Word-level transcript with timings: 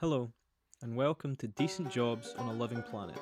Hello, 0.00 0.32
and 0.80 0.96
welcome 0.96 1.36
to 1.36 1.46
Decent 1.46 1.90
Jobs 1.90 2.34
on 2.38 2.48
a 2.48 2.58
Living 2.58 2.82
Planet, 2.82 3.18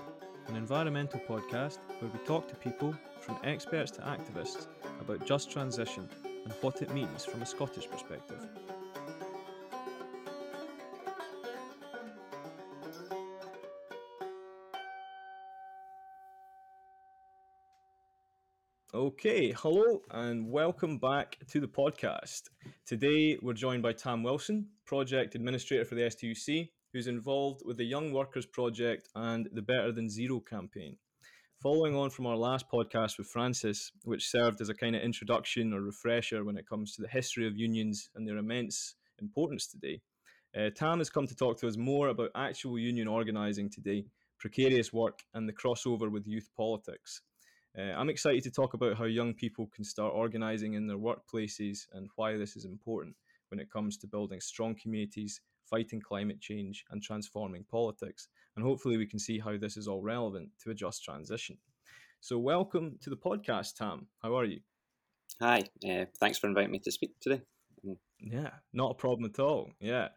an 0.47 0.55
environmental 0.55 1.19
podcast 1.19 1.79
where 1.99 2.09
we 2.09 2.21
talk 2.21 2.47
to 2.47 2.55
people, 2.55 2.95
from 3.21 3.37
experts 3.43 3.91
to 3.91 4.01
activists, 4.03 4.69
about 5.01 5.27
just 5.27 5.51
transition 5.51 6.09
and 6.45 6.53
what 6.61 6.81
it 6.81 6.95
means 6.95 7.25
from 7.25 7.43
a 7.43 7.47
Scottish 7.47 7.91
perspective. 7.91 8.47
Okay, 18.95 19.51
hello 19.51 20.01
and 20.13 20.49
welcome 20.49 20.99
back 20.99 21.39
to 21.49 21.59
the 21.59 21.67
podcast. 21.67 22.43
Today 22.87 23.37
we're 23.43 23.53
joined 23.53 23.83
by 23.83 23.95
Tam 23.95 24.23
Wilson, 24.23 24.69
Project 24.89 25.35
Administrator 25.35 25.85
for 25.85 25.97
the 25.97 26.01
STUC, 26.01 26.71
who's 26.95 27.09
involved 27.09 27.61
with 27.67 27.77
the 27.77 27.85
Young 27.85 28.11
Workers 28.11 28.47
Project 28.47 29.07
and 29.15 29.47
the 29.53 29.61
Better 29.61 29.93
Than 29.93 30.09
Zero 30.09 30.41
campaign. 30.41 30.97
Following 31.63 31.95
on 31.95 32.09
from 32.09 32.25
our 32.25 32.39
last 32.39 32.65
podcast 32.73 33.19
with 33.19 33.27
Francis, 33.27 33.93
which 34.05 34.31
served 34.31 34.63
as 34.63 34.71
a 34.71 34.75
kind 34.75 34.97
of 34.97 35.03
introduction 35.03 35.75
or 35.75 35.83
refresher 35.83 36.43
when 36.43 36.57
it 36.57 36.67
comes 36.67 36.95
to 36.95 37.03
the 37.03 37.09
history 37.09 37.47
of 37.47 37.55
unions 37.55 38.09
and 38.15 38.27
their 38.27 38.39
immense 38.39 38.95
importance 39.21 39.67
today, 39.67 40.01
uh, 40.59 40.71
Tam 40.75 41.01
has 41.01 41.11
come 41.11 41.27
to 41.27 41.37
talk 41.37 41.61
to 41.61 41.69
us 41.69 41.77
more 41.77 42.09
about 42.09 42.31
actual 42.35 42.79
union 42.79 43.09
organising 43.09 43.69
today, 43.69 44.07
precarious 44.41 44.91
work, 44.91 45.19
and 45.35 45.47
the 45.47 45.53
crossover 45.53 46.11
with 46.11 46.27
youth 46.27 46.49
politics. 46.57 47.21
Uh, 47.79 47.93
I'm 47.93 48.09
excited 48.09 48.43
to 48.45 48.51
talk 48.51 48.73
about 48.73 48.97
how 48.97 49.05
young 49.05 49.35
people 49.35 49.69
can 49.75 49.85
start 49.85 50.15
organising 50.15 50.73
in 50.73 50.87
their 50.87 50.97
workplaces 50.97 51.81
and 51.93 52.09
why 52.17 52.39
this 52.39 52.57
is 52.57 52.65
important 52.65 53.17
when 53.51 53.61
it 53.61 53.71
comes 53.71 53.97
to 53.99 54.07
building 54.07 54.41
strong 54.41 54.75
communities, 54.75 55.41
fighting 55.69 56.01
climate 56.01 56.41
change, 56.41 56.85
and 56.91 57.03
transforming 57.03 57.65
politics. 57.71 58.29
And 58.57 58.65
hopefully, 58.65 58.97
we 58.97 59.07
can 59.07 59.19
see 59.19 59.39
how 59.39 59.57
this 59.57 59.77
is 59.77 59.89
all 59.89 60.03
relevant 60.03 60.51
to 60.65 60.71
a 60.71 60.75
just 60.75 61.05
transition. 61.05 61.59
So, 62.21 62.39
welcome 62.39 62.99
to 63.03 63.11
the 63.11 63.17
podcast, 63.17 63.75
Tam. 63.77 64.07
How 64.23 64.37
are 64.37 64.45
you? 64.45 64.61
Hi, 65.41 65.63
uh, 65.89 66.07
thanks 66.19 66.39
for 66.39 66.49
inviting 66.49 66.73
me 66.73 66.81
to 66.81 66.91
speak 66.91 67.19
today. 67.21 67.43
Yeah, 68.21 68.51
not 68.73 68.93
a 68.93 68.95
problem 68.95 69.31
at 69.33 69.39
all. 69.39 69.71
Yeah. 69.81 70.09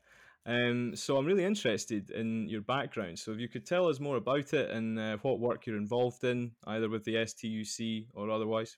Um, 0.45 0.95
so 0.95 1.17
I'm 1.17 1.25
really 1.25 1.45
interested 1.45 2.09
in 2.09 2.49
your 2.49 2.61
background. 2.61 3.19
So 3.19 3.31
if 3.31 3.39
you 3.39 3.47
could 3.47 3.65
tell 3.65 3.87
us 3.87 3.99
more 3.99 4.17
about 4.17 4.53
it 4.53 4.71
and 4.71 4.97
uh, 4.97 5.17
what 5.21 5.39
work 5.39 5.65
you're 5.65 5.77
involved 5.77 6.23
in, 6.23 6.51
either 6.65 6.89
with 6.89 7.03
the 7.03 7.15
STUC 7.15 8.07
or 8.15 8.31
otherwise. 8.31 8.77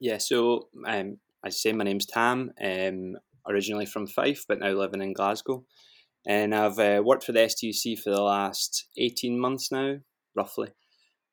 Yeah, 0.00 0.18
so 0.18 0.68
um, 0.86 1.18
as 1.44 1.54
I 1.54 1.56
say, 1.56 1.72
my 1.72 1.84
name's 1.84 2.06
Tam. 2.06 2.52
Um, 2.62 3.16
originally 3.48 3.86
from 3.86 4.06
Fife, 4.06 4.44
but 4.46 4.58
now 4.58 4.70
living 4.70 5.00
in 5.00 5.14
Glasgow, 5.14 5.64
and 6.26 6.54
I've 6.54 6.78
uh, 6.78 7.02
worked 7.02 7.24
for 7.24 7.32
the 7.32 7.40
STUC 7.40 7.98
for 7.98 8.10
the 8.10 8.22
last 8.22 8.86
eighteen 8.96 9.38
months 9.38 9.72
now, 9.72 9.96
roughly. 10.34 10.68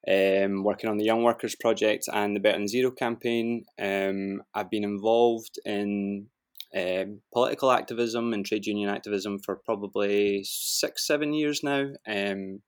Um, 0.08 0.64
working 0.64 0.89
on 0.89 0.98
the 0.98 1.03
Young 1.03 1.23
Workers 1.23 1.56
Project 1.56 2.06
and 2.14 2.36
the 2.36 2.39
Better 2.39 2.59
Than 2.59 2.67
Zero 2.67 2.92
campaign. 2.92 3.66
Um, 3.81 4.44
I've 4.53 4.70
been 4.70 4.83
involved 4.83 5.59
in 5.66 6.28
um, 6.76 7.22
political 7.33 7.72
activism 7.72 8.31
and 8.31 8.45
trade 8.45 8.67
union 8.67 8.89
activism 8.89 9.39
for 9.39 9.56
probably 9.66 10.44
six, 10.44 11.08
seven 11.08 11.33
years 11.33 11.64
now. 11.64 11.88
Um, 12.08 12.61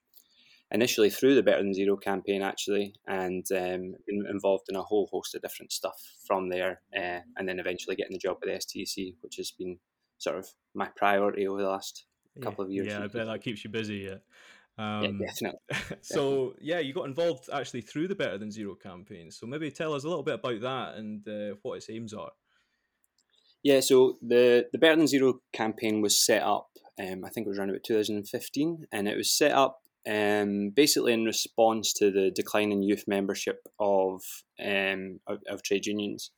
initially 0.72 1.10
through 1.10 1.36
the 1.36 1.44
Better 1.44 1.64
Than 1.64 1.74
Zero 1.74 1.96
campaign, 1.98 2.42
actually, 2.42 2.96
and 3.08 3.46
um, 3.52 3.94
been 4.06 4.26
involved 4.30 4.66
in 4.70 4.76
a 4.76 4.82
whole 4.82 5.08
host 5.12 5.36
of 5.36 5.42
different 5.42 5.72
stuff 5.72 6.00
from 6.26 6.50
there, 6.50 6.82
uh, 6.96 7.20
and 7.38 7.48
then 7.48 7.60
eventually 7.60 7.96
getting 7.96 8.14
the 8.14 8.20
job 8.20 8.38
at 8.42 8.48
the 8.48 8.54
STUC, 8.54 9.16
which 9.22 9.38
has 9.38 9.52
been 9.52 9.78
sort 10.18 10.38
of 10.38 10.48
my 10.74 10.90
priority 10.96 11.48
over 11.48 11.62
the 11.62 11.70
last 11.70 12.06
couple 12.42 12.66
of 12.66 12.72
years. 12.72 12.88
Yeah, 12.88 13.04
I 13.04 13.08
bet 13.08 13.28
that 13.28 13.42
keeps 13.42 13.64
you 13.64 13.70
busy. 13.70 14.10
Yeah. 14.10 14.18
Um, 14.80 15.04
yeah, 15.20 15.28
definitely. 15.28 15.60
so, 16.02 16.54
yeah, 16.62 16.80
you 16.80 16.94
got 16.94 17.08
involved 17.08 17.50
actually 17.52 17.82
through 17.82 18.10
the 18.10 18.16
Better 18.16 18.38
Than 18.38 18.52
Zero 18.52 18.76
campaign. 18.76 19.32
So, 19.32 19.48
maybe 19.48 19.72
tell 19.72 19.94
us 19.94 20.04
a 20.04 20.08
little 20.08 20.24
bit 20.24 20.36
about 20.36 20.62
that 20.62 20.96
and 20.96 21.28
uh, 21.28 21.56
what 21.64 21.76
its 21.76 21.90
aims 21.90 22.14
are. 22.14 22.32
Yeah, 23.64 23.80
so 23.80 24.18
the 24.22 24.68
the 24.72 24.78
Better 24.78 24.98
Than 24.98 25.08
Zero 25.08 25.42
campaign 25.52 26.02
was 26.02 26.24
set 26.24 26.44
up. 26.44 26.70
Um, 27.00 27.24
I 27.26 27.30
think 27.30 27.46
it 27.46 27.50
was 27.50 27.60
around 27.60 27.70
about 27.70 27.84
2015, 27.84 28.88
and 28.92 29.08
it 29.08 29.18
was 29.18 29.32
set 29.32 29.52
up 29.52 29.82
um, 30.08 30.72
basically 30.76 31.14
in 31.14 31.26
response 31.26 31.94
to 31.94 32.12
the 32.12 32.32
decline 32.34 32.72
in 32.72 32.84
youth 32.84 33.04
membership 33.08 33.68
of 33.80 34.22
um, 34.64 35.20
of, 35.28 35.40
of, 35.50 35.64
trade 35.64 35.86
unions. 35.86 36.32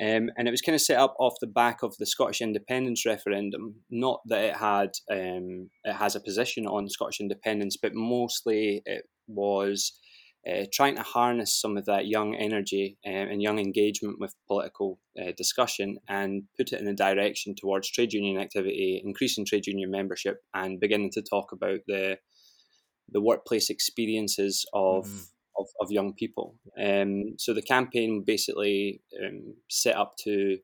Um, 0.00 0.30
and 0.36 0.48
it 0.48 0.50
was 0.50 0.62
kind 0.62 0.74
of 0.74 0.80
set 0.80 0.98
up 0.98 1.14
off 1.20 1.34
the 1.40 1.46
back 1.46 1.82
of 1.82 1.96
the 1.98 2.06
Scottish 2.06 2.40
independence 2.40 3.06
referendum. 3.06 3.76
Not 3.90 4.20
that 4.26 4.44
it 4.44 4.56
had 4.56 4.90
um, 5.10 5.70
it 5.84 5.94
has 5.94 6.16
a 6.16 6.20
position 6.20 6.66
on 6.66 6.88
Scottish 6.88 7.20
independence, 7.20 7.76
but 7.80 7.94
mostly 7.94 8.82
it 8.86 9.04
was 9.28 9.98
uh, 10.50 10.64
trying 10.72 10.96
to 10.96 11.02
harness 11.02 11.58
some 11.58 11.76
of 11.76 11.86
that 11.86 12.06
young 12.06 12.34
energy 12.34 12.98
um, 13.06 13.12
and 13.12 13.42
young 13.42 13.58
engagement 13.58 14.16
with 14.18 14.34
political 14.46 14.98
uh, 15.18 15.32
discussion 15.36 15.96
and 16.08 16.42
put 16.58 16.72
it 16.72 16.80
in 16.80 16.88
a 16.88 16.94
direction 16.94 17.54
towards 17.56 17.90
trade 17.90 18.12
union 18.12 18.38
activity, 18.40 19.00
increasing 19.04 19.44
trade 19.46 19.66
union 19.66 19.90
membership, 19.90 20.38
and 20.54 20.80
beginning 20.80 21.10
to 21.12 21.22
talk 21.22 21.52
about 21.52 21.80
the 21.86 22.18
the 23.10 23.20
workplace 23.20 23.70
experiences 23.70 24.64
of 24.72 25.06
mm. 25.06 25.28
of, 25.58 25.66
of, 25.80 25.90
young 25.90 26.14
people. 26.14 26.56
Um, 26.78 27.34
so 27.38 27.54
the 27.54 27.62
campaign 27.62 28.24
basically 28.26 29.00
um, 29.22 29.54
set 29.68 29.96
up 29.96 30.16
to 30.24 30.58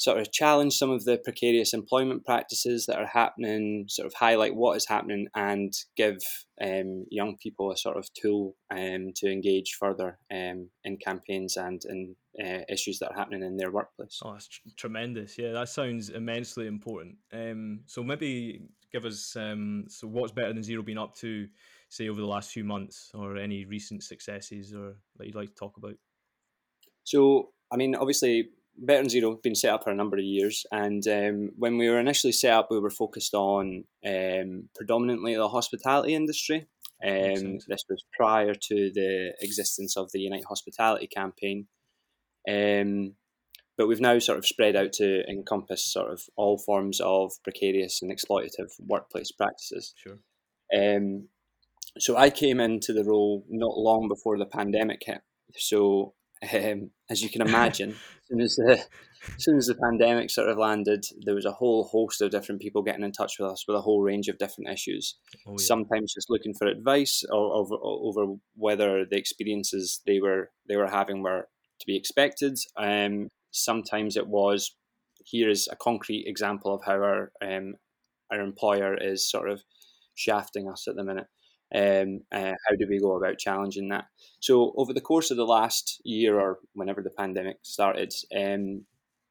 sort 0.00 0.18
of 0.18 0.32
challenge 0.32 0.72
some 0.72 0.90
of 0.90 1.04
the 1.04 1.18
precarious 1.18 1.74
employment 1.74 2.24
practices 2.24 2.86
that 2.86 2.98
are 2.98 3.06
happening, 3.06 3.84
sort 3.86 4.06
of 4.06 4.14
highlight 4.14 4.54
what 4.54 4.76
is 4.76 4.88
happening, 4.88 5.26
and 5.34 5.74
give 5.94 6.18
um, 6.60 7.04
young 7.10 7.36
people 7.36 7.70
a 7.70 7.76
sort 7.76 7.98
of 7.98 8.08
tool 8.14 8.56
um, 8.70 9.12
to 9.16 9.30
engage 9.30 9.76
further 9.78 10.18
um, 10.32 10.70
in 10.84 10.96
campaigns 10.96 11.58
and 11.58 11.82
in 11.84 12.16
uh, 12.42 12.60
issues 12.70 12.98
that 12.98 13.10
are 13.10 13.16
happening 13.16 13.42
in 13.42 13.58
their 13.58 13.70
workplace. 13.70 14.18
Oh, 14.24 14.32
that's 14.32 14.48
tr- 14.48 14.60
tremendous! 14.78 15.36
Yeah, 15.36 15.52
that 15.52 15.68
sounds 15.68 16.08
immensely 16.08 16.66
important. 16.66 17.16
Um, 17.30 17.80
so 17.86 18.02
maybe 18.02 18.62
give 18.92 19.04
us 19.04 19.36
um, 19.36 19.84
so 19.88 20.06
what's 20.06 20.32
better 20.32 20.52
than 20.52 20.62
zero 20.62 20.82
been 20.82 20.98
up 20.98 21.14
to, 21.16 21.46
say 21.88 22.08
over 22.08 22.20
the 22.20 22.26
last 22.26 22.50
few 22.50 22.64
months, 22.64 23.10
or 23.14 23.36
any 23.36 23.64
recent 23.64 24.02
successes, 24.02 24.74
or 24.74 24.96
that 25.16 25.26
you'd 25.26 25.34
like 25.34 25.48
to 25.48 25.54
talk 25.54 25.76
about. 25.76 25.94
So, 27.04 27.50
I 27.72 27.76
mean, 27.76 27.94
obviously, 27.94 28.50
Better 28.76 29.02
Than 29.02 29.10
Zero 29.10 29.38
been 29.42 29.54
set 29.54 29.74
up 29.74 29.84
for 29.84 29.90
a 29.90 29.94
number 29.94 30.16
of 30.16 30.24
years, 30.24 30.64
and 30.70 31.06
um, 31.08 31.50
when 31.56 31.76
we 31.76 31.88
were 31.88 31.98
initially 31.98 32.32
set 32.32 32.52
up, 32.52 32.68
we 32.70 32.78
were 32.78 32.90
focused 32.90 33.34
on 33.34 33.84
um, 34.06 34.68
predominantly 34.74 35.34
the 35.34 35.48
hospitality 35.48 36.14
industry. 36.14 36.66
Um, 37.04 37.58
this 37.66 37.84
was 37.88 38.04
prior 38.16 38.54
to 38.54 38.90
the 38.94 39.32
existence 39.40 39.96
of 39.96 40.10
the 40.12 40.20
Unite 40.20 40.44
Hospitality 40.48 41.06
campaign, 41.06 41.66
um, 42.48 43.14
but 43.80 43.88
we've 43.88 43.98
now 43.98 44.18
sort 44.18 44.36
of 44.36 44.44
spread 44.44 44.76
out 44.76 44.92
to 44.92 45.26
encompass 45.26 45.90
sort 45.90 46.12
of 46.12 46.24
all 46.36 46.58
forms 46.58 47.00
of 47.02 47.32
precarious 47.42 48.02
and 48.02 48.12
exploitative 48.12 48.68
workplace 48.78 49.32
practices. 49.32 49.94
Sure. 49.96 50.18
Um, 50.76 51.28
so 51.98 52.14
I 52.14 52.28
came 52.28 52.60
into 52.60 52.92
the 52.92 53.04
role 53.04 53.46
not 53.48 53.78
long 53.78 54.06
before 54.06 54.36
the 54.36 54.44
pandemic 54.44 55.00
hit. 55.06 55.22
So 55.56 56.12
um, 56.52 56.90
as 57.08 57.22
you 57.22 57.30
can 57.30 57.40
imagine, 57.40 57.92
as 57.92 57.96
soon 58.28 58.40
as 58.42 58.56
the 58.56 58.84
as 59.34 59.44
soon 59.44 59.56
as 59.56 59.66
the 59.68 59.74
pandemic 59.76 60.28
sort 60.30 60.50
of 60.50 60.58
landed, 60.58 61.06
there 61.24 61.34
was 61.34 61.46
a 61.46 61.52
whole 61.52 61.84
host 61.84 62.20
of 62.20 62.30
different 62.30 62.60
people 62.60 62.82
getting 62.82 63.02
in 63.02 63.12
touch 63.12 63.38
with 63.38 63.50
us 63.50 63.64
with 63.66 63.78
a 63.78 63.80
whole 63.80 64.02
range 64.02 64.28
of 64.28 64.36
different 64.36 64.68
issues. 64.68 65.16
Oh, 65.46 65.52
yeah. 65.52 65.56
Sometimes 65.58 66.12
just 66.12 66.28
looking 66.28 66.52
for 66.52 66.66
advice 66.66 67.24
or, 67.32 67.54
over, 67.54 67.76
over 67.82 68.34
whether 68.56 69.06
the 69.06 69.16
experiences 69.16 70.02
they 70.06 70.20
were 70.20 70.50
they 70.68 70.76
were 70.76 70.90
having 70.90 71.22
were 71.22 71.48
to 71.78 71.86
be 71.86 71.96
expected. 71.96 72.58
Um, 72.76 73.28
sometimes 73.50 74.16
it 74.16 74.26
was 74.26 74.76
here 75.24 75.48
is 75.48 75.68
a 75.70 75.76
concrete 75.76 76.24
example 76.26 76.74
of 76.74 76.82
how 76.84 76.94
our 76.94 77.32
um, 77.42 77.74
our 78.30 78.40
employer 78.40 78.96
is 78.96 79.28
sort 79.28 79.50
of 79.50 79.62
shafting 80.14 80.68
us 80.68 80.86
at 80.88 80.96
the 80.96 81.04
minute. 81.04 81.26
Um, 81.72 82.22
uh, 82.32 82.52
how 82.68 82.76
do 82.76 82.86
we 82.88 82.98
go 82.98 83.16
about 83.16 83.38
challenging 83.38 83.88
that? 83.88 84.06
So 84.40 84.72
over 84.76 84.92
the 84.92 85.00
course 85.00 85.30
of 85.30 85.36
the 85.36 85.46
last 85.46 86.00
year 86.04 86.38
or 86.38 86.58
whenever 86.74 87.00
the 87.00 87.10
pandemic 87.10 87.58
started, 87.62 88.12
um, 88.36 88.86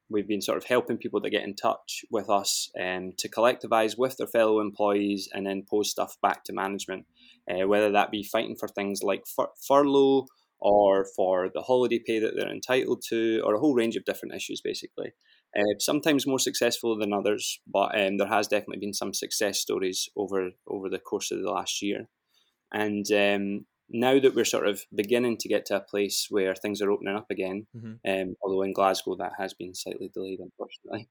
we've 0.08 0.28
been 0.28 0.40
sort 0.40 0.58
of 0.58 0.64
helping 0.64 0.96
people 0.96 1.20
to 1.20 1.30
get 1.30 1.44
in 1.44 1.54
touch 1.54 2.04
with 2.10 2.30
us 2.30 2.70
um, 2.80 3.12
to 3.18 3.28
collectivize 3.28 3.96
with 3.96 4.16
their 4.16 4.26
fellow 4.26 4.60
employees 4.60 5.28
and 5.32 5.46
then 5.46 5.64
post 5.68 5.90
stuff 5.90 6.16
back 6.22 6.44
to 6.44 6.52
management, 6.52 7.06
uh, 7.50 7.66
whether 7.66 7.92
that 7.92 8.10
be 8.10 8.22
fighting 8.22 8.56
for 8.58 8.68
things 8.68 9.02
like 9.02 9.24
fur- 9.26 9.52
furlough 9.66 10.26
or 10.60 11.06
for 11.16 11.48
the 11.52 11.62
holiday 11.62 12.00
pay 12.04 12.18
that 12.18 12.34
they're 12.36 12.52
entitled 12.52 13.02
to, 13.08 13.40
or 13.44 13.54
a 13.54 13.60
whole 13.60 13.74
range 13.74 13.96
of 13.96 14.04
different 14.04 14.34
issues, 14.34 14.60
basically. 14.62 15.12
Uh, 15.56 15.74
sometimes 15.78 16.26
more 16.26 16.38
successful 16.38 16.96
than 16.96 17.12
others, 17.12 17.60
but 17.66 17.98
um, 17.98 18.18
there 18.18 18.28
has 18.28 18.46
definitely 18.46 18.78
been 18.78 18.94
some 18.94 19.12
success 19.12 19.58
stories 19.58 20.08
over 20.16 20.50
over 20.68 20.88
the 20.88 20.98
course 20.98 21.30
of 21.30 21.42
the 21.42 21.50
last 21.50 21.82
year. 21.82 22.08
And 22.72 23.04
um, 23.12 23.66
now 23.88 24.20
that 24.20 24.34
we're 24.34 24.44
sort 24.44 24.68
of 24.68 24.82
beginning 24.94 25.38
to 25.38 25.48
get 25.48 25.66
to 25.66 25.76
a 25.76 25.80
place 25.80 26.28
where 26.30 26.54
things 26.54 26.80
are 26.80 26.90
opening 26.90 27.16
up 27.16 27.26
again, 27.30 27.66
mm-hmm. 27.76 27.94
um, 28.08 28.36
although 28.42 28.62
in 28.62 28.72
Glasgow 28.72 29.16
that 29.16 29.32
has 29.38 29.54
been 29.54 29.74
slightly 29.74 30.08
delayed, 30.12 30.38
unfortunately. 30.38 31.08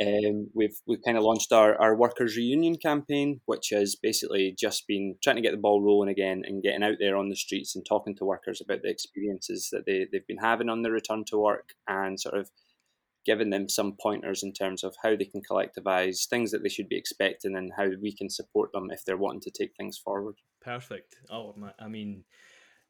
Um, 0.00 0.48
we've 0.54 0.76
we've 0.86 1.02
kind 1.04 1.16
of 1.16 1.22
launched 1.22 1.52
our, 1.52 1.80
our 1.80 1.96
workers 1.96 2.36
reunion 2.36 2.76
campaign, 2.76 3.40
which 3.46 3.68
has 3.70 3.94
basically 3.94 4.54
just 4.58 4.86
been 4.88 5.16
trying 5.22 5.36
to 5.36 5.42
get 5.42 5.52
the 5.52 5.56
ball 5.56 5.82
rolling 5.82 6.08
again 6.08 6.42
and 6.44 6.62
getting 6.62 6.82
out 6.82 6.96
there 6.98 7.16
on 7.16 7.28
the 7.28 7.36
streets 7.36 7.76
and 7.76 7.86
talking 7.86 8.16
to 8.16 8.24
workers 8.24 8.60
about 8.60 8.82
the 8.82 8.90
experiences 8.90 9.68
that 9.70 9.86
they, 9.86 10.06
they've 10.10 10.26
been 10.26 10.38
having 10.38 10.68
on 10.68 10.82
their 10.82 10.92
return 10.92 11.24
to 11.26 11.38
work 11.38 11.74
and 11.86 12.20
sort 12.20 12.36
of 12.36 12.50
giving 13.24 13.50
them 13.50 13.68
some 13.68 13.96
pointers 14.00 14.42
in 14.42 14.52
terms 14.52 14.84
of 14.84 14.94
how 15.02 15.16
they 15.16 15.24
can 15.24 15.40
collectivize 15.48 16.28
things 16.28 16.50
that 16.50 16.62
they 16.62 16.68
should 16.68 16.88
be 16.88 16.96
expecting 16.96 17.56
and 17.56 17.72
how 17.76 17.88
we 18.02 18.12
can 18.12 18.28
support 18.28 18.70
them 18.72 18.90
if 18.90 19.04
they're 19.04 19.16
wanting 19.16 19.40
to 19.40 19.50
take 19.50 19.74
things 19.76 19.96
forward. 19.96 20.34
Perfect. 20.60 21.16
Oh, 21.30 21.54
I 21.78 21.88
mean, 21.88 22.24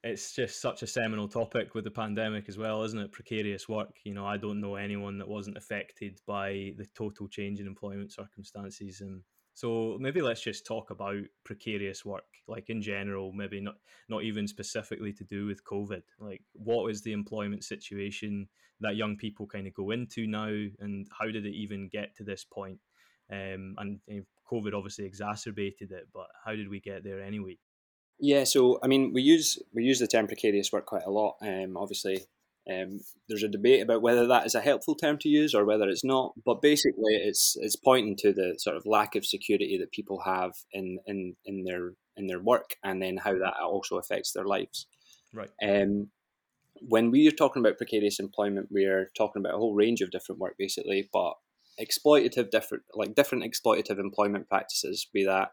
it's 0.05 0.35
just 0.35 0.61
such 0.61 0.83
a 0.83 0.87
seminal 0.87 1.27
topic 1.27 1.75
with 1.75 1.85
the 1.85 1.91
pandemic 1.91 2.45
as 2.47 2.59
well, 2.59 2.83
isn't 2.83 2.99
it? 2.99 3.11
Precarious 3.11 3.71
work. 3.71 3.97
You 4.05 4.13
know, 4.13 4.27
I 4.27 4.37
don't 4.37 4.61
know 4.61 4.75
anyone 4.75 5.17
that 5.17 5.29
wasn't 5.29 5.57
affected 5.57 6.21
by 6.27 6.75
the 6.77 6.87
total 6.95 7.27
change 7.27 7.59
in 7.59 7.67
employment 7.67 8.13
circumstances. 8.13 9.01
And 9.01 9.23
so 9.55 9.97
maybe 9.99 10.21
let's 10.21 10.43
just 10.43 10.67
talk 10.67 10.91
about 10.91 11.23
precarious 11.45 12.05
work, 12.05 12.27
like 12.47 12.69
in 12.69 12.83
general, 12.83 13.33
maybe 13.33 13.63
not 13.63 13.77
not 14.11 14.25
even 14.25 14.47
specifically 14.47 15.15
to 15.15 15.25
do 15.25 15.47
with 15.47 15.65
COVID. 15.65 16.03
Like, 16.19 16.43
what 16.53 16.91
is 16.91 17.01
the 17.01 17.13
employment 17.13 17.65
situation 17.65 18.49
that 18.81 18.97
young 18.97 19.17
people 19.17 19.47
kind 19.47 19.67
of 19.67 19.73
go 19.73 19.91
into 19.91 20.27
now, 20.27 20.53
and 20.81 21.07
how 21.19 21.27
did 21.27 21.47
it 21.47 21.55
even 21.55 21.89
get 21.89 22.15
to 22.17 22.25
this 22.25 22.45
point? 22.45 22.79
Um, 23.33 23.75
and, 23.79 24.01
and 24.07 24.27
COVID 24.53 24.75
obviously 24.75 25.07
exacerbated 25.07 25.93
it, 25.93 26.09
but 26.13 26.27
how 26.45 26.55
did 26.55 26.69
we 26.69 26.81
get 26.81 27.05
there 27.05 27.23
anyway? 27.23 27.57
Yeah, 28.21 28.45
so 28.45 28.79
I 28.83 28.87
mean, 28.87 29.13
we 29.13 29.23
use 29.23 29.59
we 29.73 29.85
use 29.85 29.99
the 29.99 30.07
term 30.07 30.27
precarious 30.27 30.73
work 30.73 30.87
quite 30.87 31.05
a 31.07 31.11
lot. 31.11 31.37
Um, 31.43 31.77
obviously, 31.77 32.25
um, 32.71 33.01
there's 33.29 33.43
a 33.43 33.49
debate 33.49 33.83
about 33.83 34.03
whether 34.03 34.27
that 34.27 34.47
is 34.47 34.55
a 34.55 34.61
helpful 34.61 34.95
term 34.95 35.19
to 35.19 35.29
use 35.29 35.55
or 35.55 35.65
whether 35.65 35.89
it's 35.89 36.05
not. 36.05 36.33
But 36.45 36.63
basically, 36.63 37.15
it's 37.15 37.57
it's 37.61 37.77
pointing 37.77 38.17
to 38.19 38.33
the 38.33 38.55
sort 38.59 38.77
of 38.77 38.87
lack 38.87 39.17
of 39.17 39.27
security 39.27 39.77
that 39.79 39.93
people 39.93 40.23
have 40.25 40.53
in 40.73 40.99
in, 41.07 41.37
in 41.45 41.65
their 41.65 41.93
in 42.17 42.27
their 42.27 42.41
work, 42.41 42.77
and 42.83 43.03
then 43.03 43.17
how 43.17 43.33
that 43.33 43.55
also 43.63 43.99
affects 43.99 44.33
their 44.33 44.45
lives. 44.45 44.87
Right. 45.33 45.51
Um, 45.63 46.11
when 46.81 47.11
we 47.11 47.27
are 47.29 47.33
talking 47.33 47.61
about 47.61 47.79
precarious 47.79 48.19
employment, 48.19 48.69
we 48.71 48.85
are 48.85 49.11
talking 49.17 49.41
about 49.41 49.55
a 49.55 49.59
whole 49.59 49.75
range 49.75 50.01
of 50.01 50.11
different 50.11 50.41
work, 50.41 50.55
basically, 50.59 51.09
but 51.13 51.35
exploitative 51.81 52.51
different 52.51 52.85
like 52.95 53.15
different 53.15 53.45
exploitative 53.45 53.99
employment 53.99 54.49
practices, 54.49 55.07
be 55.13 55.25
that 55.25 55.51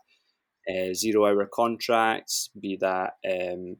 uh, 0.70 0.94
zero 0.94 1.26
hour 1.26 1.48
contracts, 1.52 2.50
be 2.60 2.78
that 2.82 3.14
um, 3.30 3.78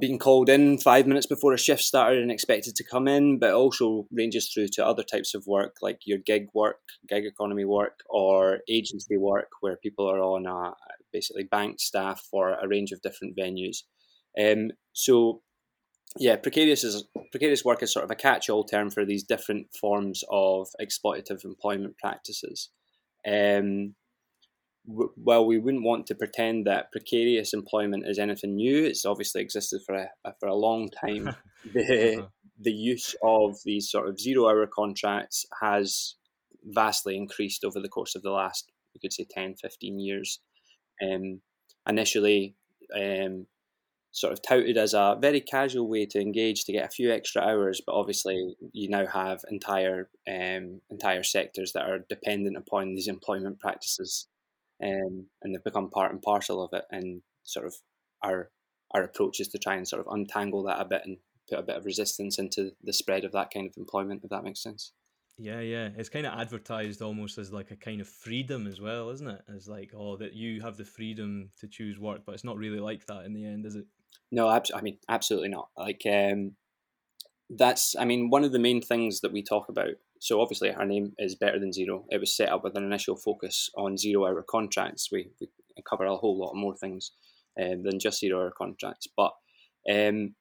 being 0.00 0.18
called 0.18 0.48
in 0.48 0.78
five 0.78 1.06
minutes 1.06 1.26
before 1.26 1.52
a 1.52 1.58
shift 1.58 1.82
started 1.82 2.20
and 2.20 2.30
expected 2.30 2.74
to 2.74 2.84
come 2.84 3.06
in, 3.06 3.38
but 3.38 3.52
also 3.52 4.06
ranges 4.10 4.50
through 4.52 4.68
to 4.68 4.84
other 4.84 5.02
types 5.02 5.34
of 5.34 5.46
work 5.46 5.76
like 5.80 6.00
your 6.04 6.18
gig 6.18 6.46
work, 6.54 6.80
gig 7.08 7.24
economy 7.24 7.64
work, 7.64 8.00
or 8.08 8.60
agency 8.68 9.16
work 9.16 9.48
where 9.60 9.76
people 9.76 10.10
are 10.10 10.20
on 10.20 10.46
a, 10.46 10.74
basically 11.12 11.44
bank 11.44 11.80
staff 11.80 12.20
for 12.30 12.54
a 12.54 12.68
range 12.68 12.92
of 12.92 13.00
different 13.00 13.36
venues. 13.36 13.78
Um, 14.38 14.72
so, 14.92 15.42
yeah, 16.18 16.36
precarious 16.36 16.82
is 16.82 17.04
precarious 17.30 17.64
work 17.64 17.82
is 17.82 17.92
sort 17.92 18.04
of 18.04 18.10
a 18.10 18.16
catch-all 18.16 18.64
term 18.64 18.90
for 18.90 19.04
these 19.04 19.22
different 19.22 19.68
forms 19.80 20.24
of 20.30 20.68
exploitative 20.80 21.44
employment 21.44 21.96
practices. 21.98 22.70
Um, 23.26 23.94
well, 24.86 25.46
we 25.46 25.58
wouldn't 25.58 25.84
want 25.84 26.06
to 26.06 26.14
pretend 26.14 26.66
that 26.66 26.92
precarious 26.92 27.52
employment 27.52 28.06
is 28.06 28.18
anything 28.18 28.56
new. 28.56 28.84
It's 28.84 29.04
obviously 29.04 29.40
existed 29.40 29.82
for 29.84 29.94
a, 29.94 30.34
for 30.38 30.48
a 30.48 30.54
long 30.54 30.88
time. 30.88 31.34
the, 31.74 32.18
uh-huh. 32.18 32.26
the 32.60 32.72
use 32.72 33.14
of 33.22 33.56
these 33.64 33.90
sort 33.90 34.08
of 34.08 34.20
zero 34.20 34.48
hour 34.48 34.66
contracts 34.66 35.44
has 35.60 36.14
vastly 36.64 37.16
increased 37.16 37.64
over 37.64 37.80
the 37.80 37.88
course 37.88 38.14
of 38.14 38.22
the 38.22 38.30
last, 38.30 38.70
we 38.94 39.00
could 39.00 39.12
say, 39.12 39.26
10, 39.28 39.56
15 39.56 39.98
years. 39.98 40.40
Um, 41.02 41.40
initially, 41.88 42.54
um, 42.94 43.46
sort 44.12 44.32
of 44.32 44.40
touted 44.40 44.78
as 44.78 44.94
a 44.94 45.18
very 45.20 45.40
casual 45.40 45.88
way 45.88 46.06
to 46.06 46.20
engage 46.20 46.64
to 46.64 46.72
get 46.72 46.86
a 46.86 46.90
few 46.90 47.12
extra 47.12 47.42
hours, 47.42 47.82
but 47.84 47.92
obviously 47.92 48.56
you 48.72 48.88
now 48.88 49.06
have 49.06 49.44
entire 49.50 50.08
um, 50.26 50.80
entire 50.90 51.22
sectors 51.22 51.72
that 51.72 51.88
are 51.88 52.06
dependent 52.08 52.56
upon 52.56 52.94
these 52.94 53.08
employment 53.08 53.60
practices 53.60 54.26
um, 54.82 55.26
and 55.42 55.54
they've 55.54 55.64
become 55.64 55.90
part 55.90 56.12
and 56.12 56.22
parcel 56.22 56.62
of 56.62 56.70
it. 56.72 56.84
And 56.90 57.22
sort 57.44 57.66
of 57.66 57.74
our 58.22 58.50
our 58.94 59.02
approach 59.02 59.40
is 59.40 59.48
to 59.48 59.58
try 59.58 59.74
and 59.74 59.86
sort 59.86 60.00
of 60.00 60.12
untangle 60.12 60.62
that 60.64 60.80
a 60.80 60.84
bit 60.84 61.02
and 61.04 61.18
put 61.48 61.58
a 61.58 61.62
bit 61.62 61.76
of 61.76 61.84
resistance 61.84 62.38
into 62.38 62.70
the 62.82 62.92
spread 62.92 63.24
of 63.24 63.32
that 63.32 63.50
kind 63.52 63.66
of 63.66 63.76
employment, 63.76 64.22
if 64.24 64.30
that 64.30 64.44
makes 64.44 64.62
sense. 64.62 64.92
Yeah, 65.38 65.60
yeah. 65.60 65.90
It's 65.96 66.08
kind 66.08 66.24
of 66.24 66.38
advertised 66.38 67.02
almost 67.02 67.36
as 67.36 67.52
like 67.52 67.70
a 67.70 67.76
kind 67.76 68.00
of 68.00 68.08
freedom 68.08 68.66
as 68.66 68.80
well, 68.80 69.10
isn't 69.10 69.28
it? 69.28 69.42
As 69.54 69.68
like, 69.68 69.92
oh, 69.94 70.16
that 70.16 70.32
you 70.32 70.62
have 70.62 70.76
the 70.76 70.84
freedom 70.84 71.50
to 71.60 71.68
choose 71.68 71.98
work, 71.98 72.22
but 72.24 72.34
it's 72.34 72.44
not 72.44 72.56
really 72.56 72.80
like 72.80 73.06
that 73.06 73.26
in 73.26 73.34
the 73.34 73.44
end, 73.44 73.66
is 73.66 73.76
it? 73.76 73.84
No, 74.32 74.50
abs- 74.50 74.72
I 74.74 74.80
mean, 74.80 74.98
absolutely 75.08 75.50
not. 75.50 75.68
Like, 75.76 76.02
um, 76.10 76.52
that's, 77.50 77.94
I 77.98 78.06
mean, 78.06 78.30
one 78.30 78.44
of 78.44 78.52
the 78.52 78.58
main 78.58 78.80
things 78.80 79.20
that 79.20 79.32
we 79.32 79.42
talk 79.42 79.68
about 79.68 79.96
so 80.20 80.40
obviously 80.40 80.72
our 80.72 80.86
name 80.86 81.12
is 81.18 81.34
better 81.34 81.58
than 81.58 81.72
zero. 81.72 82.04
It 82.10 82.20
was 82.20 82.36
set 82.36 82.48
up 82.48 82.64
with 82.64 82.76
an 82.76 82.84
initial 82.84 83.16
focus 83.16 83.70
on 83.76 83.96
zero 83.96 84.26
hour 84.26 84.44
contracts. 84.48 85.08
We, 85.10 85.30
we 85.40 85.48
cover 85.88 86.04
a 86.04 86.16
whole 86.16 86.38
lot 86.38 86.54
more 86.54 86.76
things 86.76 87.12
um, 87.60 87.82
than 87.82 87.98
just 87.98 88.20
zero 88.20 88.40
hour 88.40 88.52
contracts. 88.56 89.06
But 89.16 89.32
um, 89.90 90.34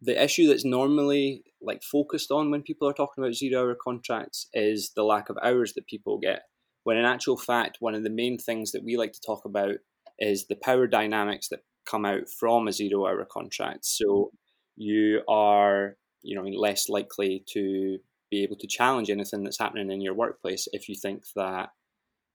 the 0.00 0.22
issue 0.22 0.48
that's 0.48 0.64
normally 0.64 1.44
like 1.60 1.82
focused 1.82 2.30
on 2.30 2.50
when 2.50 2.62
people 2.62 2.88
are 2.88 2.94
talking 2.94 3.22
about 3.22 3.34
zero 3.34 3.62
hour 3.62 3.76
contracts 3.82 4.48
is 4.52 4.92
the 4.96 5.04
lack 5.04 5.28
of 5.28 5.38
hours 5.42 5.74
that 5.74 5.86
people 5.86 6.18
get. 6.18 6.42
When 6.84 6.96
in 6.96 7.04
actual 7.04 7.36
fact, 7.36 7.76
one 7.80 7.94
of 7.94 8.02
the 8.02 8.10
main 8.10 8.38
things 8.38 8.72
that 8.72 8.84
we 8.84 8.96
like 8.96 9.12
to 9.12 9.20
talk 9.24 9.44
about 9.44 9.74
is 10.18 10.46
the 10.46 10.56
power 10.56 10.86
dynamics 10.86 11.48
that 11.48 11.60
come 11.86 12.04
out 12.04 12.28
from 12.38 12.68
a 12.68 12.72
zero 12.72 13.06
hour 13.06 13.26
contract. 13.30 13.84
So 13.84 14.30
you 14.76 15.22
are, 15.28 15.96
you 16.22 16.36
know, 16.36 16.48
less 16.48 16.88
likely 16.88 17.44
to 17.52 17.98
be 18.30 18.42
able 18.42 18.56
to 18.56 18.66
challenge 18.66 19.10
anything 19.10 19.42
that's 19.42 19.58
happening 19.58 19.90
in 19.90 20.00
your 20.00 20.14
workplace 20.14 20.68
if 20.72 20.88
you 20.88 20.94
think 20.94 21.24
that 21.36 21.70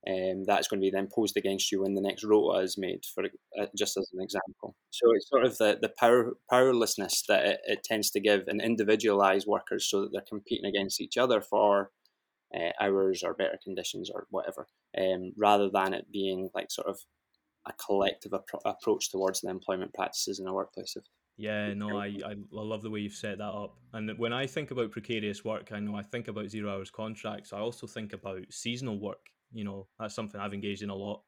um, 0.08 0.44
that's 0.46 0.68
going 0.68 0.80
to 0.80 0.84
be 0.84 0.90
then 0.90 1.08
posed 1.12 1.36
against 1.36 1.72
you 1.72 1.82
when 1.82 1.94
the 1.94 2.00
next 2.00 2.22
rota 2.22 2.60
is 2.60 2.78
made, 2.78 3.00
for 3.12 3.24
uh, 3.24 3.66
just 3.76 3.96
as 3.96 4.08
an 4.14 4.22
example. 4.22 4.76
So 4.90 5.10
it's 5.12 5.28
sort 5.28 5.44
of 5.44 5.58
the, 5.58 5.78
the 5.80 5.92
power 5.98 6.34
powerlessness 6.48 7.24
that 7.28 7.44
it, 7.44 7.60
it 7.66 7.82
tends 7.82 8.10
to 8.12 8.20
give 8.20 8.44
and 8.46 8.62
individualize 8.62 9.46
workers 9.46 9.90
so 9.90 10.02
that 10.02 10.10
they're 10.12 10.22
competing 10.28 10.66
against 10.66 11.00
each 11.00 11.16
other 11.16 11.40
for 11.40 11.90
uh, 12.54 12.70
hours 12.80 13.24
or 13.24 13.34
better 13.34 13.58
conditions 13.64 14.08
or 14.14 14.26
whatever, 14.30 14.68
um, 14.96 15.32
rather 15.36 15.68
than 15.68 15.92
it 15.92 16.06
being 16.12 16.50
like 16.54 16.70
sort 16.70 16.88
of 16.88 17.00
a 17.66 17.72
collective 17.84 18.30
appro- 18.30 18.60
approach 18.64 19.10
towards 19.10 19.40
the 19.40 19.50
employment 19.50 19.92
practices 19.92 20.38
in 20.38 20.46
a 20.46 20.54
workplace. 20.54 20.96
Yeah, 21.36 21.74
no, 21.74 21.98
I, 21.98 22.06
I 22.24 22.34
love 22.50 22.82
the 22.82 22.90
way 22.90 23.00
you've 23.00 23.12
set 23.12 23.38
that 23.38 23.44
up. 23.44 23.76
And 23.92 24.18
when 24.18 24.32
I 24.32 24.46
think 24.46 24.70
about 24.70 24.90
precarious 24.90 25.44
work, 25.44 25.70
I 25.70 25.80
know 25.80 25.94
I 25.94 26.02
think 26.02 26.28
about 26.28 26.48
zero 26.48 26.72
hours 26.72 26.90
contracts. 26.90 27.52
I 27.52 27.58
also 27.58 27.86
think 27.86 28.14
about 28.14 28.50
seasonal 28.50 28.98
work. 28.98 29.26
You 29.52 29.64
know, 29.64 29.86
that's 29.98 30.14
something 30.14 30.40
I've 30.40 30.54
engaged 30.54 30.82
in 30.82 30.88
a 30.90 30.94
lot 30.94 31.22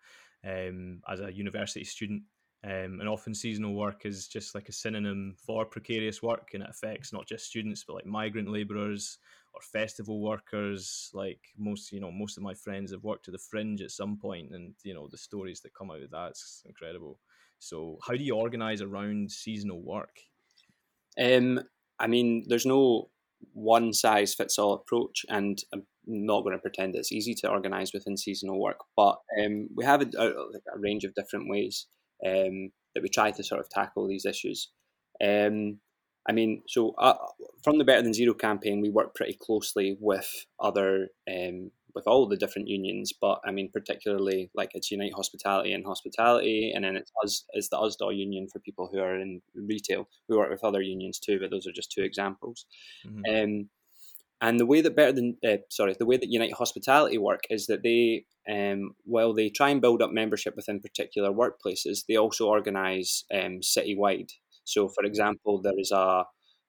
um, 0.47 1.03
as 1.09 1.21
a 1.21 1.33
university 1.33 1.85
student. 1.85 2.23
Um, 2.65 2.99
and 3.01 3.09
often 3.09 3.35
seasonal 3.35 3.75
work 3.75 4.05
is 4.05 4.27
just 4.27 4.55
like 4.55 4.69
a 4.69 4.73
synonym 4.73 5.37
for 5.47 5.65
precarious 5.67 6.23
work, 6.23 6.49
and 6.55 6.63
it 6.63 6.71
affects 6.71 7.13
not 7.13 7.27
just 7.27 7.47
students, 7.47 7.85
but 7.85 7.95
like 7.95 8.07
migrant 8.07 8.51
labourers 8.51 9.19
or 9.55 9.61
festival 9.61 10.21
workers. 10.21 11.11
Like 11.13 11.41
most, 11.57 11.93
you 11.93 12.01
know, 12.01 12.11
most 12.11 12.37
of 12.37 12.43
my 12.43 12.55
friends 12.55 12.91
have 12.93 13.05
worked 13.05 13.27
to 13.27 13.31
the 13.31 13.39
fringe 13.39 13.81
at 13.83 13.93
some 13.93 14.17
point, 14.17 14.53
and 14.53 14.75
you 14.83 14.95
know 14.95 15.07
the 15.07 15.19
stories 15.19 15.61
that 15.61 15.75
come 15.75 15.91
out 15.91 16.03
of 16.03 16.11
that's 16.11 16.63
incredible. 16.67 17.21
So, 17.59 17.99
how 18.07 18.15
do 18.15 18.23
you 18.23 18.35
organize 18.35 18.81
around 18.81 19.31
seasonal 19.31 19.81
work? 19.81 20.17
Um, 21.21 21.61
I 21.99 22.07
mean, 22.07 22.45
there's 22.47 22.67
no 22.67 23.11
one 23.53 23.93
size 23.93 24.35
fits 24.35 24.59
all 24.59 24.75
approach, 24.75 25.25
and 25.29 25.59
I'm 25.73 25.87
not 26.07 26.43
going 26.43 26.55
to 26.55 26.63
pretend 26.63 26.95
it's 26.95 27.13
easy 27.13 27.35
to 27.35 27.51
organize 27.51 27.93
within 27.93 28.17
seasonal 28.17 28.61
work, 28.61 28.81
but 28.97 29.19
um, 29.43 29.69
we 29.75 29.85
have 29.85 30.03
a, 30.03 30.07
a, 30.19 30.29
a, 30.29 30.79
range 30.79 31.05
of 31.05 31.15
different 31.15 31.49
ways 31.49 31.87
um, 32.27 32.71
that 32.95 33.03
we 33.03 33.09
try 33.09 33.31
to 33.31 33.45
sort 33.45 33.61
of 33.61 33.69
tackle 33.69 34.09
these 34.09 34.25
issues. 34.25 34.71
Um, 35.23 35.81
I 36.29 36.33
mean, 36.33 36.63
so 36.69 36.95
uh, 36.99 37.15
from 37.65 37.79
the 37.79 37.85
Better 37.85 38.03
Than 38.03 38.15
Zero 38.15 38.35
campaign, 38.35 38.81
we 38.81 38.91
work 38.91 39.15
pretty 39.15 39.39
closely 39.41 39.97
with 40.01 40.47
other 40.61 41.09
um, 41.31 41.71
with 41.99 42.07
all 42.07 42.29
the 42.29 42.37
different 42.37 42.69
unions, 42.69 43.13
but 43.13 43.41
I 43.45 43.51
mean 43.51 43.71
particularly 43.73 44.51
like 44.55 44.71
it's 44.75 44.91
Unite 44.91 45.13
Hospitality 45.15 45.73
and 45.73 45.85
Hospitality, 45.85 46.73
and 46.75 46.85
then 46.85 46.97
it's 46.97 47.11
us 47.25 47.45
it's 47.53 47.69
the 47.69 47.77
USDAW 47.77 48.17
union 48.17 48.47
for 48.51 48.61
people 48.61 48.89
who 48.91 49.01
are 49.01 49.19
in 49.19 49.43
retail. 49.55 50.09
We 50.29 50.37
work 50.37 50.51
with 50.51 50.65
other 50.65 50.81
unions 50.81 51.19
too, 51.19 51.39
but 51.41 51.51
those 51.51 51.67
are 51.67 51.73
just 51.73 51.91
two 51.91 52.03
examples. 52.03 52.67
Mm-hmm. 53.05 53.35
Um, 53.35 53.69
and 54.41 54.61
the 54.61 54.67
way 54.67 54.81
that 54.81 54.95
better 54.95 55.13
than 55.13 55.37
uh, 55.45 55.57
sorry, 55.69 55.97
the 55.99 56.07
way 56.07 56.17
that 56.17 56.31
Unite 56.31 56.55
Hospitality 56.55 57.19
work 57.19 57.43
is 57.51 57.67
that 57.67 57.83
they, 57.83 58.25
um, 58.49 58.93
while 59.05 59.35
they 59.35 59.49
try 59.51 59.71
and 59.71 59.81
build 59.81 60.01
up 60.01 60.13
membership 60.13 60.55
within 60.55 60.81
particular 60.81 61.31
workplaces, 61.31 62.05
they 62.07 62.17
also 62.17 62.47
organise 62.47 63.25
um, 63.35 63.59
citywide. 63.61 64.31
So, 64.63 64.89
for 64.89 65.05
example, 65.05 65.61
there 65.61 65.79
is 65.79 65.91
a 65.91 66.25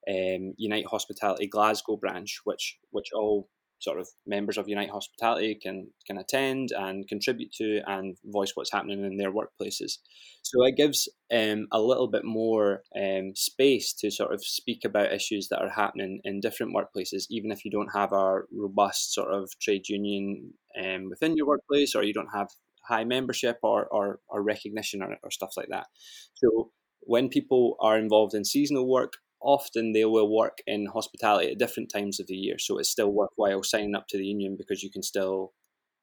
um, 0.10 0.54
Unite 0.58 0.88
Hospitality 0.88 1.46
Glasgow 1.46 1.98
branch, 1.98 2.40
which 2.44 2.80
which 2.90 3.10
all 3.14 3.50
sort 3.80 4.00
of 4.00 4.08
members 4.28 4.58
of 4.58 4.68
Unite 4.68 4.90
Hospitality 4.90 5.56
can 5.56 5.88
can 6.06 6.18
attend 6.18 6.72
and 6.72 7.08
contribute 7.08 7.52
to 7.54 7.82
and 7.88 8.18
voice 8.26 8.52
what's 8.56 8.72
happening 8.72 9.04
in 9.04 9.18
their 9.18 9.32
workplaces. 9.32 9.98
So 10.42 10.66
it 10.66 10.78
gives 10.78 11.10
um, 11.34 11.68
a 11.72 11.82
little 11.82 12.08
bit 12.08 12.24
more 12.24 12.84
um, 12.96 13.34
space 13.36 13.94
to 13.94 14.12
sort 14.12 14.34
of 14.34 14.44
speak 14.44 14.86
about 14.86 15.14
issues 15.14 15.48
that 15.50 15.62
are 15.62 15.70
happening 15.70 16.22
in 16.24 16.40
different 16.40 16.76
workplaces, 16.76 17.26
even 17.30 17.52
if 17.52 17.66
you 17.66 17.72
don't 17.72 17.94
have 17.94 18.14
a 18.14 18.42
robust 18.52 19.14
sort 19.14 19.34
of 19.34 19.52
trade 19.60 19.88
union 19.90 20.54
um, 20.82 21.10
within 21.10 21.36
your 21.36 21.48
workplace 21.48 21.96
or 21.96 22.04
you 22.04 22.14
don't 22.14 22.34
have 22.34 22.50
high 22.84 23.04
membership 23.04 23.60
or, 23.62 23.86
or, 23.88 24.20
or 24.28 24.42
recognition 24.42 25.02
or, 25.02 25.18
or 25.24 25.32
stuff 25.32 25.54
like 25.56 25.68
that. 25.70 25.88
So 26.36 26.72
when 27.02 27.30
people 27.30 27.76
are 27.80 27.98
involved 27.98 28.34
in 28.34 28.44
seasonal 28.46 28.88
work, 28.90 29.14
often 29.42 29.94
they 29.94 30.06
will 30.06 30.34
work 30.34 30.60
in 30.68 30.88
hospitality 30.88 31.52
at 31.52 31.58
different 31.58 31.92
times 31.94 32.20
of 32.20 32.28
the 32.28 32.36
year. 32.36 32.58
So 32.60 32.78
it's 32.78 32.90
still 32.90 33.12
worthwhile 33.12 33.64
signing 33.64 33.96
up 33.96 34.08
to 34.10 34.18
the 34.18 34.26
union 34.26 34.56
because 34.58 34.84
you 34.84 34.92
can 34.92 35.04
still 35.04 35.54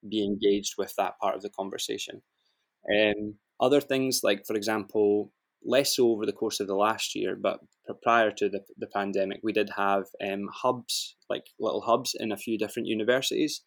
be 0.08 0.24
engaged 0.24 0.74
with 0.78 0.94
that 0.96 1.18
part 1.18 1.36
of 1.36 1.42
the 1.42 1.50
conversation. 1.50 2.22
Um, 2.92 3.34
other 3.60 3.80
things 3.80 4.20
like, 4.22 4.46
for 4.46 4.54
example, 4.54 5.32
less 5.64 5.96
so 5.96 6.10
over 6.10 6.24
the 6.26 6.32
course 6.32 6.60
of 6.60 6.66
the 6.66 6.74
last 6.76 7.14
year, 7.14 7.36
but 7.36 7.60
prior 8.02 8.30
to 8.30 8.48
the, 8.48 8.60
the 8.78 8.86
pandemic, 8.86 9.40
we 9.42 9.52
did 9.52 9.70
have 9.76 10.04
um, 10.24 10.48
hubs, 10.52 11.16
like 11.28 11.46
little 11.58 11.80
hubs 11.80 12.14
in 12.18 12.32
a 12.32 12.36
few 12.36 12.58
different 12.58 12.88
universities. 12.88 13.62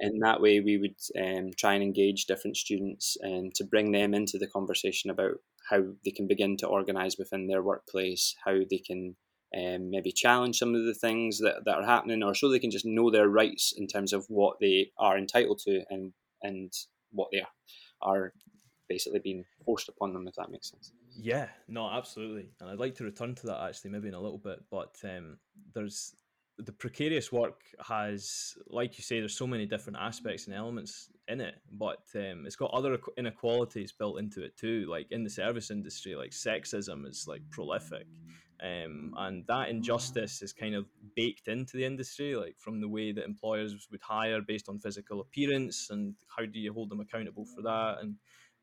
And 0.00 0.22
that 0.22 0.40
way, 0.40 0.60
we 0.60 0.78
would 0.78 0.94
um, 1.20 1.50
try 1.58 1.74
and 1.74 1.82
engage 1.82 2.26
different 2.26 2.56
students 2.56 3.16
and 3.20 3.52
to 3.56 3.64
bring 3.64 3.90
them 3.90 4.14
into 4.14 4.38
the 4.38 4.46
conversation 4.46 5.10
about 5.10 5.38
how 5.68 5.82
they 6.04 6.10
can 6.10 6.26
begin 6.26 6.56
to 6.58 6.66
organize 6.66 7.16
within 7.18 7.46
their 7.46 7.62
workplace, 7.62 8.34
how 8.44 8.58
they 8.70 8.78
can 8.78 9.16
um, 9.56 9.90
maybe 9.90 10.12
challenge 10.12 10.58
some 10.58 10.74
of 10.74 10.84
the 10.84 10.94
things 10.94 11.38
that, 11.38 11.64
that 11.64 11.76
are 11.76 11.84
happening, 11.84 12.22
or 12.22 12.34
so 12.34 12.48
they 12.48 12.58
can 12.58 12.70
just 12.70 12.84
know 12.84 13.10
their 13.10 13.28
rights 13.28 13.72
in 13.76 13.86
terms 13.86 14.12
of 14.12 14.26
what 14.28 14.56
they 14.60 14.90
are 14.98 15.16
entitled 15.16 15.58
to 15.64 15.82
and 15.90 16.12
and 16.42 16.72
what 17.10 17.28
they 17.32 17.40
are, 17.40 17.48
are 18.02 18.32
basically 18.88 19.18
being 19.18 19.44
forced 19.64 19.88
upon 19.88 20.12
them, 20.12 20.26
if 20.28 20.34
that 20.36 20.50
makes 20.50 20.70
sense. 20.70 20.92
Yeah, 21.16 21.48
no, 21.66 21.90
absolutely. 21.90 22.50
And 22.60 22.70
I'd 22.70 22.78
like 22.78 22.94
to 22.96 23.04
return 23.04 23.34
to 23.36 23.46
that 23.46 23.62
actually, 23.62 23.90
maybe 23.90 24.08
in 24.08 24.14
a 24.14 24.20
little 24.20 24.38
bit. 24.38 24.60
But 24.70 24.94
um, 25.04 25.38
there's 25.74 26.14
the 26.58 26.72
precarious 26.72 27.30
work 27.30 27.60
has, 27.86 28.56
like 28.68 28.98
you 28.98 29.04
say, 29.04 29.20
there's 29.20 29.36
so 29.36 29.46
many 29.46 29.64
different 29.64 29.98
aspects 30.00 30.46
and 30.46 30.56
elements 30.56 31.08
in 31.28 31.40
it, 31.40 31.54
but 31.72 32.02
um, 32.16 32.44
it's 32.46 32.56
got 32.56 32.72
other 32.72 32.98
inequalities 33.16 33.92
built 33.92 34.18
into 34.18 34.42
it 34.42 34.56
too. 34.56 34.86
Like 34.90 35.06
in 35.10 35.22
the 35.22 35.30
service 35.30 35.70
industry, 35.70 36.16
like 36.16 36.32
sexism 36.32 37.06
is 37.06 37.26
like 37.28 37.42
prolific, 37.50 38.06
um, 38.60 39.14
and 39.16 39.46
that 39.46 39.68
injustice 39.68 40.42
is 40.42 40.52
kind 40.52 40.74
of 40.74 40.86
baked 41.14 41.46
into 41.46 41.76
the 41.76 41.84
industry, 41.84 42.34
like 42.34 42.56
from 42.58 42.80
the 42.80 42.88
way 42.88 43.12
that 43.12 43.24
employers 43.24 43.86
would 43.92 44.02
hire 44.02 44.40
based 44.40 44.68
on 44.68 44.80
physical 44.80 45.20
appearance, 45.20 45.90
and 45.90 46.14
how 46.36 46.44
do 46.44 46.58
you 46.58 46.72
hold 46.72 46.90
them 46.90 47.00
accountable 47.00 47.44
for 47.44 47.62
that, 47.62 47.98
and 48.00 48.16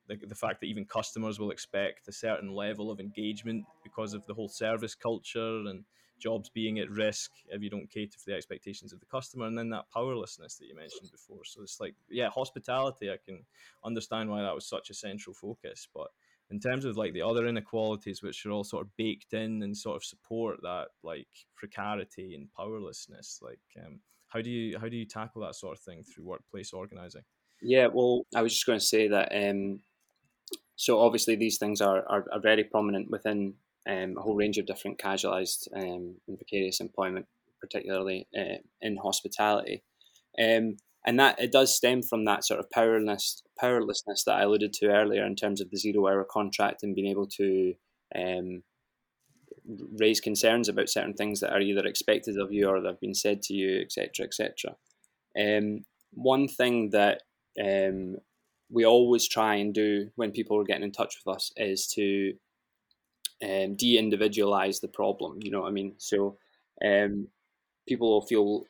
the, 0.07 0.17
the 0.27 0.35
fact 0.35 0.59
that 0.59 0.67
even 0.67 0.85
customers 0.85 1.39
will 1.39 1.51
expect 1.51 2.07
a 2.09 2.11
certain 2.11 2.53
level 2.53 2.91
of 2.91 2.99
engagement 2.99 3.63
because 3.83 4.13
of 4.13 4.25
the 4.25 4.33
whole 4.33 4.49
service 4.49 4.95
culture 4.95 5.63
and 5.65 5.85
jobs 6.25 6.49
being 6.49 6.79
at 6.79 6.89
risk 6.89 7.29
if 7.49 7.61
you 7.61 7.69
don't 7.69 7.89
cater 7.89 8.17
for 8.17 8.31
the 8.31 8.35
expectations 8.35 8.91
of 8.91 8.99
the 8.99 9.05
customer 9.05 9.45
and 9.45 9.55
then 9.55 9.69
that 9.69 9.85
powerlessness 9.93 10.55
that 10.55 10.65
you 10.65 10.75
mentioned 10.75 11.11
before. 11.11 11.45
So 11.45 11.61
it's 11.61 11.79
like 11.79 11.93
yeah 12.09 12.29
hospitality 12.29 13.11
i 13.11 13.17
can 13.23 13.45
understand 13.83 14.29
why 14.29 14.41
that 14.41 14.55
was 14.55 14.65
such 14.65 14.89
a 14.89 14.93
central 14.93 15.33
focus 15.33 15.87
but 15.93 16.07
in 16.49 16.59
terms 16.59 16.85
of 16.85 16.97
like 16.97 17.13
the 17.13 17.21
other 17.21 17.45
inequalities 17.47 18.23
which 18.23 18.45
are 18.45 18.51
all 18.51 18.63
sort 18.63 18.85
of 18.85 18.97
baked 18.97 19.33
in 19.33 19.61
and 19.61 19.77
sort 19.77 19.95
of 19.95 20.03
support 20.03 20.59
that 20.63 20.87
like 21.03 21.27
precarity 21.55 22.33
and 22.35 22.51
powerlessness 22.53 23.39
like 23.41 23.59
um, 23.85 23.99
how 24.27 24.41
do 24.41 24.49
you 24.49 24.79
how 24.79 24.87
do 24.87 24.97
you 24.97 25.05
tackle 25.05 25.41
that 25.41 25.55
sort 25.55 25.77
of 25.77 25.83
thing 25.83 26.03
through 26.03 26.25
workplace 26.25 26.73
organizing? 26.73 27.23
Yeah 27.61 27.87
well 27.93 28.25
i 28.35 28.41
was 28.41 28.53
just 28.53 28.65
going 28.65 28.79
to 28.79 28.85
say 28.85 29.07
that 29.07 29.31
um, 29.31 29.79
so 30.75 30.99
obviously 30.99 31.35
these 31.35 31.57
things 31.57 31.81
are, 31.81 32.03
are, 32.09 32.25
are 32.31 32.41
very 32.41 32.63
prominent 32.63 33.09
within 33.11 33.53
um, 33.87 34.15
a 34.17 34.21
whole 34.21 34.35
range 34.35 34.57
of 34.57 34.65
different 34.65 34.97
casualised 34.97 35.67
um, 35.75 36.15
and 36.27 36.37
precarious 36.37 36.79
employment, 36.79 37.27
particularly 37.59 38.27
uh, 38.37 38.57
in 38.81 38.97
hospitality. 38.97 39.83
Um, 40.39 40.77
and 41.05 41.19
that 41.19 41.39
it 41.39 41.51
does 41.51 41.75
stem 41.75 42.01
from 42.01 42.25
that 42.25 42.43
sort 42.43 42.59
of 42.59 42.69
powerlessness, 42.71 43.43
powerlessness 43.59 44.23
that 44.23 44.35
I 44.35 44.41
alluded 44.41 44.73
to 44.73 44.87
earlier 44.87 45.23
in 45.23 45.35
terms 45.35 45.61
of 45.61 45.69
the 45.69 45.77
zero-hour 45.77 46.25
contract 46.29 46.81
and 46.81 46.95
being 46.95 47.07
able 47.07 47.27
to 47.27 47.75
um, 48.15 48.63
raise 49.99 50.19
concerns 50.19 50.67
about 50.67 50.89
certain 50.89 51.13
things 51.13 51.39
that 51.39 51.51
are 51.51 51.61
either 51.61 51.85
expected 51.85 52.39
of 52.39 52.51
you 52.51 52.67
or 52.67 52.81
that 52.81 52.87
have 52.87 52.99
been 52.99 53.13
said 53.13 53.41
to 53.43 53.53
you, 53.53 53.81
etc., 53.81 54.25
etc. 54.25 54.75
Um, 55.39 55.85
one 56.11 56.47
thing 56.47 56.89
that 56.91 57.21
um, 57.63 58.17
we 58.69 58.85
always 58.85 59.27
try 59.27 59.55
and 59.55 59.73
do 59.73 60.09
when 60.15 60.31
people 60.31 60.59
are 60.59 60.63
getting 60.63 60.83
in 60.83 60.91
touch 60.91 61.17
with 61.23 61.35
us 61.35 61.51
is 61.55 61.87
to 61.87 62.33
um, 63.43 63.75
de-individualize 63.75 64.79
the 64.79 64.87
problem. 64.87 65.39
You 65.41 65.51
know 65.51 65.61
what 65.61 65.69
I 65.69 65.71
mean? 65.71 65.95
So 65.97 66.37
um, 66.83 67.27
people 67.87 68.09
will 68.09 68.25
feel 68.25 68.63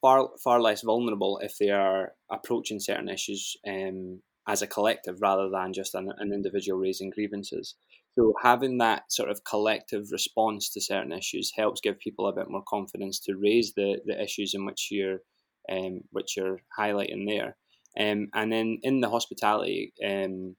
far 0.00 0.30
far 0.42 0.60
less 0.60 0.82
vulnerable 0.82 1.38
if 1.42 1.58
they 1.58 1.70
are 1.70 2.12
approaching 2.30 2.80
certain 2.80 3.08
issues 3.08 3.56
um, 3.66 4.20
as 4.48 4.62
a 4.62 4.66
collective 4.66 5.20
rather 5.20 5.48
than 5.50 5.72
just 5.72 5.94
an, 5.94 6.12
an 6.18 6.32
individual 6.32 6.78
raising 6.78 7.10
grievances. 7.10 7.74
So 8.18 8.34
having 8.42 8.78
that 8.78 9.12
sort 9.12 9.30
of 9.30 9.44
collective 9.44 10.10
response 10.10 10.70
to 10.70 10.80
certain 10.80 11.12
issues 11.12 11.52
helps 11.54 11.80
give 11.80 11.98
people 11.98 12.26
a 12.26 12.32
bit 12.32 12.50
more 12.50 12.64
confidence 12.66 13.20
to 13.20 13.36
raise 13.36 13.74
the, 13.74 14.00
the 14.04 14.20
issues 14.20 14.54
in 14.54 14.64
which 14.64 14.88
you're 14.90 15.20
um, 15.70 16.00
which 16.10 16.36
you're 16.36 16.60
highlighting 16.76 17.26
there. 17.26 17.56
Um, 17.98 18.28
and 18.34 18.52
then 18.52 18.78
in 18.82 19.00
the 19.00 19.10
hospitality 19.10 19.92
um, 20.04 20.56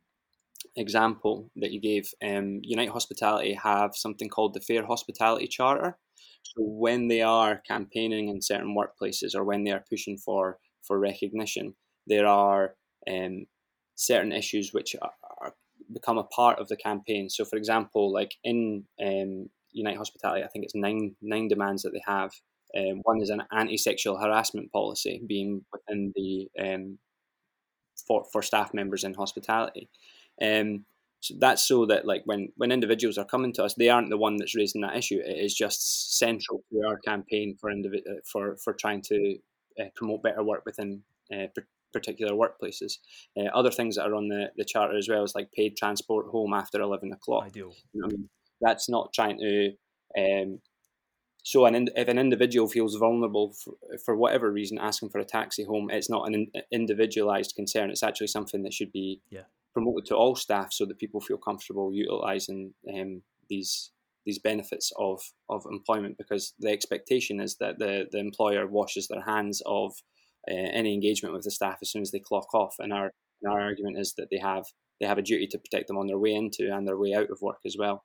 example 0.75 1.51
that 1.57 1.71
you 1.71 1.81
gave, 1.81 2.09
um, 2.23 2.59
Unite 2.63 2.89
Hospitality 2.89 3.53
have 3.53 3.95
something 3.95 4.29
called 4.29 4.53
the 4.53 4.61
Fair 4.61 4.85
Hospitality 4.85 5.47
Charter. 5.47 5.97
So 6.43 6.63
when 6.63 7.07
they 7.07 7.21
are 7.21 7.61
campaigning 7.67 8.29
in 8.29 8.41
certain 8.41 8.75
workplaces 8.75 9.35
or 9.35 9.43
when 9.43 9.63
they 9.63 9.71
are 9.71 9.83
pushing 9.89 10.17
for 10.17 10.57
for 10.81 10.99
recognition, 10.99 11.75
there 12.07 12.25
are 12.25 12.75
um, 13.09 13.45
certain 13.95 14.31
issues 14.31 14.73
which 14.73 14.95
are, 15.01 15.11
are, 15.39 15.53
become 15.93 16.17
a 16.17 16.23
part 16.23 16.59
of 16.59 16.67
the 16.67 16.77
campaign. 16.77 17.29
So, 17.29 17.45
for 17.45 17.57
example, 17.57 18.11
like 18.11 18.35
in 18.43 18.85
um, 19.01 19.49
Unite 19.71 19.97
Hospitality, 19.97 20.43
I 20.43 20.47
think 20.47 20.65
it's 20.65 20.75
nine 20.75 21.15
nine 21.21 21.47
demands 21.47 21.83
that 21.83 21.91
they 21.91 22.03
have. 22.05 22.31
Um, 22.77 23.01
one 23.03 23.21
is 23.21 23.29
an 23.29 23.43
anti-sexual 23.51 24.17
harassment 24.17 24.71
policy 24.71 25.21
being 25.27 25.65
within 25.73 26.13
the 26.15 26.47
um, 26.57 26.97
for, 28.07 28.25
for 28.31 28.41
staff 28.41 28.73
members 28.73 29.03
in 29.03 29.13
hospitality. 29.13 29.89
Um, 30.41 30.85
so 31.21 31.35
that's 31.37 31.61
so 31.61 31.85
that 31.85 32.05
like 32.05 32.23
when 32.25 32.51
when 32.57 32.71
individuals 32.71 33.17
are 33.17 33.25
coming 33.25 33.53
to 33.53 33.63
us, 33.63 33.75
they 33.75 33.89
aren't 33.89 34.09
the 34.09 34.17
one 34.17 34.37
that's 34.37 34.55
raising 34.55 34.81
that 34.81 34.97
issue. 34.97 35.19
It 35.23 35.37
is 35.37 35.53
just 35.53 36.17
central 36.17 36.63
to 36.71 36.87
our 36.87 36.97
campaign 36.97 37.55
for 37.59 37.71
indivi- 37.71 38.07
uh, 38.09 38.21
for 38.25 38.57
for 38.57 38.73
trying 38.73 39.03
to 39.03 39.37
uh, 39.79 39.85
promote 39.95 40.23
better 40.23 40.43
work 40.43 40.63
within 40.65 41.03
uh, 41.31 41.47
particular 41.93 42.33
workplaces. 42.33 42.93
Uh, 43.37 43.45
other 43.53 43.69
things 43.69 43.95
that 43.95 44.07
are 44.07 44.15
on 44.15 44.29
the, 44.29 44.51
the 44.57 44.65
charter 44.65 44.97
as 44.97 45.07
well 45.07 45.23
is 45.23 45.35
like 45.35 45.51
paid 45.51 45.77
transport 45.77 46.25
home 46.27 46.55
after 46.55 46.81
eleven 46.81 47.13
o'clock. 47.13 47.45
Ideal. 47.45 47.73
You 47.93 48.01
know 48.01 48.07
I 48.07 48.09
mean? 48.09 48.29
That's 48.59 48.89
not 48.89 49.13
trying 49.13 49.37
to. 49.39 49.73
Um, 50.17 50.59
so 51.43 51.65
an 51.65 51.87
if 51.95 52.07
an 52.07 52.17
individual 52.17 52.67
feels 52.67 52.95
vulnerable 52.95 53.53
for, 53.53 53.73
for 54.03 54.15
whatever 54.15 54.51
reason, 54.51 54.79
asking 54.79 55.09
for 55.09 55.19
a 55.19 55.25
taxi 55.25 55.65
home, 55.65 55.91
it's 55.91 56.09
not 56.09 56.27
an 56.27 56.51
individualized 56.71 57.55
concern. 57.55 57.91
It's 57.91 58.03
actually 58.03 58.27
something 58.27 58.63
that 58.63 58.73
should 58.73 58.91
be 58.91 59.21
yeah 59.29 59.43
promoted 59.73 60.05
to 60.05 60.15
all 60.15 60.35
staff 60.35 60.73
so 60.73 60.85
that 60.85 60.99
people 60.99 61.21
feel 61.21 61.37
comfortable 61.37 61.93
utilising 61.93 62.73
um, 62.93 63.21
these 63.49 63.91
these 64.25 64.39
benefits 64.39 64.91
of 64.97 65.21
of 65.49 65.65
employment 65.71 66.17
because 66.17 66.53
the 66.59 66.69
expectation 66.69 67.39
is 67.39 67.57
that 67.57 67.79
the 67.79 68.05
the 68.11 68.19
employer 68.19 68.67
washes 68.67 69.07
their 69.07 69.23
hands 69.23 69.61
of 69.65 69.93
uh, 70.49 70.53
any 70.53 70.93
engagement 70.93 71.33
with 71.33 71.43
the 71.43 71.51
staff 71.51 71.77
as 71.81 71.91
soon 71.91 72.01
as 72.01 72.11
they 72.11 72.19
clock 72.19 72.53
off. 72.53 72.75
And 72.79 72.93
our 72.93 73.11
and 73.41 73.51
our 73.51 73.61
argument 73.61 73.97
is 73.97 74.13
that 74.17 74.27
they 74.31 74.39
have 74.39 74.65
they 74.99 75.07
have 75.07 75.17
a 75.17 75.23
duty 75.23 75.47
to 75.47 75.59
protect 75.59 75.87
them 75.87 75.97
on 75.97 76.07
their 76.07 76.19
way 76.19 76.33
into 76.33 76.73
and 76.73 76.87
their 76.87 76.97
way 76.97 77.13
out 77.13 77.29
of 77.29 77.41
work 77.41 77.59
as 77.65 77.75
well. 77.77 78.03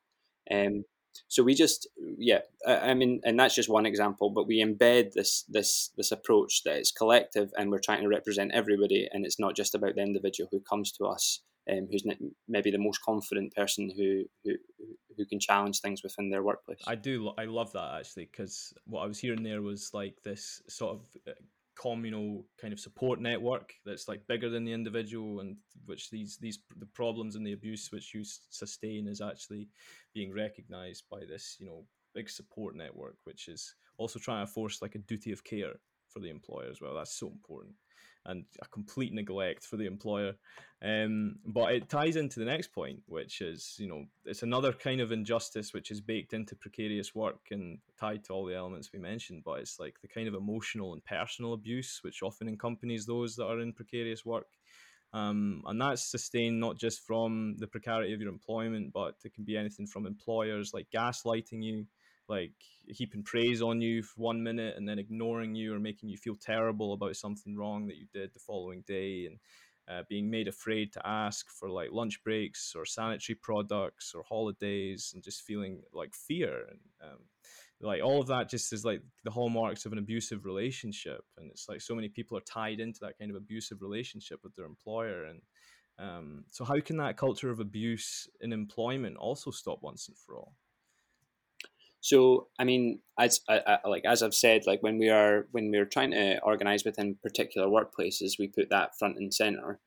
Um, 0.50 0.84
so 1.28 1.42
we 1.42 1.54
just 1.54 1.88
yeah 2.18 2.40
I, 2.66 2.90
I 2.90 2.94
mean 2.94 3.20
and 3.24 3.40
that's 3.40 3.54
just 3.54 3.70
one 3.70 3.86
example 3.86 4.28
but 4.28 4.46
we 4.46 4.62
embed 4.62 5.12
this 5.12 5.44
this 5.48 5.90
this 5.96 6.12
approach 6.12 6.62
that 6.64 6.76
it's 6.76 6.92
collective 6.92 7.50
and 7.56 7.70
we're 7.70 7.78
trying 7.78 8.02
to 8.02 8.08
represent 8.08 8.52
everybody 8.52 9.08
and 9.10 9.24
it's 9.24 9.40
not 9.40 9.56
just 9.56 9.74
about 9.74 9.94
the 9.94 10.02
individual 10.02 10.48
who 10.52 10.60
comes 10.60 10.92
to 10.92 11.06
us 11.06 11.40
um, 11.70 11.88
who's 11.90 12.04
maybe 12.48 12.70
the 12.70 12.78
most 12.78 13.02
confident 13.02 13.54
person 13.54 13.90
who, 13.96 14.24
who 14.44 14.54
who 15.16 15.24
can 15.24 15.40
challenge 15.40 15.80
things 15.80 16.02
within 16.02 16.28
their 16.28 16.42
workplace. 16.42 16.82
I 16.86 16.94
do. 16.94 17.32
I 17.38 17.44
love 17.44 17.72
that 17.72 18.00
actually 18.00 18.28
because 18.30 18.72
what 18.86 19.02
I 19.02 19.06
was 19.06 19.18
hearing 19.18 19.42
there 19.42 19.62
was 19.62 19.90
like 19.94 20.16
this 20.22 20.62
sort 20.68 20.96
of 20.96 21.06
uh, 21.26 21.32
communal 21.80 22.44
kind 22.60 22.72
of 22.72 22.80
support 22.80 23.20
network 23.20 23.72
that's 23.84 24.08
like 24.08 24.26
bigger 24.26 24.48
than 24.48 24.64
the 24.64 24.72
individual 24.72 25.40
and 25.40 25.56
which 25.84 26.10
these 26.10 26.38
these 26.38 26.58
the 26.78 26.86
problems 26.86 27.36
and 27.36 27.46
the 27.46 27.52
abuse 27.52 27.90
which 27.92 28.14
you 28.14 28.22
sustain 28.50 29.06
is 29.06 29.20
actually 29.20 29.68
being 30.14 30.32
recognized 30.32 31.04
by 31.10 31.20
this 31.28 31.56
you 31.60 31.66
know 31.66 31.84
big 32.14 32.30
support 32.30 32.74
network 32.74 33.16
which 33.24 33.48
is 33.48 33.74
also 33.98 34.18
trying 34.18 34.46
to 34.46 34.50
force 34.50 34.80
like 34.80 34.94
a 34.94 34.98
duty 34.98 35.32
of 35.32 35.44
care 35.44 35.74
for 36.08 36.20
the 36.20 36.30
employer 36.30 36.68
as 36.70 36.80
well. 36.80 36.94
That's 36.94 37.18
so 37.18 37.28
important 37.28 37.74
and 38.26 38.44
a 38.60 38.66
complete 38.66 39.12
neglect 39.12 39.64
for 39.64 39.76
the 39.76 39.86
employer. 39.86 40.34
Um, 40.82 41.36
but 41.46 41.72
it 41.72 41.88
ties 41.88 42.16
into 42.16 42.38
the 42.38 42.44
next 42.44 42.72
point, 42.72 43.00
which 43.06 43.40
is, 43.40 43.76
you 43.78 43.88
know, 43.88 44.04
it's 44.24 44.42
another 44.42 44.72
kind 44.72 45.00
of 45.00 45.10
injustice 45.10 45.72
which 45.72 45.90
is 45.90 46.00
baked 46.00 46.34
into 46.34 46.54
precarious 46.54 47.14
work 47.14 47.48
and 47.50 47.78
tied 47.98 48.24
to 48.24 48.32
all 48.32 48.44
the 48.44 48.54
elements 48.54 48.92
we 48.92 48.98
mentioned. 48.98 49.42
But 49.44 49.60
it's 49.60 49.80
like 49.80 50.00
the 50.02 50.08
kind 50.08 50.28
of 50.28 50.34
emotional 50.34 50.92
and 50.92 51.04
personal 51.04 51.54
abuse 51.54 52.00
which 52.02 52.22
often 52.22 52.48
accompanies 52.48 53.06
those 53.06 53.36
that 53.36 53.46
are 53.46 53.60
in 53.60 53.72
precarious 53.72 54.26
work. 54.26 54.48
Um, 55.12 55.62
and 55.66 55.80
that's 55.80 56.10
sustained 56.10 56.60
not 56.60 56.76
just 56.76 57.06
from 57.06 57.56
the 57.58 57.66
precarity 57.66 58.12
of 58.12 58.20
your 58.20 58.30
employment, 58.30 58.92
but 58.92 59.14
it 59.24 59.32
can 59.32 59.44
be 59.44 59.56
anything 59.56 59.86
from 59.86 60.04
employers 60.04 60.74
like 60.74 60.88
gaslighting 60.94 61.62
you, 61.62 61.86
like 62.28 62.52
heaping 62.86 63.22
praise 63.22 63.62
on 63.62 63.80
you 63.80 64.02
for 64.02 64.20
one 64.20 64.42
minute 64.42 64.74
and 64.76 64.88
then 64.88 64.98
ignoring 64.98 65.54
you 65.54 65.74
or 65.74 65.78
making 65.78 66.08
you 66.08 66.16
feel 66.16 66.36
terrible 66.36 66.92
about 66.92 67.16
something 67.16 67.56
wrong 67.56 67.86
that 67.86 67.96
you 67.96 68.06
did 68.12 68.32
the 68.32 68.40
following 68.40 68.82
day 68.86 69.26
and 69.26 69.38
uh, 69.88 70.02
being 70.08 70.28
made 70.28 70.48
afraid 70.48 70.92
to 70.92 71.06
ask 71.06 71.48
for 71.48 71.70
like 71.70 71.92
lunch 71.92 72.22
breaks 72.24 72.74
or 72.76 72.84
sanitary 72.84 73.36
products 73.40 74.12
or 74.14 74.24
holidays 74.24 75.12
and 75.14 75.22
just 75.22 75.42
feeling 75.42 75.80
like 75.92 76.12
fear 76.12 76.64
and 76.68 76.80
um, 77.02 77.18
like 77.80 78.02
all 78.02 78.20
of 78.20 78.26
that 78.26 78.48
just 78.48 78.72
is 78.72 78.84
like 78.84 79.00
the 79.24 79.30
hallmarks 79.30 79.86
of 79.86 79.92
an 79.92 79.98
abusive 79.98 80.44
relationship 80.44 81.24
and 81.38 81.50
it's 81.50 81.68
like 81.68 81.80
so 81.80 81.94
many 81.94 82.08
people 82.08 82.36
are 82.36 82.42
tied 82.42 82.80
into 82.80 82.98
that 83.00 83.18
kind 83.18 83.30
of 83.30 83.36
abusive 83.36 83.80
relationship 83.80 84.40
with 84.42 84.54
their 84.56 84.66
employer 84.66 85.24
and 85.24 85.40
um, 85.98 86.44
so 86.50 86.64
how 86.64 86.78
can 86.80 86.96
that 86.98 87.16
culture 87.16 87.50
of 87.50 87.60
abuse 87.60 88.28
in 88.40 88.52
employment 88.52 89.16
also 89.16 89.50
stop 89.50 89.78
once 89.82 90.08
and 90.08 90.16
for 90.16 90.36
all 90.36 90.54
so, 92.06 92.46
I 92.56 92.62
mean, 92.62 93.00
as 93.18 93.40
I, 93.48 93.60
I, 93.66 93.88
like 93.88 94.04
as 94.04 94.22
I've 94.22 94.32
said, 94.32 94.62
like 94.64 94.80
when 94.80 94.96
we 94.96 95.10
are 95.10 95.48
when 95.50 95.72
we're 95.72 95.86
trying 95.86 96.12
to 96.12 96.38
organize 96.44 96.84
within 96.84 97.16
particular 97.20 97.66
workplaces, 97.66 98.38
we 98.38 98.46
put 98.46 98.70
that 98.70 98.96
front 98.96 99.16
and 99.16 99.34
center. 99.34 99.80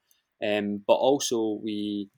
Um, 0.45 0.83
but 0.85 0.95
also 0.95 1.61
we, 1.63 2.09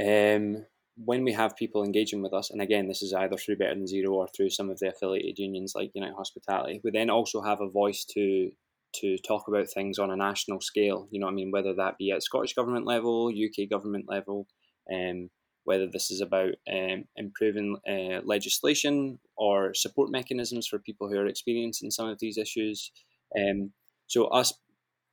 um, 0.00 0.64
when 0.94 1.24
we 1.24 1.32
have 1.32 1.56
people 1.56 1.82
engaging 1.82 2.22
with 2.22 2.32
us, 2.32 2.50
and 2.50 2.62
again, 2.62 2.86
this 2.86 3.02
is 3.02 3.12
either 3.12 3.36
through 3.36 3.56
Better 3.56 3.74
Than 3.74 3.88
Zero 3.88 4.12
or 4.12 4.28
through 4.28 4.50
some 4.50 4.70
of 4.70 4.78
the 4.78 4.90
affiliated 4.90 5.40
unions 5.40 5.72
like 5.74 5.90
Unite 5.92 6.14
Hospitality, 6.16 6.80
we 6.84 6.92
then 6.92 7.10
also 7.10 7.42
have 7.42 7.60
a 7.60 7.68
voice 7.68 8.04
to 8.14 8.52
to 9.00 9.18
talk 9.18 9.48
about 9.48 9.68
things 9.68 9.98
on 9.98 10.12
a 10.12 10.16
national 10.16 10.60
scale. 10.60 11.08
You 11.10 11.18
know, 11.18 11.26
I 11.26 11.32
mean, 11.32 11.50
whether 11.50 11.74
that 11.74 11.98
be 11.98 12.12
at 12.12 12.22
Scottish 12.22 12.54
government 12.54 12.86
level, 12.86 13.26
UK 13.28 13.68
government 13.68 14.04
level, 14.08 14.46
um, 14.88 15.30
whether 15.64 15.86
this 15.86 16.10
is 16.10 16.20
about 16.20 16.54
um, 16.72 17.04
improving 17.16 17.76
uh, 17.88 18.20
legislation 18.24 19.18
or 19.36 19.74
support 19.74 20.10
mechanisms 20.10 20.66
for 20.66 20.78
people 20.78 21.08
who 21.08 21.18
are 21.18 21.26
experiencing 21.26 21.90
some 21.90 22.08
of 22.08 22.18
these 22.18 22.38
issues. 22.38 22.90
Um, 23.38 23.72
so 24.06 24.26
us 24.26 24.52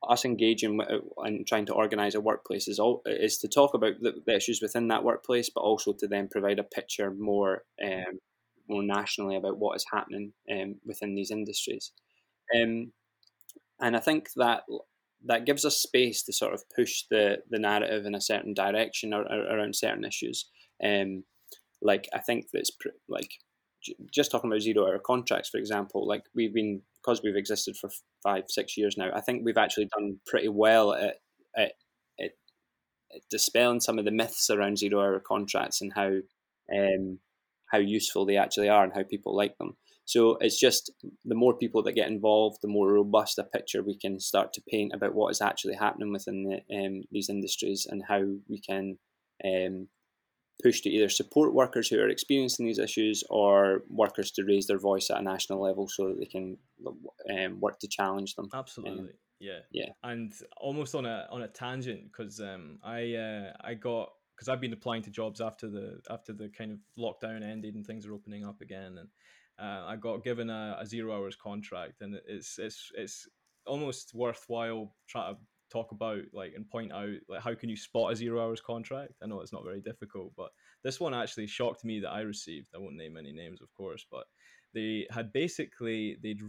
us 0.08 0.24
engaging 0.24 0.80
and 1.18 1.46
trying 1.46 1.66
to 1.66 1.74
organise 1.74 2.14
a 2.14 2.20
workplace 2.20 2.68
is 2.68 2.78
all 2.78 3.02
is 3.06 3.38
to 3.38 3.48
talk 3.48 3.74
about 3.74 3.94
the, 4.00 4.14
the, 4.24 4.36
issues 4.36 4.62
within 4.62 4.88
that 4.88 5.02
workplace, 5.02 5.50
but 5.50 5.62
also 5.62 5.92
to 5.92 6.06
then 6.06 6.28
provide 6.28 6.60
a 6.60 6.64
picture 6.64 7.10
more 7.10 7.64
um, 7.84 8.20
more 8.68 8.82
nationally 8.82 9.36
about 9.36 9.58
what 9.58 9.76
is 9.76 9.86
happening 9.92 10.32
um, 10.52 10.76
within 10.84 11.14
these 11.14 11.30
industries. 11.30 11.92
Um, 12.54 12.92
and 13.80 13.96
I 13.96 14.00
think 14.00 14.28
that 14.36 14.62
that 15.26 15.46
gives 15.46 15.64
us 15.64 15.76
space 15.76 16.22
to 16.24 16.32
sort 16.32 16.54
of 16.54 16.62
push 16.74 17.04
the 17.10 17.38
the 17.50 17.58
narrative 17.58 18.06
in 18.06 18.14
a 18.14 18.20
certain 18.20 18.54
direction 18.54 19.12
or, 19.12 19.22
or 19.22 19.56
around 19.56 19.74
certain 19.76 20.04
issues. 20.04 20.48
Um, 20.82 21.24
like 21.82 22.08
I 22.12 22.18
think 22.18 22.46
that's 22.52 22.70
pr- 22.70 22.88
like 23.08 23.30
j- 23.82 23.96
just 24.12 24.30
talking 24.30 24.50
about 24.50 24.62
zero 24.62 24.86
hour 24.86 24.98
contracts, 24.98 25.48
for 25.48 25.58
example. 25.58 26.06
Like 26.06 26.24
we've 26.34 26.54
been 26.54 26.82
because 26.96 27.22
we've 27.22 27.36
existed 27.36 27.76
for 27.76 27.90
five 28.22 28.44
six 28.48 28.76
years 28.76 28.96
now. 28.96 29.10
I 29.14 29.20
think 29.20 29.42
we've 29.44 29.56
actually 29.56 29.88
done 29.96 30.20
pretty 30.26 30.48
well 30.48 30.94
at 30.94 31.16
at, 31.56 31.72
at, 32.18 32.32
at 33.14 33.22
dispelling 33.30 33.80
some 33.80 33.98
of 33.98 34.04
the 34.04 34.10
myths 34.10 34.50
around 34.50 34.78
zero 34.78 35.00
hour 35.00 35.20
contracts 35.20 35.80
and 35.80 35.92
how 35.92 36.10
um, 36.72 37.18
how 37.70 37.78
useful 37.78 38.24
they 38.24 38.36
actually 38.36 38.68
are 38.68 38.84
and 38.84 38.92
how 38.94 39.02
people 39.02 39.36
like 39.36 39.56
them. 39.58 39.76
So 40.08 40.38
it's 40.40 40.58
just 40.58 40.90
the 41.26 41.34
more 41.34 41.54
people 41.54 41.82
that 41.82 41.92
get 41.92 42.08
involved, 42.08 42.60
the 42.62 42.68
more 42.68 42.90
robust 42.90 43.38
a 43.38 43.44
picture 43.44 43.82
we 43.82 43.94
can 43.94 44.18
start 44.18 44.54
to 44.54 44.62
paint 44.66 44.92
about 44.94 45.14
what 45.14 45.28
is 45.28 45.42
actually 45.42 45.74
happening 45.74 46.10
within 46.10 46.44
the, 46.44 46.74
um, 46.74 47.02
these 47.12 47.28
industries 47.28 47.86
and 47.86 48.02
how 48.08 48.22
we 48.48 48.58
can 48.58 48.96
um, 49.44 49.88
push 50.62 50.80
to 50.80 50.88
either 50.88 51.10
support 51.10 51.52
workers 51.52 51.88
who 51.88 51.98
are 52.00 52.08
experiencing 52.08 52.64
these 52.64 52.78
issues 52.78 53.22
or 53.28 53.82
workers 53.90 54.30
to 54.30 54.44
raise 54.44 54.66
their 54.66 54.78
voice 54.78 55.10
at 55.10 55.18
a 55.18 55.22
national 55.22 55.62
level 55.62 55.86
so 55.86 56.08
that 56.08 56.18
they 56.18 56.24
can 56.24 56.56
um, 57.30 57.60
work 57.60 57.78
to 57.80 57.86
challenge 57.86 58.34
them. 58.34 58.48
Absolutely. 58.54 59.00
Um, 59.00 59.10
yeah. 59.40 59.58
Yeah. 59.70 59.90
And 60.02 60.32
almost 60.56 60.94
on 60.94 61.04
a 61.04 61.28
on 61.30 61.42
a 61.42 61.48
tangent 61.48 62.04
because 62.04 62.40
um, 62.40 62.78
I 62.82 63.12
uh, 63.12 63.52
I 63.60 63.74
got 63.74 64.08
because 64.34 64.48
I've 64.48 64.60
been 64.62 64.72
applying 64.72 65.02
to 65.02 65.10
jobs 65.10 65.42
after 65.42 65.68
the 65.68 66.00
after 66.08 66.32
the 66.32 66.48
kind 66.48 66.72
of 66.72 66.78
lockdown 66.98 67.42
ended 67.42 67.74
and 67.74 67.86
things 67.86 68.06
are 68.06 68.14
opening 68.14 68.46
up 68.46 68.62
again 68.62 68.96
and 68.96 69.08
uh, 69.58 69.84
I 69.86 69.96
got 69.96 70.24
given 70.24 70.50
a, 70.50 70.76
a, 70.80 70.86
zero 70.86 71.16
hours 71.16 71.36
contract, 71.36 72.00
and 72.00 72.18
it's 72.26 72.58
it's 72.58 72.90
it's 72.94 73.28
almost 73.66 74.14
worthwhile 74.14 74.94
trying 75.08 75.34
to 75.34 75.40
talk 75.70 75.92
about 75.92 76.22
like 76.32 76.52
and 76.54 76.68
point 76.68 76.92
out 76.92 77.10
like 77.28 77.42
how 77.42 77.54
can 77.54 77.68
you 77.68 77.76
spot 77.76 78.12
a 78.12 78.16
zero 78.16 78.42
hours 78.42 78.60
contract. 78.60 79.14
I 79.22 79.26
know 79.26 79.40
it's 79.40 79.52
not 79.52 79.64
very 79.64 79.80
difficult, 79.80 80.32
but 80.36 80.50
this 80.84 81.00
one 81.00 81.14
actually 81.14 81.46
shocked 81.46 81.84
me 81.84 82.00
that 82.00 82.10
I 82.10 82.20
received. 82.20 82.68
I 82.74 82.78
won't 82.78 82.96
name 82.96 83.16
any 83.16 83.32
names, 83.32 83.60
of 83.60 83.72
course, 83.74 84.06
but 84.10 84.24
they 84.74 85.06
had 85.10 85.32
basically 85.32 86.16
they'd 86.22 86.40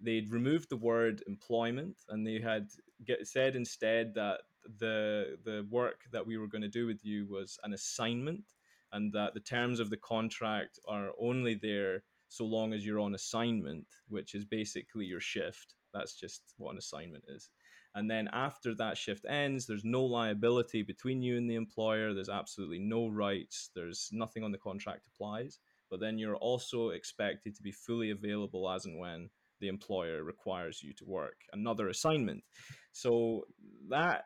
they'd 0.00 0.30
removed 0.30 0.68
the 0.70 0.76
word 0.76 1.22
employment 1.26 1.96
and 2.08 2.26
they 2.26 2.40
had 2.40 2.68
get, 3.06 3.26
said 3.26 3.56
instead 3.56 4.14
that 4.14 4.40
the 4.78 5.38
the 5.44 5.66
work 5.70 6.02
that 6.12 6.26
we 6.26 6.36
were 6.36 6.48
going 6.48 6.62
to 6.62 6.68
do 6.68 6.86
with 6.86 7.04
you 7.04 7.26
was 7.28 7.58
an 7.64 7.72
assignment 7.72 8.44
and 8.92 9.12
that 9.12 9.34
the 9.34 9.40
terms 9.40 9.80
of 9.80 9.90
the 9.90 9.96
contract 9.96 10.78
are 10.88 11.10
only 11.20 11.54
there 11.54 12.02
so 12.28 12.44
long 12.44 12.72
as 12.72 12.84
you're 12.84 13.00
on 13.00 13.14
assignment, 13.14 13.86
which 14.08 14.34
is 14.34 14.44
basically 14.44 15.06
your 15.06 15.20
shift. 15.20 15.74
That's 15.94 16.14
just 16.14 16.42
what 16.56 16.72
an 16.72 16.78
assignment 16.78 17.24
is. 17.28 17.50
And 17.94 18.10
then 18.10 18.28
after 18.32 18.74
that 18.76 18.98
shift 18.98 19.24
ends, 19.28 19.66
there's 19.66 19.84
no 19.84 20.04
liability 20.04 20.82
between 20.82 21.22
you 21.22 21.36
and 21.36 21.50
the 21.50 21.56
employer. 21.56 22.12
There's 22.12 22.28
absolutely 22.28 22.78
no 22.78 23.08
rights. 23.08 23.70
There's 23.74 24.10
nothing 24.12 24.44
on 24.44 24.52
the 24.52 24.58
contract 24.58 25.06
applies. 25.06 25.58
But 25.90 26.00
then 26.00 26.18
you're 26.18 26.36
also 26.36 26.90
expected 26.90 27.56
to 27.56 27.62
be 27.62 27.72
fully 27.72 28.10
available 28.10 28.70
as 28.70 28.84
and 28.84 28.98
when 28.98 29.30
the 29.60 29.68
employer 29.68 30.22
requires 30.22 30.82
you 30.82 30.92
to 30.94 31.04
work 31.04 31.36
another 31.52 31.88
assignment. 31.88 32.44
So 32.92 33.44
that 33.88 34.24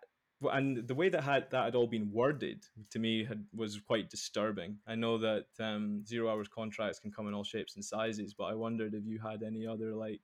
and 0.51 0.87
the 0.89 0.95
way 0.95 1.09
that 1.09 1.23
had 1.23 1.51
that 1.51 1.65
had 1.65 1.75
all 1.75 1.87
been 1.87 2.11
worded 2.13 2.65
to 2.91 2.99
me 2.99 3.25
had, 3.25 3.45
was 3.55 3.81
quite 3.81 4.11
disturbing. 4.11 4.79
I 4.87 4.95
know 4.95 5.19
that 5.19 5.47
um, 5.61 6.05
zero 6.07 6.31
hours 6.31 6.49
contracts 6.49 6.99
can 6.99 7.11
come 7.11 7.29
in 7.29 7.35
all 7.35 7.45
shapes 7.45 7.75
and 7.77 7.85
sizes, 7.85 8.35
but 8.35 8.45
I 8.45 8.55
wondered 8.55 8.95
if 8.95 9.05
you 9.07 9.19
had 9.19 9.43
any 9.43 9.67
other 9.67 9.95
like, 9.95 10.23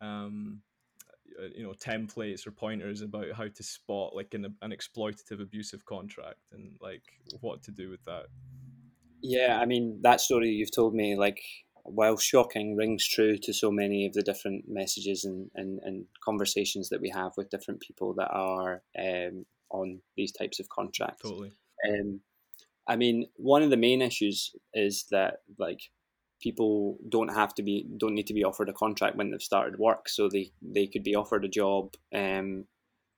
um, 0.00 0.60
uh, 1.40 1.46
you 1.54 1.62
know, 1.62 1.72
templates 1.72 2.46
or 2.46 2.50
pointers 2.50 3.02
about 3.02 3.32
how 3.32 3.48
to 3.48 3.62
spot 3.62 4.14
like 4.14 4.34
an, 4.34 4.54
an 4.62 4.72
exploitative, 4.72 5.40
abusive 5.40 5.84
contract 5.84 6.40
and 6.52 6.76
like 6.80 7.02
what 7.40 7.62
to 7.62 7.70
do 7.70 7.90
with 7.90 8.04
that. 8.04 8.26
Yeah, 9.22 9.58
I 9.60 9.64
mean 9.64 10.00
that 10.02 10.20
story 10.20 10.50
you've 10.50 10.74
told 10.74 10.94
me, 10.94 11.16
like 11.16 11.40
while 11.84 12.16
shocking, 12.16 12.76
rings 12.76 13.06
true 13.06 13.36
to 13.38 13.52
so 13.52 13.70
many 13.70 14.06
of 14.06 14.14
the 14.14 14.22
different 14.22 14.64
messages 14.66 15.24
and, 15.24 15.50
and, 15.54 15.80
and 15.84 16.06
conversations 16.24 16.88
that 16.88 17.00
we 17.00 17.10
have 17.10 17.32
with 17.36 17.50
different 17.50 17.80
people 17.80 18.14
that 18.14 18.30
are 18.30 18.82
um, 18.98 19.44
on 19.70 20.00
these 20.16 20.32
types 20.32 20.58
of 20.60 20.68
contracts. 20.68 21.22
Totally. 21.22 21.52
Um, 21.88 22.20
I 22.88 22.96
mean, 22.96 23.26
one 23.36 23.62
of 23.62 23.70
the 23.70 23.76
main 23.76 24.02
issues 24.02 24.54
is 24.72 25.06
that 25.10 25.38
like 25.58 25.80
people 26.40 26.98
don't 27.08 27.34
have 27.34 27.54
to 27.54 27.62
be 27.62 27.86
don't 27.96 28.14
need 28.14 28.26
to 28.26 28.34
be 28.34 28.44
offered 28.44 28.68
a 28.68 28.74
contract 28.74 29.16
when 29.16 29.30
they've 29.30 29.42
started 29.42 29.78
work, 29.78 30.08
so 30.08 30.28
they 30.28 30.52
they 30.62 30.86
could 30.86 31.02
be 31.02 31.14
offered 31.14 31.44
a 31.44 31.48
job 31.48 31.94
um, 32.14 32.64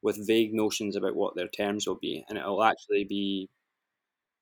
with 0.02 0.26
vague 0.26 0.54
notions 0.54 0.96
about 0.96 1.16
what 1.16 1.34
their 1.36 1.48
terms 1.48 1.86
will 1.86 1.98
be, 2.00 2.24
and 2.28 2.38
it'll 2.38 2.64
actually 2.64 3.04
be 3.04 3.48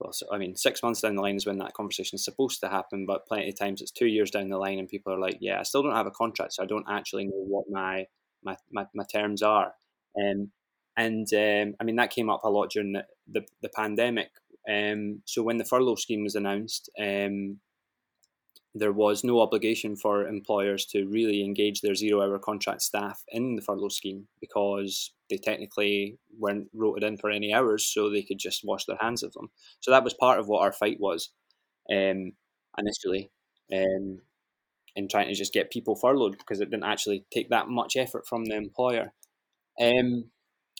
well, 0.04 0.12
so, 0.12 0.26
I 0.30 0.36
mean, 0.36 0.54
six 0.54 0.82
months 0.82 1.00
down 1.00 1.16
the 1.16 1.22
line 1.22 1.36
is 1.36 1.46
when 1.46 1.58
that 1.58 1.72
conversation 1.72 2.16
is 2.16 2.24
supposed 2.24 2.60
to 2.60 2.68
happen, 2.68 3.06
but 3.06 3.26
plenty 3.26 3.48
of 3.48 3.58
times 3.58 3.80
it's 3.80 3.90
two 3.90 4.06
years 4.06 4.30
down 4.30 4.50
the 4.50 4.58
line 4.58 4.78
and 4.78 4.88
people 4.88 5.12
are 5.14 5.18
like, 5.18 5.38
yeah, 5.40 5.58
I 5.58 5.62
still 5.62 5.82
don't 5.82 5.96
have 5.96 6.06
a 6.06 6.10
contract, 6.10 6.52
so 6.52 6.62
I 6.62 6.66
don't 6.66 6.84
actually 6.88 7.24
know 7.24 7.32
what 7.32 7.64
my 7.70 8.06
my, 8.44 8.56
my, 8.70 8.86
my 8.94 9.04
terms 9.10 9.42
are. 9.42 9.72
Um, 10.20 10.50
and 10.98 11.26
um, 11.32 11.74
I 11.80 11.84
mean, 11.84 11.96
that 11.96 12.10
came 12.10 12.28
up 12.28 12.44
a 12.44 12.50
lot 12.50 12.70
during 12.70 12.92
the, 12.92 13.06
the, 13.26 13.46
the 13.62 13.70
pandemic. 13.70 14.30
Um, 14.70 15.22
so 15.24 15.42
when 15.42 15.56
the 15.56 15.64
furlough 15.64 15.94
scheme 15.94 16.22
was 16.22 16.34
announced, 16.34 16.90
um, 17.00 17.60
there 18.74 18.92
was 18.92 19.22
no 19.22 19.40
obligation 19.40 19.94
for 19.96 20.26
employers 20.26 20.84
to 20.86 21.06
really 21.06 21.44
engage 21.44 21.80
their 21.80 21.94
zero 21.94 22.22
hour 22.22 22.38
contract 22.38 22.82
staff 22.82 23.22
in 23.28 23.54
the 23.54 23.62
furlough 23.62 23.88
scheme 23.88 24.26
because 24.40 25.12
they 25.30 25.36
technically 25.36 26.18
weren't 26.38 26.68
rotated 26.74 27.08
in 27.08 27.16
for 27.16 27.30
any 27.30 27.54
hours, 27.54 27.86
so 27.86 28.10
they 28.10 28.22
could 28.22 28.38
just 28.38 28.64
wash 28.64 28.84
their 28.84 28.98
hands 29.00 29.22
of 29.22 29.32
them. 29.34 29.50
So 29.80 29.90
that 29.90 30.04
was 30.04 30.14
part 30.14 30.40
of 30.40 30.48
what 30.48 30.62
our 30.62 30.72
fight 30.72 30.98
was 31.00 31.30
um, 31.90 32.32
initially. 32.78 33.30
Um, 33.72 34.20
in 34.96 35.08
trying 35.08 35.28
to 35.28 35.34
just 35.34 35.52
get 35.52 35.70
people 35.70 35.96
furloughed 35.96 36.38
because 36.38 36.60
it 36.60 36.70
didn't 36.70 36.84
actually 36.84 37.24
take 37.32 37.50
that 37.50 37.68
much 37.68 37.96
effort 37.96 38.26
from 38.26 38.44
the 38.44 38.54
employer. 38.54 39.12
Um, 39.80 40.26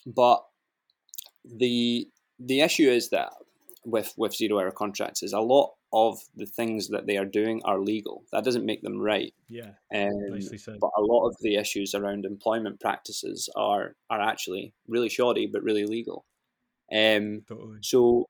but 0.07 0.45
the 1.45 2.09
the 2.39 2.61
issue 2.61 2.89
is 2.89 3.11
that 3.11 3.33
with 3.85 4.15
with 4.17 4.35
zero 4.35 4.61
hour 4.61 4.71
contracts 4.71 5.23
is 5.23 5.33
a 5.33 5.41
lot 5.41 5.73
of 5.95 6.19
the 6.37 6.47
things 6.47 6.89
that 6.89 7.07
they 7.07 7.17
are 7.17 7.25
doing 7.41 7.63
are 7.65 7.79
legal. 7.81 8.25
That 8.33 8.45
doesn't 8.45 8.67
make 8.67 8.83
them 8.83 9.01
right. 9.01 9.33
Yeah, 9.49 9.73
Um, 9.95 10.11
nicely 10.31 10.59
said. 10.59 10.79
but 10.81 10.91
a 10.99 11.03
lot 11.03 11.27
of 11.29 11.37
the 11.41 11.55
issues 11.57 11.95
around 11.95 12.25
employment 12.25 12.81
practices 12.81 13.49
are 13.57 13.97
are 14.11 14.21
actually 14.21 14.75
really 14.89 15.09
shoddy, 15.09 15.47
but 15.47 15.63
really 15.63 15.87
legal. 15.87 16.27
Um, 16.93 17.43
Totally. 17.49 17.79
so 17.83 18.27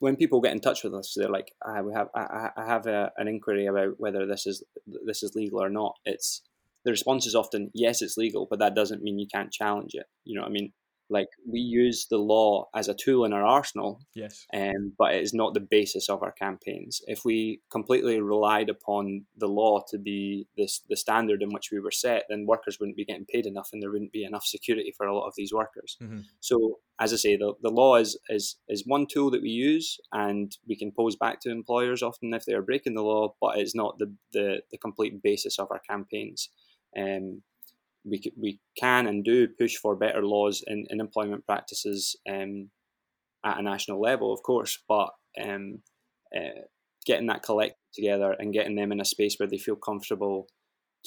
when 0.00 0.16
people 0.16 0.40
get 0.40 0.52
in 0.52 0.60
touch 0.60 0.84
with 0.84 0.94
us, 0.94 1.14
they're 1.16 1.28
like, 1.38 1.52
"I 1.64 1.82
we 1.82 1.92
have, 1.94 2.08
I 2.14 2.50
I 2.56 2.64
have 2.66 2.86
a, 2.86 3.12
an 3.16 3.28
inquiry 3.28 3.66
about 3.66 3.98
whether 3.98 4.26
this 4.26 4.46
is 4.46 4.62
this 5.06 5.22
is 5.22 5.34
legal 5.34 5.62
or 5.62 5.70
not." 5.70 5.94
It's 6.04 6.42
the 6.84 6.90
response 6.90 7.26
is 7.26 7.34
often, 7.34 7.70
"Yes, 7.74 8.02
it's 8.02 8.16
legal," 8.16 8.46
but 8.50 8.58
that 8.58 8.74
doesn't 8.74 9.02
mean 9.02 9.18
you 9.18 9.28
can't 9.32 9.52
challenge 9.52 9.94
it. 9.94 10.06
You 10.24 10.34
know 10.36 10.42
what 10.42 10.50
I 10.50 10.58
mean? 10.58 10.72
Like 11.10 11.28
we 11.46 11.60
use 11.60 12.06
the 12.08 12.18
law 12.18 12.68
as 12.74 12.88
a 12.88 12.94
tool 12.94 13.24
in 13.24 13.32
our 13.32 13.44
arsenal, 13.44 14.00
Yes. 14.14 14.46
um, 14.54 14.92
but 14.98 15.14
it 15.14 15.22
is 15.22 15.34
not 15.34 15.52
the 15.52 15.60
basis 15.60 16.08
of 16.08 16.22
our 16.22 16.32
campaigns. 16.32 17.02
If 17.06 17.24
we 17.24 17.60
completely 17.70 18.20
relied 18.20 18.70
upon 18.70 19.26
the 19.36 19.46
law 19.48 19.84
to 19.90 19.98
be 19.98 20.46
this 20.56 20.80
the 20.88 20.96
standard 20.96 21.42
in 21.42 21.50
which 21.50 21.70
we 21.70 21.78
were 21.80 21.90
set, 21.90 22.24
then 22.28 22.46
workers 22.46 22.78
wouldn't 22.80 22.96
be 22.96 23.04
getting 23.04 23.26
paid 23.26 23.44
enough, 23.46 23.68
and 23.72 23.82
there 23.82 23.90
wouldn't 23.90 24.12
be 24.12 24.24
enough 24.24 24.46
security 24.46 24.92
for 24.96 25.06
a 25.06 25.14
lot 25.14 25.26
of 25.26 25.34
these 25.36 25.52
workers. 25.52 25.96
hmm 26.00 26.20
So, 26.40 26.78
as 26.98 27.12
I 27.12 27.16
say, 27.16 27.36
the, 27.36 27.52
the 27.60 27.70
law 27.70 27.96
is, 27.96 28.18
is 28.30 28.56
is 28.68 28.84
one 28.86 29.06
tool 29.06 29.30
that 29.32 29.42
we 29.42 29.50
use, 29.50 30.00
and 30.12 30.56
we 30.66 30.74
can 30.76 30.90
pose 30.90 31.16
back 31.16 31.40
to 31.40 31.50
employers 31.50 32.02
often 32.02 32.32
if 32.32 32.44
they 32.44 32.54
are 32.54 32.62
breaking 32.62 32.94
the 32.94 33.02
law, 33.02 33.34
but 33.40 33.58
it's 33.58 33.74
not 33.74 33.98
the 33.98 34.14
the, 34.32 34.62
the 34.70 34.78
complete 34.78 35.22
basis 35.22 35.58
of 35.58 35.68
our 35.70 35.80
campaigns. 35.80 36.48
Um, 36.96 37.42
we, 38.04 38.22
we 38.40 38.60
can 38.78 39.06
and 39.06 39.24
do 39.24 39.48
push 39.48 39.76
for 39.76 39.96
better 39.96 40.22
laws 40.22 40.62
in, 40.66 40.86
in 40.90 41.00
employment 41.00 41.46
practices 41.46 42.16
um, 42.28 42.70
at 43.44 43.58
a 43.58 43.62
national 43.62 44.00
level, 44.00 44.32
of 44.32 44.42
course, 44.42 44.78
but 44.88 45.10
um, 45.42 45.80
uh, 46.36 46.62
getting 47.06 47.26
that 47.26 47.42
collective 47.42 47.78
together 47.94 48.34
and 48.38 48.52
getting 48.52 48.76
them 48.76 48.92
in 48.92 49.00
a 49.00 49.04
space 49.04 49.36
where 49.38 49.48
they 49.48 49.58
feel 49.58 49.76
comfortable 49.76 50.46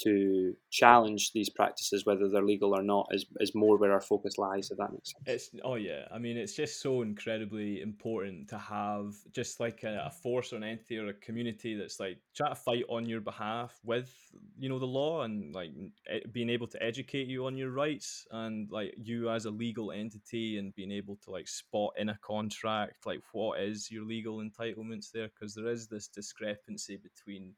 to 0.03 0.55
challenge 0.69 1.31
these 1.33 1.49
practices, 1.49 2.05
whether 2.05 2.29
they're 2.29 2.43
legal 2.43 2.77
or 2.77 2.83
not, 2.83 3.07
is, 3.11 3.25
is 3.39 3.55
more 3.55 3.77
where 3.77 3.91
our 3.91 4.01
focus 4.01 4.37
lies, 4.37 4.69
if 4.71 4.77
that 4.77 4.91
makes 4.91 5.11
sense. 5.11 5.23
It's 5.25 5.49
oh 5.63 5.75
yeah. 5.75 6.05
I 6.11 6.17
mean, 6.19 6.37
it's 6.37 6.53
just 6.53 6.81
so 6.81 7.01
incredibly 7.01 7.81
important 7.81 8.47
to 8.49 8.57
have 8.57 9.15
just 9.31 9.59
like 9.59 9.83
a, 9.83 10.05
a 10.07 10.11
force 10.11 10.53
or 10.53 10.57
an 10.57 10.63
entity 10.63 10.97
or 10.97 11.07
a 11.07 11.13
community 11.13 11.75
that's 11.75 11.99
like 11.99 12.17
try 12.35 12.49
to 12.49 12.55
fight 12.55 12.83
on 12.89 13.05
your 13.05 13.21
behalf 13.21 13.77
with 13.83 14.13
you 14.57 14.69
know 14.69 14.79
the 14.79 14.85
law 14.85 15.23
and 15.23 15.53
like 15.53 15.71
being 16.31 16.49
able 16.49 16.67
to 16.67 16.81
educate 16.81 17.27
you 17.27 17.45
on 17.45 17.57
your 17.57 17.71
rights 17.71 18.25
and 18.31 18.71
like 18.71 18.93
you 18.97 19.29
as 19.29 19.45
a 19.45 19.51
legal 19.51 19.91
entity 19.91 20.57
and 20.57 20.75
being 20.75 20.91
able 20.91 21.15
to 21.15 21.31
like 21.31 21.47
spot 21.47 21.91
in 21.97 22.09
a 22.09 22.19
contract 22.21 23.05
like 23.05 23.21
what 23.31 23.59
is 23.59 23.91
your 23.91 24.05
legal 24.05 24.37
entitlements 24.37 25.11
there 25.11 25.29
because 25.29 25.53
there 25.53 25.67
is 25.67 25.87
this 25.87 26.07
discrepancy 26.07 26.97
between 26.97 27.53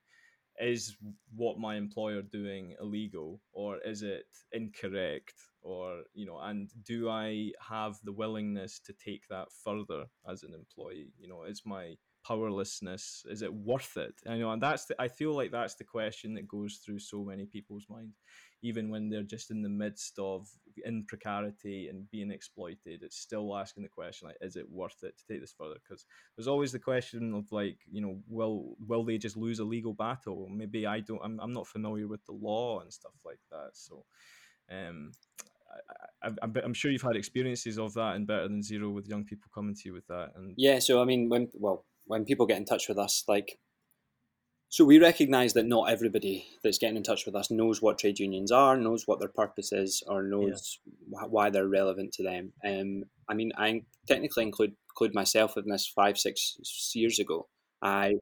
is 0.59 0.97
what 1.35 1.57
my 1.59 1.75
employer 1.75 2.21
doing 2.21 2.75
illegal 2.81 3.41
or 3.53 3.79
is 3.79 4.03
it 4.03 4.25
incorrect? 4.51 5.33
Or 5.61 6.03
you 6.13 6.25
know 6.25 6.39
and 6.39 6.69
do 6.85 7.09
i 7.09 7.51
have 7.69 7.97
the 8.03 8.13
willingness 8.13 8.79
to 8.85 8.93
take 8.93 9.23
that 9.29 9.49
further 9.63 10.05
as 10.29 10.43
an 10.43 10.53
employee? 10.53 11.11
You 11.19 11.27
know 11.29 11.43
is 11.43 11.63
my 11.65 11.95
powerlessness 12.29 13.25
is 13.29 13.41
it 13.41 13.53
worth 13.53 13.97
it? 13.97 14.15
And, 14.25 14.37
you 14.37 14.43
know 14.43 14.51
and 14.51 14.61
that's 14.61 14.85
the, 14.85 14.95
i 15.01 15.07
feel 15.07 15.33
like 15.33 15.51
that's 15.51 15.75
the 15.75 15.83
question 15.83 16.35
that 16.35 16.47
goes 16.47 16.77
through 16.77 16.99
so 16.99 17.23
many 17.23 17.45
people's 17.45 17.87
mind 17.89 18.13
even 18.61 18.89
when 18.89 19.09
they're 19.09 19.23
just 19.23 19.51
in 19.51 19.61
the 19.61 19.69
midst 19.69 20.19
of 20.19 20.47
in 20.85 21.05
precarity 21.05 21.87
and 21.89 22.09
being 22.11 22.31
exploited 22.31 23.03
it's 23.03 23.17
still 23.17 23.55
asking 23.55 23.83
the 23.83 23.89
question 23.89 24.27
like 24.27 24.37
is 24.41 24.55
it 24.55 24.69
worth 24.69 25.01
it 25.03 25.17
to 25.17 25.25
take 25.25 25.41
this 25.41 25.53
further? 25.57 25.75
Because 25.81 26.05
there's 26.35 26.47
always 26.47 26.71
the 26.71 26.79
question 26.79 27.33
of 27.33 27.51
like 27.51 27.79
you 27.89 28.01
know 28.01 28.21
will 28.27 28.75
will 28.85 29.03
they 29.03 29.17
just 29.17 29.37
lose 29.37 29.59
a 29.59 29.63
legal 29.63 29.93
battle? 29.93 30.47
Maybe 30.49 30.85
i 30.85 30.99
don't 30.99 31.21
i'm, 31.23 31.39
I'm 31.39 31.53
not 31.53 31.67
familiar 31.67 32.07
with 32.07 32.25
the 32.25 32.33
law 32.33 32.79
and 32.81 32.91
stuff 32.93 33.15
like 33.25 33.39
that 33.51 33.71
so 33.73 34.05
um 34.71 35.11
I, 36.21 36.31
I'm 36.63 36.73
sure 36.73 36.91
you've 36.91 37.01
had 37.01 37.15
experiences 37.15 37.77
of 37.79 37.93
that 37.93 38.15
in 38.15 38.25
better 38.25 38.47
than 38.47 38.63
zero 38.63 38.89
with 38.89 39.07
young 39.07 39.25
people 39.25 39.49
coming 39.53 39.75
to 39.75 39.81
you 39.85 39.93
with 39.93 40.07
that 40.07 40.31
and 40.35 40.57
Yeah, 40.57 40.79
so 40.79 41.01
I 41.01 41.05
mean, 41.05 41.29
when 41.29 41.49
well, 41.55 41.85
when 42.09 42.25
people 42.25 42.47
get 42.47 42.57
in 42.57 42.65
touch 42.65 42.89
with 42.89 42.97
us, 42.97 43.23
like, 43.27 43.59
so 44.67 44.83
we 44.83 44.99
recognise 44.99 45.53
that 45.53 45.67
not 45.67 45.91
everybody 45.91 46.47
that's 46.63 46.79
getting 46.79 46.97
in 46.97 47.03
touch 47.03 47.25
with 47.25 47.35
us 47.35 47.51
knows 47.51 47.81
what 47.81 47.99
trade 47.99 48.17
unions 48.17 48.51
are, 48.51 48.75
knows 48.75 49.03
what 49.05 49.19
their 49.19 49.29
purpose 49.29 49.71
is, 49.71 50.03
or 50.07 50.23
knows 50.23 50.79
wh- 51.11 51.31
why 51.31 51.51
they're 51.51 51.67
relevant 51.67 52.13
to 52.13 52.23
them. 52.23 52.53
Um, 52.65 53.03
I 53.29 53.35
mean, 53.35 53.51
I 53.57 53.83
technically 54.07 54.43
include 54.43 54.73
include 54.91 55.13
myself 55.13 55.55
in 55.55 55.69
this 55.69 55.87
five 55.87 56.17
six 56.17 56.57
years 56.95 57.19
ago. 57.19 57.47
I 57.81 58.15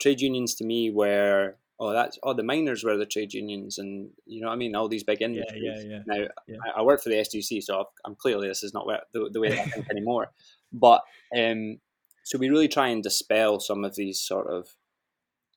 trade 0.00 0.20
unions 0.22 0.54
to 0.56 0.64
me 0.64 0.90
were 0.90 1.56
oh 1.78 1.92
that's 1.92 2.18
oh 2.22 2.32
the 2.32 2.42
miners 2.42 2.84
were 2.84 2.96
the 2.96 3.06
trade 3.06 3.32
unions 3.34 3.76
and 3.78 4.10
you 4.24 4.40
know 4.40 4.48
what 4.48 4.54
I 4.54 4.56
mean 4.56 4.74
all 4.74 4.88
these 4.88 5.04
big 5.04 5.20
yeah 5.20 5.26
industries. 5.26 5.84
yeah 5.84 5.90
yeah 5.90 6.02
Now 6.06 6.28
Yeah. 6.48 6.56
I, 6.74 6.80
I 6.80 6.82
work 6.82 7.02
for 7.02 7.10
the 7.10 7.16
STUC, 7.16 7.62
so 7.62 7.80
I've, 7.80 7.86
I'm 8.04 8.16
clearly 8.16 8.48
this 8.48 8.62
is 8.62 8.72
not 8.72 8.86
where, 8.86 9.02
the, 9.12 9.28
the 9.30 9.40
way 9.40 9.50
that 9.50 9.60
I 9.60 9.64
think 9.64 9.90
anymore. 9.90 10.32
But 10.72 11.02
um, 11.36 11.78
so 12.26 12.38
we 12.38 12.48
really 12.48 12.66
try 12.66 12.88
and 12.88 13.04
dispel 13.04 13.60
some 13.60 13.84
of 13.84 13.94
these 13.94 14.20
sort 14.20 14.48
of 14.48 14.74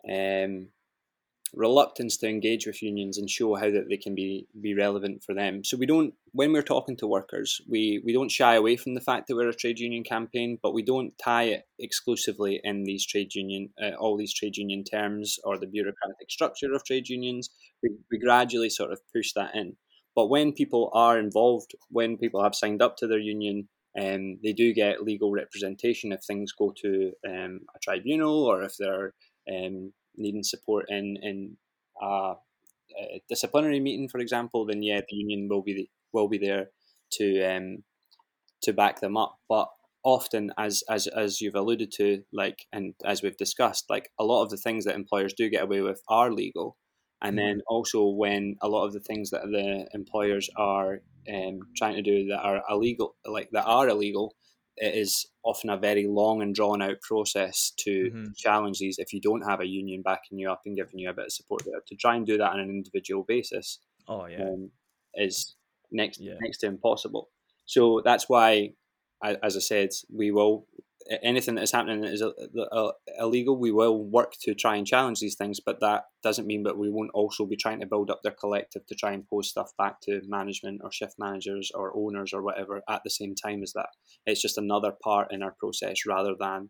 um, 0.08 0.68
reluctance 1.52 2.16
to 2.18 2.30
engage 2.30 2.68
with 2.68 2.84
unions 2.84 3.18
and 3.18 3.28
show 3.28 3.56
how 3.56 3.72
that 3.72 3.90
they 3.90 3.98
can 3.98 4.14
be 4.14 4.46
be 4.62 4.76
relevant 4.76 5.24
for 5.24 5.34
them. 5.34 5.64
So 5.64 5.78
we 5.78 5.88
don't 5.88 6.14
when 6.32 6.54
we're 6.54 6.62
talking 6.62 6.96
to 6.98 7.08
workers, 7.08 7.60
we 7.68 8.04
we 8.06 8.14
don't 8.14 8.30
shy 8.30 8.54
away 8.54 8.76
from 8.78 8.94
the 8.94 9.02
fact 9.02 9.26
that 9.28 9.36
we're 9.36 9.50
a 9.50 9.56
trade 9.56 9.80
union 9.80 10.04
campaign, 10.04 10.60
but 10.62 10.76
we 10.76 10.84
don't 10.84 11.18
tie 11.18 11.46
it 11.46 11.64
exclusively 11.80 12.62
in 12.64 12.84
these 12.84 13.04
trade 13.04 13.34
union 13.34 13.72
uh, 13.82 13.96
all 13.98 14.16
these 14.16 14.36
trade 14.36 14.56
union 14.56 14.84
terms 14.84 15.40
or 15.44 15.58
the 15.58 15.66
bureaucratic 15.66 16.30
structure 16.30 16.72
of 16.72 16.86
trade 16.86 17.10
unions. 17.10 17.50
We, 17.82 17.90
we 18.12 18.20
gradually 18.20 18.70
sort 18.70 18.92
of 18.92 19.00
push 19.12 19.34
that 19.34 19.56
in. 19.56 19.78
But 20.16 20.28
when 20.30 20.54
people 20.54 20.92
are 20.94 21.18
involved, 21.18 21.74
when 21.90 22.16
people 22.18 22.44
have 22.44 22.54
signed 22.54 22.84
up 22.84 22.96
to 22.98 23.08
their 23.08 23.18
union, 23.20 23.70
um, 23.97 24.39
they 24.43 24.54
do 24.54 24.73
get 24.73 25.04
legal 25.04 25.32
representation 25.32 26.12
if 26.12 26.23
things 26.23 26.52
go 26.52 26.73
to 26.82 27.12
um, 27.28 27.62
a 27.75 27.80
tribunal 27.82 28.43
or 28.43 28.62
if 28.63 28.75
they're 28.78 29.13
um, 29.52 29.93
needing 30.15 30.43
support 30.43 30.86
in 30.89 31.17
in 31.21 31.58
a, 32.02 32.34
a 32.97 33.21
disciplinary 33.28 33.80
meeting, 33.80 34.08
for 34.08 34.19
example. 34.19 34.65
Then 34.65 34.84
yeah, 34.84 35.02
the 35.02 35.15
union 35.15 35.47
will 35.49 35.63
be 35.63 35.89
will 36.13 36.28
be 36.28 36.38
there 36.38 36.69
to 37.13 37.43
um, 37.43 37.84
to 38.63 38.73
back 38.73 38.99
them 38.99 39.17
up. 39.17 39.38
But 39.47 39.69
often, 40.04 40.52
as 40.58 40.84
as 40.89 41.08
as 41.08 41.41
you've 41.41 41.56
alluded 41.56 41.91
to, 41.93 42.23
like 42.32 42.65
and 42.71 42.93
as 43.06 43.23
we've 43.23 43.38
discussed, 43.38 43.86
like 43.89 44.12
a 44.19 44.23
lot 44.23 44.43
of 44.43 44.49
the 44.49 44.58
things 44.58 44.86
that 44.86 44.95
employers 44.95 45.34
do 45.34 45.49
get 45.49 45.63
away 45.63 45.82
with 45.82 46.02
are 46.08 46.32
legal. 46.32 46.78
And 47.22 47.38
then 47.38 47.62
also 47.68 48.06
when 48.08 48.56
a 48.62 48.70
lot 48.70 48.86
of 48.86 48.94
the 48.94 49.00
things 49.00 49.30
that 49.32 49.44
the 49.44 49.88
employers 49.94 50.50
are 50.56 51.02
um, 51.34 51.60
trying 51.76 51.96
to 51.96 52.02
do 52.02 52.28
that 52.28 52.40
are 52.42 52.64
illegal, 52.70 53.16
like 53.26 53.50
that 53.52 53.66
are 53.66 53.88
illegal, 53.90 54.36
it 54.78 54.96
is 54.96 55.26
often 55.44 55.70
a 55.70 55.78
very 55.78 56.08
long 56.08 56.42
and 56.42 56.56
drawn 56.56 56.82
out 56.82 57.02
process 57.02 57.72
to 57.80 58.12
Mhm. 58.12 58.34
challenge 58.38 58.80
these 58.80 58.98
if 59.00 59.12
you 59.14 59.20
don't 59.20 59.42
have 59.42 59.60
a 59.60 59.68
union 59.68 60.02
backing 60.02 60.40
you 60.40 60.50
up 60.50 60.62
and 60.66 60.78
giving 60.78 61.00
you 61.00 61.10
a 61.10 61.14
bit 61.14 61.26
of 61.26 61.34
support 61.34 61.64
there. 61.66 61.82
To 61.86 61.96
try 61.96 62.16
and 62.16 62.26
do 62.26 62.38
that 62.38 62.52
on 62.52 62.60
an 62.60 62.70
individual 62.70 63.24
basis 63.26 63.80
oh 64.08 64.26
yeah 64.26 64.40
um, 64.40 64.72
is 65.16 65.56
next 65.92 66.22
Yeah. 66.22 66.40
next 66.40 66.60
to 66.60 66.68
impossible. 66.68 67.30
So 67.66 68.02
that's 68.04 68.30
why, 68.30 68.74
I- 69.22 69.38
as 69.44 69.56
I 69.58 69.60
said, 69.60 69.90
we 70.14 70.32
will 70.32 70.68
anything 71.24 71.56
that 71.56 71.63
is 71.63 71.72
happening 71.72 72.02
that 72.02 72.13
is 72.13 72.22
uh, 72.22 72.91
illegal. 73.19 73.58
We 73.58 73.72
will 73.72 74.04
work 74.04 74.34
to 74.41 74.54
try 74.54 74.76
and 74.76 74.86
challenge 74.86 75.19
these 75.19 75.36
things, 75.36 75.60
but 75.60 75.80
that 75.82 76.06
doesn't 76.24 76.48
mean 76.48 76.63
that 76.63 76.78
we 76.78 76.89
won't 76.89 77.12
also 77.13 77.45
be 77.45 77.56
trying 77.56 77.80
to 77.80 77.88
build 77.88 78.10
up 78.10 78.22
their 78.24 78.34
collective 78.34 78.86
to 78.88 78.95
try 78.95 79.13
and 79.13 79.28
post 79.28 79.52
stuff 79.52 79.72
back 79.78 80.02
to 80.02 80.22
management 80.28 80.82
or 80.84 80.91
shift 80.91 81.15
managers 81.17 81.72
or 81.74 81.95
owners 81.95 82.34
or 82.34 82.41
whatever 82.41 82.82
at 82.89 83.02
the 83.04 83.10
same 83.10 83.36
time 83.36 83.63
as 83.63 83.74
that. 83.74 83.89
It's 84.26 84.41
just 84.41 84.58
another 84.58 84.93
part 85.04 85.32
in 85.32 85.41
our 85.41 85.56
process 85.60 86.06
rather 86.06 86.36
than 86.39 86.69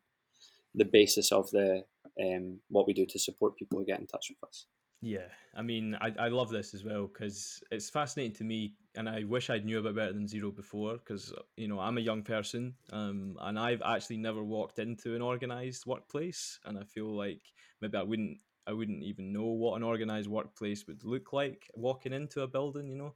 the 0.76 0.86
basis 0.86 1.32
of 1.32 1.50
the 1.52 1.84
um, 2.22 2.60
what 2.70 2.86
we 2.86 2.94
do 2.94 3.06
to 3.08 3.20
support 3.20 3.58
people 3.58 3.80
who 3.80 3.86
get 3.86 4.00
in 4.00 4.08
touch 4.08 4.28
with 4.30 4.48
us. 4.48 4.66
Yeah, 5.02 5.28
I 5.56 5.62
mean, 5.62 5.98
I, 6.02 6.14
I 6.20 6.28
love 6.28 6.50
this 6.50 6.74
as 6.74 6.84
well 6.84 7.08
because 7.08 7.64
it's 7.72 7.90
fascinating 7.90 8.36
to 8.36 8.44
me, 8.44 8.74
and 9.00 9.08
I 9.08 9.24
wish 9.24 9.50
I'd 9.50 9.64
knew 9.64 9.80
about 9.80 9.96
better 9.96 10.12
than 10.12 10.28
zero 10.28 10.52
before. 10.52 10.98
Because 10.98 11.34
you 11.56 11.70
know, 11.70 11.80
I'm 11.80 11.98
a 11.98 12.02
young 12.02 12.22
person, 12.22 12.76
um, 12.92 13.38
and 13.40 13.58
I've 13.58 13.82
actually 13.82 14.18
never 14.18 14.44
walked 14.44 14.78
into 14.78 15.16
an 15.16 15.22
organized 15.22 15.86
workplace, 15.86 16.60
and 16.66 16.78
I 16.78 16.84
feel 16.84 17.16
like 17.16 17.42
maybe 17.80 17.98
I 17.98 18.04
wouldn't, 18.04 18.40
I 18.68 18.74
wouldn't 18.74 19.04
even 19.04 19.32
know 19.32 19.46
what 19.46 19.78
an 19.78 19.84
organized 19.84 20.28
workplace 20.28 20.86
would 20.86 21.06
look 21.06 21.32
like 21.32 21.72
walking 21.76 22.12
into 22.12 22.42
a 22.42 22.48
building, 22.48 22.90
you 22.90 22.98
know. 22.98 23.14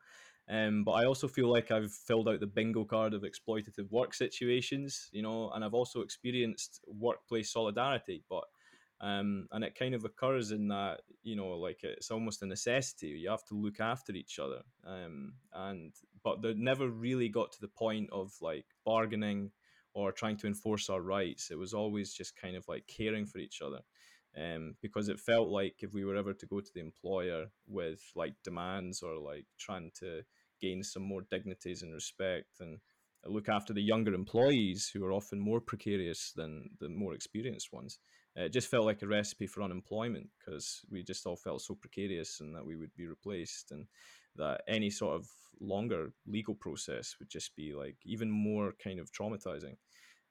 Um, 0.47 0.85
but 0.85 0.91
I 0.93 1.03
also 1.03 1.27
feel 1.27 1.51
like 1.51 1.69
I've 1.69 1.91
filled 1.91 2.29
out 2.29 2.39
the 2.39 2.47
bingo 2.47 2.85
card 2.85 3.13
of 3.13 3.23
exploitative 3.23 3.91
work 3.91 4.13
situations, 4.13 5.09
you 5.11 5.21
know, 5.21 5.51
and 5.51 5.65
I've 5.65 5.73
also 5.73 5.99
experienced 5.99 6.79
workplace 6.87 7.51
solidarity, 7.51 8.23
but 8.29 8.45
Um, 9.03 9.47
and 9.51 9.65
it 9.65 9.75
kind 9.77 9.93
of 9.93 10.05
occurs 10.05 10.51
in 10.51 10.69
that 10.69 11.01
you 11.23 11.35
know 11.35 11.49
like 11.49 11.83
it's 11.83 12.09
almost 12.09 12.41
a 12.41 12.45
necessity. 12.45 13.07
You 13.07 13.29
have 13.29 13.43
to 13.49 13.55
look 13.55 13.81
after 13.81 14.13
each 14.13 14.39
other. 14.39 14.61
Um, 14.87 15.33
and 15.53 15.93
but 16.23 16.41
they 16.41 16.53
never 16.53 16.87
really 16.87 17.27
got 17.27 17.51
to 17.51 17.61
the 17.61 17.67
point 17.67 18.09
of 18.13 18.31
like 18.41 18.65
bargaining 18.85 19.51
or 19.93 20.13
trying 20.13 20.37
to 20.37 20.47
enforce 20.47 20.89
our 20.89 21.01
rights. 21.01 21.51
It 21.51 21.57
was 21.57 21.73
always 21.73 22.13
just 22.13 22.39
kind 22.39 22.55
of 22.55 22.65
like 22.69 22.87
caring 22.87 23.25
for 23.25 23.39
each 23.39 23.61
other. 23.61 23.81
Um, 24.35 24.75
because 24.81 25.09
it 25.09 25.19
felt 25.19 25.49
like 25.49 25.75
if 25.83 25.93
we 25.93 26.05
were 26.05 26.15
ever 26.15 26.33
to 26.33 26.45
go 26.47 26.61
to 26.61 26.71
the 26.73 26.79
employer 26.81 27.47
with 27.67 28.01
like 28.15 28.33
demands 28.43 29.03
or 29.03 29.19
like 29.19 29.45
trying 29.59 29.91
to 29.99 30.21
gain 30.61 30.81
some 30.81 31.03
more 31.03 31.23
dignities 31.29 31.83
and 31.83 31.93
respect 31.93 32.61
and 32.61 32.79
look 33.25 33.49
after 33.49 33.73
the 33.73 33.81
younger 33.81 34.13
employees 34.13 34.89
who 34.91 35.05
are 35.05 35.11
often 35.11 35.39
more 35.39 35.61
precarious 35.61 36.31
than 36.35 36.69
the 36.79 36.89
more 36.89 37.13
experienced 37.13 37.71
ones 37.71 37.99
it 38.35 38.49
just 38.49 38.69
felt 38.69 38.85
like 38.85 39.01
a 39.01 39.07
recipe 39.07 39.47
for 39.47 39.61
unemployment 39.61 40.27
because 40.39 40.81
we 40.89 41.03
just 41.03 41.25
all 41.25 41.35
felt 41.35 41.61
so 41.61 41.75
precarious 41.75 42.39
and 42.39 42.55
that 42.55 42.65
we 42.65 42.75
would 42.75 42.93
be 42.95 43.07
replaced 43.07 43.71
and 43.71 43.85
that 44.35 44.61
any 44.67 44.89
sort 44.89 45.15
of 45.15 45.27
longer 45.59 46.11
legal 46.25 46.55
process 46.55 47.15
would 47.19 47.29
just 47.29 47.55
be 47.55 47.73
like 47.73 47.95
even 48.05 48.29
more 48.29 48.73
kind 48.83 48.99
of 48.99 49.11
traumatizing 49.11 49.75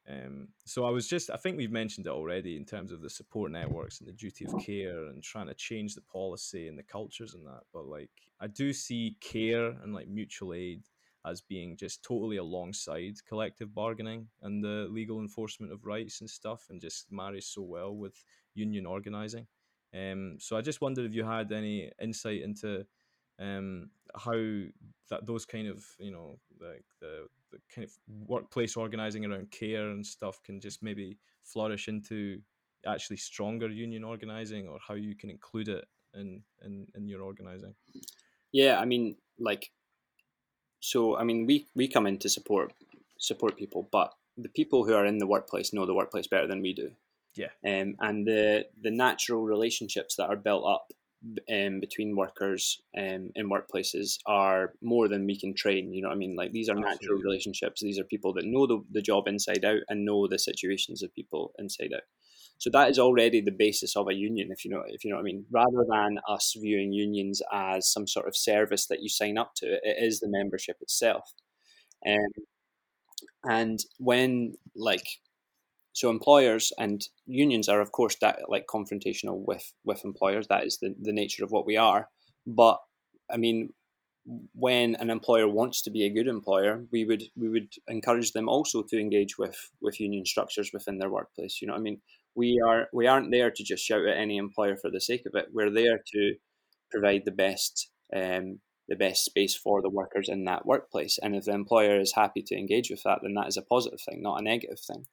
um, 0.08 0.48
so 0.64 0.84
I 0.84 0.90
was 0.90 1.06
just, 1.06 1.30
I 1.30 1.36
think 1.36 1.56
we've 1.56 1.70
mentioned 1.70 2.06
it 2.06 2.12
already 2.12 2.56
in 2.56 2.64
terms 2.64 2.90
of 2.90 3.00
the 3.02 3.10
support 3.10 3.52
networks 3.52 4.00
and 4.00 4.08
the 4.08 4.12
duty 4.12 4.44
of 4.44 4.58
care 4.64 5.06
and 5.06 5.22
trying 5.22 5.46
to 5.46 5.54
change 5.54 5.94
the 5.94 6.00
policy 6.00 6.66
and 6.66 6.76
the 6.76 6.82
cultures 6.82 7.34
and 7.34 7.46
that. 7.46 7.62
But 7.72 7.86
like, 7.86 8.10
I 8.40 8.48
do 8.48 8.72
see 8.72 9.16
care 9.20 9.66
and 9.66 9.94
like 9.94 10.08
mutual 10.08 10.54
aid 10.54 10.82
as 11.24 11.40
being 11.40 11.76
just 11.76 12.02
totally 12.02 12.36
alongside 12.36 13.14
collective 13.28 13.74
bargaining 13.74 14.28
and 14.42 14.62
the 14.62 14.88
legal 14.90 15.20
enforcement 15.20 15.72
of 15.72 15.84
rights 15.86 16.20
and 16.20 16.28
stuff, 16.30 16.66
and 16.70 16.80
just 16.80 17.10
marries 17.10 17.46
so 17.46 17.62
well 17.62 17.94
with 17.94 18.24
union 18.54 18.86
organizing. 18.86 19.46
Um, 19.94 20.38
so 20.40 20.56
I 20.56 20.62
just 20.62 20.80
wondered 20.80 21.06
if 21.06 21.14
you 21.14 21.24
had 21.24 21.52
any 21.52 21.90
insight 22.00 22.42
into 22.42 22.86
um, 23.38 23.90
how 24.14 24.32
that 25.10 25.26
those 25.26 25.44
kind 25.44 25.68
of 25.68 25.84
you 25.98 26.10
know 26.10 26.38
like 26.60 26.84
the, 27.00 27.26
the 27.50 27.58
kind 27.74 27.84
of 27.84 27.92
workplace 28.08 28.76
organizing 28.76 29.24
around 29.24 29.50
care 29.50 29.88
and 29.90 30.06
stuff 30.06 30.42
can 30.42 30.60
just 30.60 30.82
maybe 30.82 31.18
flourish 31.42 31.88
into 31.88 32.40
actually 32.86 33.16
stronger 33.16 33.68
union 33.68 34.04
organizing, 34.04 34.68
or 34.68 34.78
how 34.86 34.94
you 34.94 35.14
can 35.14 35.30
include 35.30 35.68
it 35.68 35.84
in 36.14 36.42
in, 36.64 36.86
in 36.94 37.08
your 37.08 37.22
organizing. 37.22 37.74
Yeah, 38.52 38.78
I 38.78 38.84
mean, 38.84 39.16
like 39.38 39.70
so 40.82 41.16
I 41.16 41.24
mean, 41.24 41.46
we 41.46 41.68
we 41.74 41.88
come 41.88 42.06
in 42.06 42.18
to 42.18 42.28
support 42.28 42.72
support 43.18 43.56
people, 43.56 43.88
but 43.90 44.12
the 44.36 44.48
people 44.48 44.84
who 44.84 44.94
are 44.94 45.06
in 45.06 45.18
the 45.18 45.26
workplace 45.26 45.72
know 45.72 45.86
the 45.86 45.94
workplace 45.94 46.26
better 46.26 46.48
than 46.48 46.60
we 46.60 46.74
do. 46.74 46.90
Yeah. 47.34 47.52
Um, 47.64 47.94
and 48.00 48.26
the 48.26 48.66
the 48.80 48.90
natural 48.90 49.44
relationships 49.44 50.16
that 50.16 50.28
are 50.28 50.36
built 50.36 50.66
up 50.66 50.92
um, 51.48 51.78
between 51.78 52.16
workers 52.16 52.82
um, 52.98 53.30
in 53.36 53.48
workplaces 53.48 54.18
are 54.26 54.72
more 54.82 55.06
than 55.06 55.24
we 55.24 55.38
can 55.38 55.54
train. 55.54 55.92
You 55.92 56.02
know 56.02 56.08
what 56.08 56.16
I 56.16 56.18
mean? 56.18 56.34
Like 56.34 56.50
these 56.50 56.68
are 56.68 56.76
Absolutely. 56.76 56.94
natural 56.94 57.22
relationships. 57.22 57.80
These 57.80 58.00
are 58.00 58.04
people 58.04 58.32
that 58.34 58.44
know 58.44 58.66
the, 58.66 58.82
the 58.90 59.02
job 59.02 59.28
inside 59.28 59.64
out 59.64 59.82
and 59.88 60.04
know 60.04 60.26
the 60.26 60.38
situations 60.38 61.02
of 61.02 61.14
people 61.14 61.52
inside 61.60 61.92
out. 61.94 62.02
So 62.62 62.70
that 62.70 62.90
is 62.90 62.98
already 63.00 63.40
the 63.40 63.50
basis 63.50 63.96
of 63.96 64.06
a 64.06 64.14
union, 64.14 64.50
if 64.52 64.64
you 64.64 64.70
know 64.70 64.84
if 64.86 65.02
you 65.02 65.10
know 65.10 65.16
what 65.16 65.22
I 65.22 65.24
mean. 65.24 65.44
Rather 65.50 65.84
than 65.90 66.20
us 66.28 66.54
viewing 66.56 66.92
unions 66.92 67.42
as 67.52 67.90
some 67.92 68.06
sort 68.06 68.28
of 68.28 68.36
service 68.36 68.86
that 68.86 69.02
you 69.02 69.08
sign 69.08 69.36
up 69.36 69.50
to, 69.56 69.66
it 69.82 69.96
is 70.00 70.20
the 70.20 70.28
membership 70.28 70.76
itself. 70.80 71.32
Um, 72.06 72.44
and 73.44 73.80
when 73.98 74.54
like 74.76 75.08
so 75.92 76.08
employers 76.08 76.72
and 76.78 77.08
unions 77.26 77.68
are 77.68 77.80
of 77.80 77.90
course 77.90 78.16
that 78.20 78.38
like 78.48 78.66
confrontational 78.68 79.44
with 79.44 79.72
with 79.84 80.04
employers 80.04 80.46
that 80.46 80.64
is 80.64 80.78
the, 80.78 80.94
the 81.02 81.12
nature 81.12 81.42
of 81.44 81.50
what 81.50 81.66
we 81.66 81.76
are 81.76 82.08
but 82.46 82.78
i 83.28 83.36
mean 83.36 83.70
when 84.54 84.94
an 84.96 85.10
employer 85.10 85.48
wants 85.48 85.82
to 85.82 85.90
be 85.90 86.04
a 86.04 86.10
good 86.10 86.28
employer, 86.28 86.84
we 86.92 87.04
would 87.04 87.24
we 87.36 87.48
would 87.48 87.72
encourage 87.88 88.32
them 88.32 88.48
also 88.48 88.82
to 88.82 89.00
engage 89.00 89.36
with 89.36 89.56
with 89.80 89.98
union 90.00 90.24
structures 90.24 90.70
within 90.72 90.98
their 90.98 91.10
workplace. 91.10 91.60
You 91.60 91.68
know, 91.68 91.74
I 91.74 91.78
mean, 91.78 92.00
we 92.34 92.62
are 92.66 92.88
we 92.92 93.06
aren't 93.06 93.30
there 93.30 93.50
to 93.50 93.64
just 93.64 93.84
shout 93.84 94.06
at 94.06 94.16
any 94.16 94.36
employer 94.36 94.76
for 94.76 94.90
the 94.90 95.00
sake 95.00 95.26
of 95.26 95.34
it. 95.34 95.48
We're 95.52 95.70
there 95.70 96.00
to 96.14 96.34
provide 96.90 97.22
the 97.24 97.32
best 97.32 97.90
um, 98.14 98.60
the 98.88 98.96
best 98.96 99.24
space 99.24 99.56
for 99.56 99.80
the 99.80 99.90
workers 99.90 100.28
in 100.28 100.44
that 100.44 100.66
workplace. 100.66 101.18
And 101.22 101.34
if 101.34 101.44
the 101.44 101.52
employer 101.52 101.98
is 102.00 102.14
happy 102.14 102.42
to 102.42 102.56
engage 102.56 102.90
with 102.90 103.02
that, 103.04 103.20
then 103.22 103.34
that 103.34 103.48
is 103.48 103.56
a 103.56 103.62
positive 103.62 104.00
thing, 104.00 104.22
not 104.22 104.40
a 104.40 104.44
negative 104.44 104.80
thing. 104.80 105.06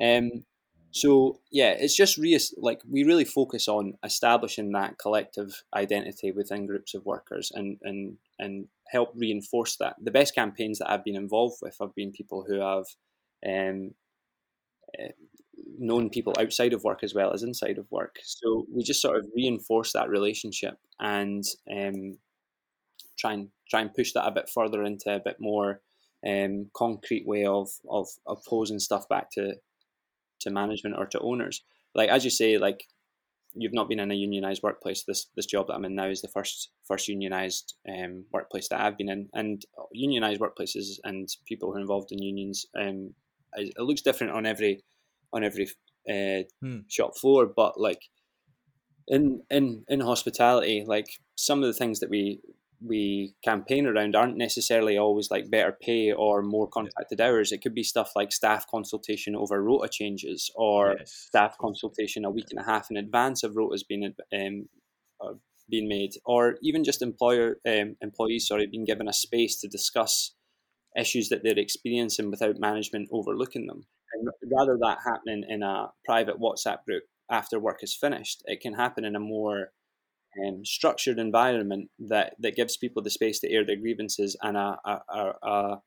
Um, 0.00 0.44
so 0.90 1.40
yeah, 1.50 1.70
it's 1.70 1.96
just 1.96 2.16
re- 2.16 2.38
like 2.56 2.80
we 2.90 3.04
really 3.04 3.24
focus 3.24 3.68
on 3.68 3.94
establishing 4.02 4.72
that 4.72 4.98
collective 4.98 5.62
identity 5.74 6.32
within 6.32 6.66
groups 6.66 6.94
of 6.94 7.04
workers 7.04 7.52
and 7.54 7.78
and 7.82 8.16
and 8.38 8.68
help 8.88 9.12
reinforce 9.14 9.76
that. 9.76 9.96
The 10.02 10.10
best 10.10 10.34
campaigns 10.34 10.78
that 10.78 10.90
I've 10.90 11.04
been 11.04 11.16
involved 11.16 11.56
with 11.60 11.76
have 11.80 11.94
been 11.94 12.12
people 12.12 12.44
who 12.46 12.60
have 12.60 12.86
um, 13.46 13.90
uh, 14.98 15.12
known 15.78 16.10
people 16.10 16.34
outside 16.38 16.72
of 16.72 16.84
work 16.84 17.02
as 17.02 17.14
well 17.14 17.32
as 17.32 17.42
inside 17.42 17.78
of 17.78 17.90
work. 17.90 18.18
So 18.22 18.66
we 18.72 18.82
just 18.82 19.02
sort 19.02 19.18
of 19.18 19.26
reinforce 19.34 19.92
that 19.92 20.08
relationship 20.08 20.78
and 21.00 21.44
um, 21.70 22.18
try 23.18 23.32
and 23.32 23.48
try 23.68 23.80
and 23.80 23.94
push 23.94 24.12
that 24.12 24.26
a 24.26 24.32
bit 24.32 24.48
further 24.48 24.82
into 24.82 25.14
a 25.14 25.20
bit 25.20 25.36
more 25.40 25.80
um, 26.26 26.70
concrete 26.74 27.26
way 27.26 27.46
of, 27.46 27.70
of 27.88 28.08
of 28.26 28.44
posing 28.44 28.78
stuff 28.78 29.08
back 29.08 29.30
to 29.32 29.54
to 30.40 30.50
management 30.50 30.96
or 30.96 31.06
to 31.06 31.20
owners. 31.20 31.62
Like 31.94 32.10
as 32.10 32.24
you 32.24 32.30
say, 32.30 32.58
like 32.58 32.84
you've 33.56 33.74
not 33.74 33.88
been 33.88 34.00
in 34.00 34.10
a 34.10 34.14
unionized 34.14 34.62
workplace. 34.62 35.04
This 35.04 35.26
this 35.34 35.46
job 35.46 35.66
that 35.68 35.74
I'm 35.74 35.84
in 35.84 35.94
now 35.94 36.08
is 36.08 36.22
the 36.22 36.28
first 36.28 36.70
first 36.84 37.08
unionized 37.08 37.74
um, 37.88 38.24
workplace 38.32 38.68
that 38.68 38.80
I've 38.80 38.98
been 38.98 39.08
in, 39.08 39.28
and 39.32 39.64
unionized 39.92 40.40
workplaces 40.40 40.98
and 41.04 41.28
people 41.46 41.70
who 41.70 41.78
are 41.78 41.80
involved 41.80 42.12
in 42.12 42.22
unions. 42.22 42.66
Um, 42.78 43.14
it 43.54 43.78
looks 43.78 44.02
different 44.02 44.34
on 44.34 44.44
every 44.44 44.84
on 45.32 45.44
every 45.44 45.68
uh, 46.08 46.42
hmm. 46.60 46.80
shop 46.88 47.16
floor, 47.18 47.46
but 47.46 47.78
like 47.80 48.00
in 49.08 49.42
in 49.50 49.84
in 49.88 50.00
hospitality, 50.00 50.84
like 50.86 51.06
some 51.36 51.62
of 51.62 51.66
the 51.66 51.78
things 51.78 52.00
that 52.00 52.10
we 52.10 52.40
we 52.84 53.34
campaign 53.42 53.86
around 53.86 54.14
aren't 54.14 54.36
necessarily 54.36 54.98
always 54.98 55.30
like 55.30 55.50
better 55.50 55.76
pay 55.80 56.12
or 56.12 56.42
more 56.42 56.68
contracted 56.68 57.20
hours. 57.20 57.52
It 57.52 57.62
could 57.62 57.74
be 57.74 57.82
stuff 57.82 58.12
like 58.14 58.32
staff 58.32 58.66
consultation 58.70 59.34
over 59.34 59.62
rota 59.62 59.88
changes 59.90 60.50
or 60.54 60.96
yes. 60.98 61.12
staff 61.12 61.56
consultation 61.58 62.24
a 62.24 62.30
week 62.30 62.46
and 62.50 62.60
a 62.60 62.70
half 62.70 62.90
in 62.90 62.96
advance 62.96 63.42
of 63.42 63.54
rotas 63.54 63.86
being 63.88 64.14
um, 64.34 64.68
uh, 65.20 65.34
being 65.68 65.88
made, 65.88 66.12
or 66.24 66.56
even 66.62 66.84
just 66.84 67.02
employer 67.02 67.58
um, 67.66 67.96
employees 68.00 68.46
sorry 68.46 68.66
being 68.66 68.84
given 68.84 69.08
a 69.08 69.12
space 69.12 69.56
to 69.60 69.68
discuss 69.68 70.34
issues 70.96 71.28
that 71.28 71.42
they're 71.42 71.58
experiencing 71.58 72.30
without 72.30 72.58
management 72.58 73.08
overlooking 73.12 73.66
them. 73.66 73.86
And 74.16 74.28
rather 74.52 74.78
that 74.80 74.98
happening 75.04 75.44
in 75.48 75.62
a 75.62 75.88
private 76.04 76.40
WhatsApp 76.40 76.84
group 76.84 77.04
after 77.30 77.58
work 77.58 77.78
is 77.82 77.94
finished, 77.94 78.42
it 78.46 78.60
can 78.60 78.74
happen 78.74 79.04
in 79.04 79.16
a 79.16 79.20
more 79.20 79.72
um, 80.44 80.64
structured 80.64 81.18
environment 81.18 81.90
that, 81.98 82.34
that 82.38 82.56
gives 82.56 82.76
people 82.76 83.02
the 83.02 83.10
space 83.10 83.40
to 83.40 83.50
air 83.50 83.64
their 83.64 83.76
grievances 83.76 84.36
and 84.42 84.56
a, 84.56 84.78
a, 84.84 85.22
a, 85.42 85.80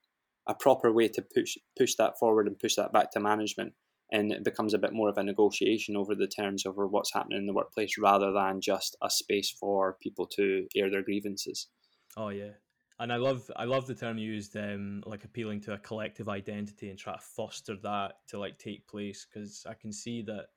a 0.48 0.56
proper 0.56 0.92
way 0.92 1.08
to 1.08 1.22
push 1.22 1.58
push 1.78 1.96
that 1.96 2.18
forward 2.20 2.48
and 2.48 2.60
push 2.60 2.76
that 2.76 2.92
back 2.92 3.12
to 3.12 3.20
management. 3.20 3.74
And 4.12 4.32
it 4.32 4.44
becomes 4.44 4.74
a 4.74 4.80
bit 4.80 4.92
more 4.92 5.10
of 5.10 5.18
a 5.18 5.24
negotiation 5.24 5.96
over 5.96 6.16
the 6.16 6.28
terms 6.28 6.66
over 6.66 6.88
what's 6.88 7.14
happening 7.14 7.38
in 7.38 7.46
the 7.46 7.54
workplace 7.54 7.96
rather 8.00 8.32
than 8.32 8.60
just 8.60 8.98
a 9.04 9.10
space 9.10 9.52
for 9.52 9.98
people 10.02 10.26
to 10.36 10.66
air 10.76 10.90
their 10.90 11.04
grievances. 11.04 11.68
Oh 12.18 12.30
yeah, 12.30 12.54
and 13.00 13.14
I 13.14 13.16
love 13.16 13.50
I 13.56 13.66
love 13.66 13.88
the 13.88 13.96
term 13.96 14.18
used, 14.18 14.56
um, 14.58 15.04
like 15.06 15.24
appealing 15.24 15.62
to 15.62 15.74
a 15.74 15.78
collective 15.78 16.30
identity 16.30 16.90
and 16.90 17.00
try 17.00 17.14
to 17.14 17.22
foster 17.22 17.76
that 17.84 18.16
to 18.28 18.40
like 18.40 18.58
take 18.58 18.88
place 18.88 19.26
because 19.26 19.66
I 19.68 19.74
can 19.74 19.92
see 19.94 20.22
that 20.24 20.48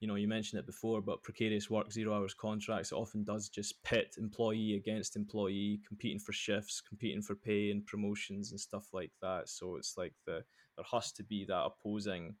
you 0.00 0.06
know, 0.06 0.16
you 0.16 0.28
mentioned 0.28 0.60
it 0.60 0.66
before, 0.66 1.00
but 1.00 1.22
precarious 1.22 1.70
work, 1.70 1.90
zero 1.90 2.14
hours 2.14 2.34
contracts, 2.34 2.92
it 2.92 2.96
often 2.96 3.24
does 3.24 3.48
just 3.48 3.82
pit 3.82 4.14
employee 4.18 4.74
against 4.74 5.16
employee, 5.16 5.80
competing 5.88 6.18
for 6.18 6.32
shifts, 6.32 6.82
competing 6.86 7.22
for 7.22 7.34
pay 7.34 7.70
and 7.70 7.86
promotions 7.86 8.50
and 8.50 8.60
stuff 8.60 8.88
like 8.92 9.12
that. 9.22 9.48
So 9.48 9.76
it's 9.76 9.96
like 9.96 10.12
the 10.26 10.44
there 10.76 10.84
has 10.92 11.12
to 11.12 11.24
be 11.24 11.46
that 11.46 11.64
opposing 11.64 12.34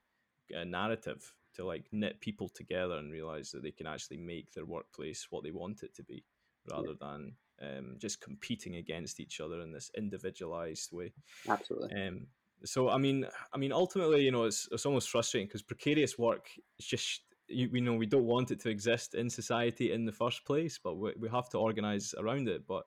uh, 0.54 0.64
narrative 0.64 1.32
to 1.54 1.64
like 1.64 1.86
knit 1.92 2.20
people 2.20 2.50
together 2.50 2.96
and 2.96 3.10
realize 3.10 3.50
that 3.52 3.62
they 3.62 3.70
can 3.70 3.86
actually 3.86 4.18
make 4.18 4.52
their 4.52 4.66
workplace 4.66 5.26
what 5.30 5.42
they 5.42 5.50
want 5.50 5.82
it 5.82 5.94
to 5.94 6.02
be, 6.02 6.24
rather 6.70 6.88
yeah. 6.88 6.94
than 7.00 7.32
um, 7.62 7.96
just 7.98 8.20
competing 8.20 8.76
against 8.76 9.20
each 9.20 9.40
other 9.40 9.60
in 9.60 9.72
this 9.72 9.90
individualized 9.96 10.92
way. 10.92 11.12
Absolutely. 11.48 11.90
Um, 11.94 12.26
so 12.64 12.88
I 12.88 12.98
mean, 12.98 13.26
I 13.52 13.58
mean, 13.58 13.72
ultimately, 13.72 14.24
you 14.24 14.32
know, 14.32 14.44
it's 14.44 14.68
it's 14.72 14.86
almost 14.86 15.10
frustrating 15.10 15.46
because 15.46 15.62
precarious 15.62 16.18
work 16.18 16.48
is 16.78 16.86
just 16.86 17.22
you, 17.48 17.68
we 17.70 17.80
know 17.80 17.94
we 17.94 18.06
don't 18.06 18.24
want 18.24 18.50
it 18.50 18.60
to 18.60 18.70
exist 18.70 19.14
in 19.14 19.30
society 19.30 19.92
in 19.92 20.04
the 20.04 20.12
first 20.12 20.44
place, 20.44 20.78
but 20.82 20.96
we, 20.96 21.12
we 21.18 21.28
have 21.28 21.48
to 21.50 21.58
organize 21.58 22.14
around 22.18 22.48
it. 22.48 22.66
But 22.66 22.84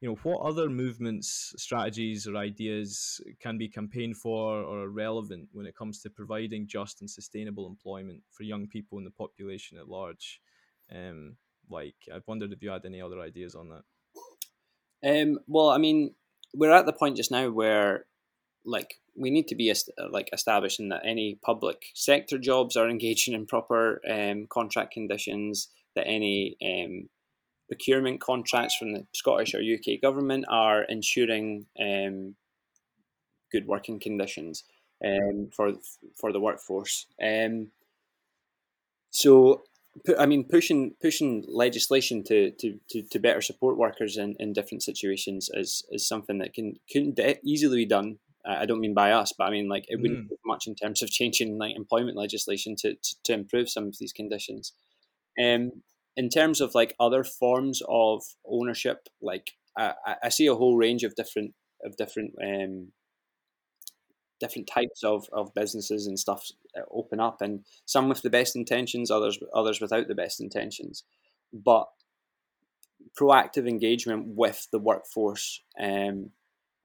you 0.00 0.08
know, 0.08 0.18
what 0.22 0.40
other 0.40 0.70
movements, 0.70 1.52
strategies, 1.58 2.26
or 2.26 2.36
ideas 2.36 3.20
can 3.38 3.58
be 3.58 3.68
campaigned 3.68 4.16
for 4.16 4.62
or 4.62 4.84
are 4.84 4.88
relevant 4.88 5.48
when 5.52 5.66
it 5.66 5.76
comes 5.76 6.00
to 6.00 6.10
providing 6.10 6.66
just 6.66 7.00
and 7.00 7.10
sustainable 7.10 7.66
employment 7.66 8.22
for 8.30 8.44
young 8.44 8.66
people 8.66 8.96
in 8.96 9.04
the 9.04 9.10
population 9.10 9.76
at 9.76 9.88
large? 9.88 10.40
Um, 10.90 11.36
like, 11.68 11.96
I've 12.12 12.26
wondered 12.26 12.52
if 12.52 12.62
you 12.62 12.70
had 12.70 12.86
any 12.86 13.00
other 13.02 13.20
ideas 13.20 13.54
on 13.54 13.68
that. 13.68 13.82
Um, 15.06 15.38
well, 15.46 15.70
I 15.70 15.78
mean, 15.78 16.14
we're 16.54 16.72
at 16.72 16.86
the 16.86 16.92
point 16.92 17.16
just 17.16 17.30
now 17.30 17.50
where, 17.50 18.06
like, 18.64 18.94
we 19.16 19.30
need 19.30 19.48
to 19.48 19.54
be 19.54 19.74
like 20.10 20.30
establishing 20.32 20.88
that 20.88 21.02
any 21.04 21.38
public 21.42 21.86
sector 21.94 22.38
jobs 22.38 22.76
are 22.76 22.88
engaging 22.90 23.34
in 23.34 23.46
proper 23.46 24.00
um, 24.10 24.46
contract 24.48 24.92
conditions. 24.92 25.68
That 25.96 26.06
any 26.06 26.56
um, 26.64 27.08
procurement 27.66 28.20
contracts 28.20 28.76
from 28.76 28.92
the 28.92 29.06
Scottish 29.12 29.54
or 29.54 29.58
UK 29.58 30.00
government 30.00 30.44
are 30.48 30.84
ensuring 30.84 31.66
um, 31.80 32.36
good 33.50 33.66
working 33.66 33.98
conditions 33.98 34.64
um, 35.04 35.50
for 35.54 35.72
for 36.16 36.32
the 36.32 36.40
workforce. 36.40 37.06
Um, 37.22 37.72
so, 39.10 39.62
I 40.18 40.26
mean, 40.26 40.44
pushing 40.48 40.94
pushing 41.00 41.44
legislation 41.48 42.22
to, 42.24 42.52
to, 42.52 42.78
to, 42.90 43.02
to, 43.02 43.18
better 43.18 43.40
support 43.40 43.76
workers 43.76 44.16
in, 44.16 44.36
in 44.38 44.52
different 44.52 44.82
situations 44.82 45.50
is, 45.52 45.84
is 45.90 46.06
something 46.06 46.38
that 46.38 46.54
can 46.54 46.74
can 46.88 47.14
easily 47.44 47.78
be 47.78 47.86
done. 47.86 48.18
I 48.46 48.66
don't 48.66 48.80
mean 48.80 48.94
by 48.94 49.12
us, 49.12 49.32
but 49.36 49.44
I 49.44 49.50
mean 49.50 49.68
like 49.68 49.84
it 49.88 50.00
wouldn't 50.00 50.30
mm. 50.30 50.36
much 50.46 50.66
in 50.66 50.74
terms 50.74 51.02
of 51.02 51.10
changing 51.18 51.58
like 51.58 51.76
employment 51.76 52.16
legislation 52.16 52.76
to, 52.76 52.94
to, 52.94 53.16
to 53.24 53.32
improve 53.32 53.68
some 53.68 53.88
of 53.88 53.98
these 53.98 54.12
conditions. 54.12 54.72
Um, 55.42 55.82
in 56.16 56.28
terms 56.28 56.60
of 56.60 56.74
like 56.74 56.94
other 56.98 57.24
forms 57.24 57.82
of 57.88 58.22
ownership, 58.46 59.08
like 59.20 59.52
I, 59.76 59.94
I 60.24 60.28
see 60.28 60.46
a 60.46 60.54
whole 60.54 60.76
range 60.76 61.02
of 61.02 61.14
different 61.14 61.54
of 61.84 61.96
different 61.96 62.34
um, 62.42 62.92
different 64.40 64.66
types 64.66 65.04
of, 65.04 65.26
of 65.32 65.54
businesses 65.54 66.06
and 66.06 66.18
stuff 66.18 66.48
uh, 66.76 66.82
open 66.90 67.20
up, 67.20 67.40
and 67.42 67.64
some 67.84 68.08
with 68.08 68.22
the 68.22 68.30
best 68.30 68.56
intentions, 68.56 69.10
others 69.10 69.38
others 69.54 69.80
without 69.80 70.08
the 70.08 70.14
best 70.14 70.40
intentions, 70.40 71.04
but 71.52 71.86
proactive 73.18 73.68
engagement 73.68 74.24
with 74.26 74.68
the 74.72 74.78
workforce 74.78 75.62
um, 75.80 76.30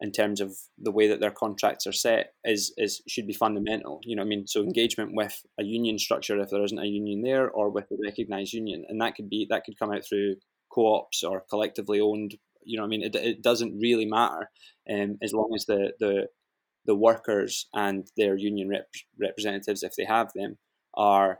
in 0.01 0.11
terms 0.11 0.41
of 0.41 0.57
the 0.77 0.91
way 0.91 1.07
that 1.07 1.19
their 1.19 1.31
contracts 1.31 1.87
are 1.87 1.93
set 1.93 2.33
is 2.43 2.73
is 2.77 3.01
should 3.07 3.27
be 3.27 3.33
fundamental. 3.33 3.99
You 4.03 4.15
know, 4.15 4.21
I 4.21 4.25
mean, 4.25 4.47
so 4.47 4.61
engagement 4.61 5.11
with 5.13 5.45
a 5.59 5.63
union 5.63 5.97
structure 5.97 6.39
if 6.39 6.49
there 6.49 6.63
isn't 6.63 6.79
a 6.79 6.85
union 6.85 7.21
there, 7.21 7.49
or 7.49 7.69
with 7.69 7.91
a 7.91 7.97
recognised 8.03 8.53
union, 8.53 8.85
and 8.89 9.01
that 9.01 9.15
could 9.15 9.29
be 9.29 9.47
that 9.49 9.63
could 9.65 9.79
come 9.79 9.91
out 9.91 10.05
through 10.05 10.35
co-ops 10.69 11.23
or 11.23 11.45
collectively 11.49 11.99
owned. 11.99 12.35
You 12.63 12.79
know, 12.79 12.83
I 12.83 12.87
mean, 12.87 13.03
it, 13.03 13.15
it 13.15 13.41
doesn't 13.43 13.79
really 13.79 14.05
matter 14.05 14.49
um, 14.89 15.17
as 15.21 15.33
long 15.33 15.51
as 15.55 15.65
the 15.65 15.93
the 15.99 16.27
the 16.85 16.95
workers 16.95 17.67
and 17.73 18.07
their 18.17 18.35
union 18.35 18.69
rep- 18.69 18.87
representatives, 19.19 19.83
if 19.83 19.95
they 19.95 20.05
have 20.05 20.31
them, 20.35 20.57
are 20.93 21.39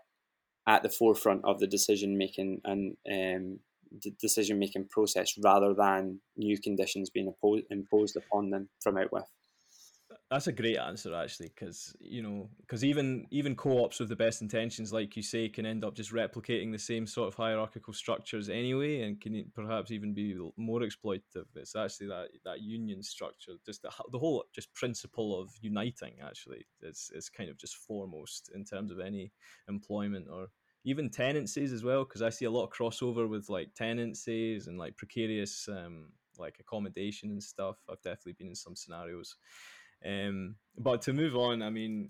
at 0.68 0.84
the 0.84 0.90
forefront 0.90 1.42
of 1.46 1.60
the 1.60 1.68
decision 1.68 2.18
making 2.18 2.62
and 2.66 2.98
um, 3.12 3.60
decision 4.20 4.60
making 4.60 4.88
process 4.90 5.38
rather 5.44 5.74
than 5.74 6.20
new 6.36 6.60
conditions 6.60 7.10
being 7.10 7.28
imposed, 7.28 7.66
imposed 7.70 8.16
upon 8.16 8.50
them 8.50 8.70
from 8.82 8.98
out 8.98 9.12
with. 9.12 9.30
That's 10.36 10.48
a 10.48 10.52
great 10.52 10.76
answer, 10.76 11.16
actually, 11.16 11.48
because 11.48 11.96
you 12.02 12.22
know, 12.22 12.50
because 12.60 12.84
even 12.84 13.26
even 13.32 13.56
co-ops 13.56 14.02
with 14.02 14.10
the 14.10 14.18
best 14.18 14.42
intentions, 14.42 14.92
like 14.92 15.16
you 15.16 15.24
say, 15.24 15.48
can 15.48 15.66
end 15.66 15.86
up 15.86 15.96
just 15.96 16.12
replicating 16.12 16.74
the 16.74 16.78
same 16.78 17.08
sort 17.08 17.30
of 17.30 17.36
hierarchical 17.36 17.94
structures 17.94 18.50
anyway, 18.50 19.04
and 19.04 19.22
can 19.22 19.50
perhaps 19.56 19.92
even 19.92 20.14
be 20.14 20.38
more 20.58 20.82
exploitative. 20.82 21.46
It's 21.56 21.74
actually 21.78 22.08
that 22.08 22.28
that 22.44 22.60
union 22.60 23.02
structure, 23.02 23.54
just 23.66 23.82
the, 23.84 23.90
the 24.12 24.20
whole 24.20 24.44
just 24.54 24.74
principle 24.74 25.40
of 25.40 25.52
uniting, 25.62 26.16
actually, 26.22 26.66
is 26.82 27.12
is 27.16 27.30
kind 27.30 27.50
of 27.50 27.56
just 27.58 27.78
foremost 27.78 28.52
in 28.54 28.66
terms 28.66 28.92
of 28.92 29.00
any 29.00 29.32
employment 29.70 30.28
or 30.30 30.48
even 30.84 31.10
tenancies 31.10 31.72
as 31.74 31.84
well 31.84 32.04
because 32.04 32.22
i 32.22 32.30
see 32.30 32.46
a 32.46 32.52
lot 32.52 32.64
of 32.64 32.70
crossover 32.70 33.28
with 33.28 33.50
like 33.50 33.74
tenancies 33.74 34.68
and 34.68 34.78
like 34.78 34.96
precarious 34.98 35.68
um 35.68 36.10
like 36.38 36.58
accommodation 36.60 37.32
and 37.32 37.42
stuff 37.42 37.78
i've 37.90 38.02
definitely 38.04 38.34
been 38.34 38.50
in 38.50 38.56
some 38.56 38.76
scenarios 38.76 39.36
um 40.06 40.56
but 40.78 41.02
to 41.02 41.14
move 41.14 41.36
on 41.36 41.62
i 41.62 41.70
mean 41.70 42.10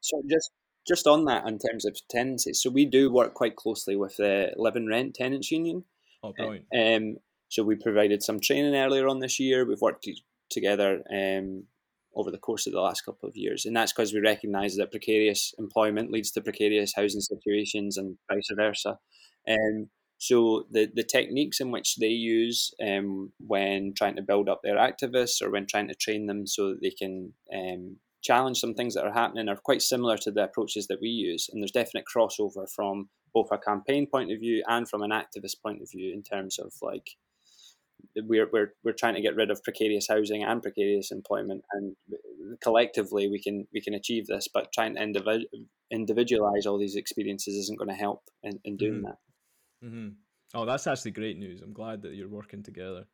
so 0.00 0.22
just 0.28 0.50
just 0.86 1.06
on 1.06 1.24
that 1.24 1.46
in 1.46 1.58
terms 1.58 1.84
of 1.84 1.96
tenancies 2.08 2.62
so 2.62 2.70
we 2.70 2.84
do 2.84 3.10
work 3.12 3.34
quite 3.34 3.56
closely 3.56 3.96
with 3.96 4.16
the 4.16 4.52
Living 4.56 4.86
Rent 4.86 5.14
tenants 5.14 5.50
union 5.50 5.84
oh 6.22 6.32
brilliant 6.32 6.66
um 6.76 7.16
so 7.48 7.62
we 7.62 7.76
provided 7.76 8.22
some 8.22 8.40
training 8.40 8.74
earlier 8.74 9.08
on 9.08 9.20
this 9.20 9.38
year 9.38 9.66
we've 9.66 9.80
worked 9.80 10.08
together 10.50 11.02
um 11.12 11.64
over 12.14 12.30
the 12.30 12.38
course 12.38 12.66
of 12.66 12.72
the 12.72 12.80
last 12.80 13.02
couple 13.02 13.28
of 13.28 13.36
years. 13.36 13.64
And 13.64 13.76
that's 13.76 13.92
because 13.92 14.12
we 14.12 14.20
recognise 14.20 14.76
that 14.76 14.90
precarious 14.90 15.54
employment 15.58 16.10
leads 16.10 16.30
to 16.32 16.40
precarious 16.40 16.92
housing 16.94 17.20
situations 17.20 17.96
and 17.96 18.16
vice 18.30 18.48
versa. 18.54 18.98
Um, 19.48 19.88
so 20.20 20.66
the, 20.70 20.86
the 20.94 21.02
techniques 21.02 21.60
in 21.60 21.70
which 21.70 21.96
they 21.96 22.08
use 22.08 22.74
um, 22.86 23.32
when 23.38 23.94
trying 23.96 24.16
to 24.16 24.22
build 24.22 24.50
up 24.50 24.60
their 24.62 24.76
activists 24.76 25.40
or 25.40 25.50
when 25.50 25.66
trying 25.66 25.88
to 25.88 25.94
train 25.94 26.26
them 26.26 26.46
so 26.46 26.68
that 26.68 26.82
they 26.82 26.90
can 26.90 27.32
um, 27.54 27.96
challenge 28.20 28.58
some 28.58 28.74
things 28.74 28.92
that 28.94 29.06
are 29.06 29.14
happening 29.14 29.48
are 29.48 29.56
quite 29.56 29.80
similar 29.80 30.18
to 30.18 30.30
the 30.30 30.44
approaches 30.44 30.88
that 30.88 31.00
we 31.00 31.08
use. 31.08 31.48
And 31.50 31.62
there's 31.62 31.70
definite 31.70 32.04
crossover 32.04 32.70
from 32.70 33.08
both 33.32 33.48
a 33.50 33.56
campaign 33.56 34.06
point 34.06 34.30
of 34.30 34.40
view 34.40 34.62
and 34.68 34.86
from 34.86 35.00
an 35.00 35.10
activist 35.10 35.62
point 35.64 35.80
of 35.80 35.90
view 35.90 36.12
in 36.12 36.22
terms 36.22 36.58
of 36.58 36.70
like 36.82 37.16
we're, 38.22 38.48
we're, 38.52 38.74
we're 38.84 38.92
trying 38.92 39.14
to 39.14 39.22
get 39.22 39.36
rid 39.36 39.50
of 39.50 39.64
precarious 39.64 40.06
housing 40.06 40.44
and 40.44 40.62
precarious 40.62 41.10
employment 41.10 41.62
and 41.72 41.96
collectively 42.62 43.28
we 43.28 43.40
can 43.40 43.66
we 43.72 43.80
can 43.80 43.94
achieve 43.94 44.26
this 44.26 44.48
but 44.52 44.72
trying 44.72 44.94
to 44.94 45.44
individualize 45.90 46.66
all 46.66 46.78
these 46.78 46.96
experiences 46.96 47.54
isn't 47.54 47.78
going 47.78 47.90
to 47.90 47.94
help 47.94 48.22
in, 48.42 48.58
in 48.64 48.76
doing 48.76 48.94
mm-hmm. 48.94 49.04
that 49.04 49.18
mm-hmm. 49.84 50.08
oh 50.54 50.64
that's 50.64 50.86
actually 50.86 51.10
great 51.10 51.38
news 51.38 51.60
i'm 51.62 51.72
glad 51.72 52.02
that 52.02 52.14
you're 52.14 52.28
working 52.28 52.62
together 52.62 53.06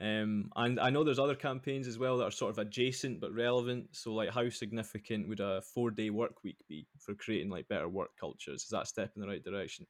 um, 0.00 0.50
and 0.56 0.80
I 0.80 0.90
know 0.90 1.04
there's 1.04 1.18
other 1.18 1.34
campaigns 1.34 1.86
as 1.86 1.98
well 1.98 2.16
that 2.18 2.24
are 2.24 2.30
sort 2.30 2.50
of 2.50 2.58
adjacent 2.58 3.20
but 3.20 3.32
relevant. 3.32 3.88
So, 3.92 4.12
like, 4.12 4.30
how 4.30 4.48
significant 4.48 5.28
would 5.28 5.40
a 5.40 5.62
four-day 5.74 6.10
work 6.10 6.42
week 6.42 6.56
be 6.68 6.86
for 6.98 7.14
creating 7.14 7.50
like 7.50 7.68
better 7.68 7.88
work 7.88 8.10
cultures? 8.18 8.62
Is 8.62 8.68
that 8.70 8.82
a 8.82 8.86
step 8.86 9.12
in 9.14 9.22
the 9.22 9.28
right 9.28 9.44
direction? 9.44 9.86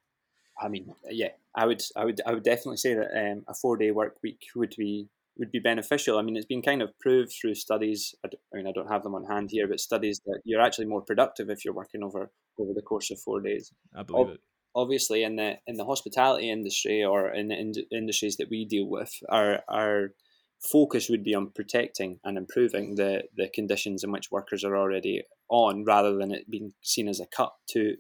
I 0.61 0.69
mean, 0.69 0.93
yeah, 1.09 1.31
I 1.55 1.67
would, 1.67 1.83
I 1.97 2.05
would, 2.05 2.21
I 2.27 2.35
would 2.35 2.43
definitely 2.43 2.77
say 2.77 2.95
that 2.95 3.11
um, 3.17 3.45
a 3.49 3.55
four 3.55 3.77
day 3.77 3.91
work 3.91 4.17
week 4.23 4.41
would 4.57 4.75
be 4.77 5.09
would 5.39 5.51
be 5.51 5.61
beneficial. 5.61 6.19
I 6.19 6.23
mean, 6.23 6.37
it's 6.37 6.47
been 6.47 6.61
kind 6.63 6.83
of 6.83 6.91
proved 6.99 7.33
through 7.41 7.55
studies. 7.55 8.15
I, 8.23 8.29
I, 8.53 8.57
mean, 8.57 8.67
I 8.67 8.73
don't 8.73 8.91
have 8.91 9.03
them 9.03 9.15
on 9.15 9.25
hand 9.25 9.49
here, 9.51 9.67
but 9.67 9.81
studies 9.81 10.21
that 10.27 10.43
you're 10.45 10.61
actually 10.61 10.87
more 10.87 11.01
productive 11.01 11.49
if 11.49 11.65
you're 11.65 11.73
working 11.73 12.03
over 12.03 12.31
over 12.59 12.73
the 12.75 12.83
course 12.83 13.11
of 13.11 13.19
four 13.21 13.41
days. 13.41 13.73
I 13.97 14.03
believe 14.03 14.35
it. 14.35 14.41
Obviously, 14.75 15.23
in 15.23 15.37
the 15.37 15.59
in 15.67 15.77
the 15.77 15.85
hospitality 15.85 16.51
industry 16.51 17.05
or 17.05 17.31
in 17.31 17.49
the 17.49 17.59
in- 17.59 17.87
industries 17.91 18.37
that 18.37 18.51
we 18.51 18.65
deal 18.65 18.87
with, 18.87 19.13
our 19.29 19.61
our 19.69 20.15
focus 20.61 21.09
would 21.09 21.25
be 21.25 21.35
on 21.35 21.51
protecting 21.51 22.21
and 22.25 22.39
improving 22.39 22.95
the 22.95 23.25
the 23.37 23.49
conditions 23.49 24.03
in 24.03 24.13
which 24.13 24.31
workers 24.31 24.65
are 24.65 24.77
already 24.77 25.23
on, 25.51 25.85
rather 25.85 26.17
than 26.17 26.33
it 26.33 26.51
being 26.51 26.73
seen 26.83 27.09
as 27.09 27.21
a 27.21 27.27
cut 27.27 27.53
to 27.69 27.97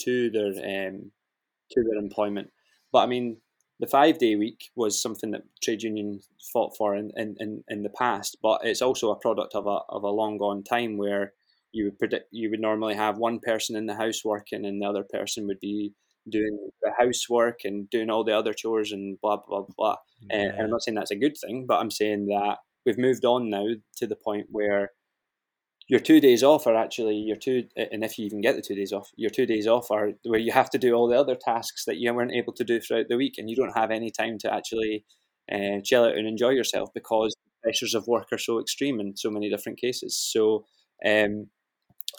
to 0.00 0.30
their 0.30 0.88
um, 0.88 1.10
to 1.70 1.82
their 1.82 1.98
employment. 1.98 2.50
But 2.92 3.00
I 3.00 3.06
mean, 3.06 3.38
the 3.80 3.86
five 3.86 4.18
day 4.18 4.36
week 4.36 4.70
was 4.76 5.00
something 5.00 5.32
that 5.32 5.42
trade 5.62 5.82
unions 5.82 6.28
fought 6.52 6.76
for 6.76 6.94
in, 6.94 7.10
in, 7.16 7.64
in, 7.68 7.82
the 7.82 7.90
past, 7.90 8.36
but 8.42 8.60
it's 8.62 8.82
also 8.82 9.10
a 9.10 9.18
product 9.18 9.54
of 9.54 9.66
a, 9.66 9.78
of 9.88 10.04
a 10.04 10.10
long 10.10 10.38
gone 10.38 10.62
time 10.62 10.96
where 10.96 11.32
you 11.72 11.84
would 11.84 11.98
predict 11.98 12.28
you 12.30 12.50
would 12.50 12.60
normally 12.60 12.94
have 12.94 13.18
one 13.18 13.40
person 13.40 13.74
in 13.74 13.86
the 13.86 13.96
house 13.96 14.24
working 14.24 14.64
and 14.64 14.80
the 14.80 14.86
other 14.86 15.02
person 15.02 15.46
would 15.46 15.58
be 15.60 15.92
doing 16.28 16.58
the 16.82 16.90
housework 16.98 17.60
and 17.64 17.88
doing 17.90 18.10
all 18.10 18.24
the 18.24 18.36
other 18.36 18.52
chores 18.54 18.92
and 18.92 19.20
blah 19.20 19.38
blah 19.46 19.64
blah. 19.76 19.96
Yeah. 20.30 20.36
And 20.36 20.62
I'm 20.62 20.70
not 20.70 20.82
saying 20.82 20.94
that's 20.94 21.10
a 21.10 21.16
good 21.16 21.36
thing, 21.36 21.66
but 21.66 21.80
I'm 21.80 21.90
saying 21.90 22.26
that 22.26 22.58
we've 22.86 22.98
moved 22.98 23.24
on 23.24 23.50
now 23.50 23.66
to 23.96 24.06
the 24.06 24.16
point 24.16 24.46
where 24.50 24.92
your 25.86 26.00
two 26.00 26.20
days 26.20 26.42
off 26.42 26.66
are 26.66 26.76
actually 26.76 27.16
your 27.16 27.36
two, 27.36 27.64
and 27.76 28.02
if 28.04 28.18
you 28.18 28.24
even 28.24 28.40
get 28.40 28.56
the 28.56 28.62
two 28.62 28.74
days 28.74 28.92
off, 28.92 29.10
your 29.16 29.30
two 29.30 29.44
days 29.44 29.66
off 29.66 29.90
are 29.90 30.12
where 30.24 30.40
you 30.40 30.52
have 30.52 30.70
to 30.70 30.78
do 30.78 30.94
all 30.94 31.08
the 31.08 31.18
other 31.18 31.34
tasks 31.34 31.84
that 31.84 31.98
you 31.98 32.12
weren't 32.14 32.32
able 32.32 32.54
to 32.54 32.64
do 32.64 32.80
throughout 32.80 33.08
the 33.08 33.16
week, 33.16 33.34
and 33.36 33.50
you 33.50 33.56
don't 33.56 33.76
have 33.76 33.90
any 33.90 34.10
time 34.10 34.38
to 34.38 34.52
actually 34.52 35.04
uh, 35.52 35.80
chill 35.84 36.04
out 36.04 36.16
and 36.16 36.26
enjoy 36.26 36.50
yourself 36.50 36.88
because 36.94 37.34
the 37.44 37.68
pressures 37.68 37.94
of 37.94 38.06
work 38.06 38.28
are 38.32 38.38
so 38.38 38.58
extreme 38.58 38.98
in 38.98 39.14
so 39.16 39.30
many 39.30 39.50
different 39.50 39.78
cases. 39.78 40.16
So, 40.16 40.64
um, 41.04 41.48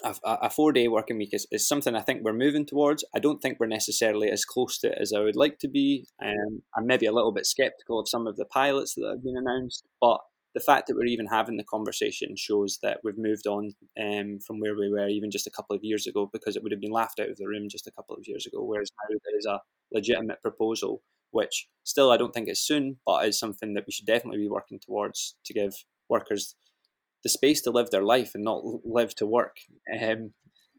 a, 0.03 0.49
four 0.49 0.71
day 0.71 0.88
working 0.88 1.17
week 1.17 1.33
is, 1.33 1.47
is 1.51 1.67
something 1.67 1.95
I 1.95 2.01
think 2.01 2.23
we're 2.23 2.33
moving 2.33 2.65
towards. 2.65 3.03
I 3.15 3.19
don't 3.19 3.41
think 3.41 3.59
we're 3.59 3.67
necessarily 3.67 4.29
as 4.29 4.45
close 4.45 4.77
to 4.79 4.88
it 4.88 4.97
as 4.99 5.13
I 5.13 5.19
would 5.19 5.36
like 5.36 5.59
to 5.59 5.67
be. 5.67 6.05
Um, 6.21 6.61
I'm 6.75 6.86
maybe 6.86 7.05
a 7.05 7.13
little 7.13 7.31
bit 7.31 7.45
skeptical 7.45 7.99
of 7.99 8.09
some 8.09 8.27
of 8.27 8.36
the 8.36 8.45
pilots 8.45 8.95
that 8.95 9.07
have 9.09 9.23
been 9.23 9.38
announced, 9.38 9.86
but 10.01 10.19
the 10.53 10.61
fact 10.61 10.88
that 10.88 10.95
we're 10.95 11.05
even 11.05 11.27
having 11.27 11.57
the 11.57 11.63
conversation 11.63 12.36
shows 12.38 12.79
that 12.81 12.99
we've 13.03 13.17
moved 13.17 13.45
on 13.45 13.71
um, 14.01 14.39
from 14.39 14.59
where 14.59 14.75
we 14.75 14.89
were 14.89 15.09
even 15.09 15.29
just 15.29 15.47
a 15.47 15.51
couple 15.51 15.75
of 15.75 15.83
years 15.83 16.07
ago 16.07 16.29
because 16.31 16.55
it 16.55 16.63
would 16.63 16.71
have 16.71 16.81
been 16.81 16.91
laughed 16.91 17.19
out 17.19 17.29
of 17.29 17.38
the 17.38 17.47
room 17.47 17.67
just 17.69 17.88
a 17.88 17.91
couple 17.91 18.15
of 18.15 18.23
years 18.25 18.45
ago. 18.45 18.63
Whereas 18.63 18.89
now 19.03 19.17
there 19.25 19.38
is 19.38 19.45
a 19.45 19.59
legitimate 19.91 20.41
proposal 20.41 21.01
which 21.31 21.67
still 21.83 22.11
I 22.11 22.17
don't 22.17 22.33
think 22.33 22.47
is 22.47 22.65
soon, 22.65 22.97
but 23.05 23.27
is 23.27 23.38
something 23.38 23.73
that 23.73 23.83
we 23.86 23.91
should 23.91 24.05
definitely 24.05 24.39
be 24.39 24.47
working 24.47 24.79
towards 24.79 25.36
to 25.45 25.53
give 25.53 25.73
workers 26.07 26.55
the 27.26 27.30
space 27.30 27.59
to 27.63 27.71
live 27.71 27.89
their 27.89 28.03
life 28.03 28.36
and 28.36 28.43
not 28.43 28.61
live 28.86 29.15
to 29.15 29.26
work. 29.26 29.57
Um, 29.91 30.32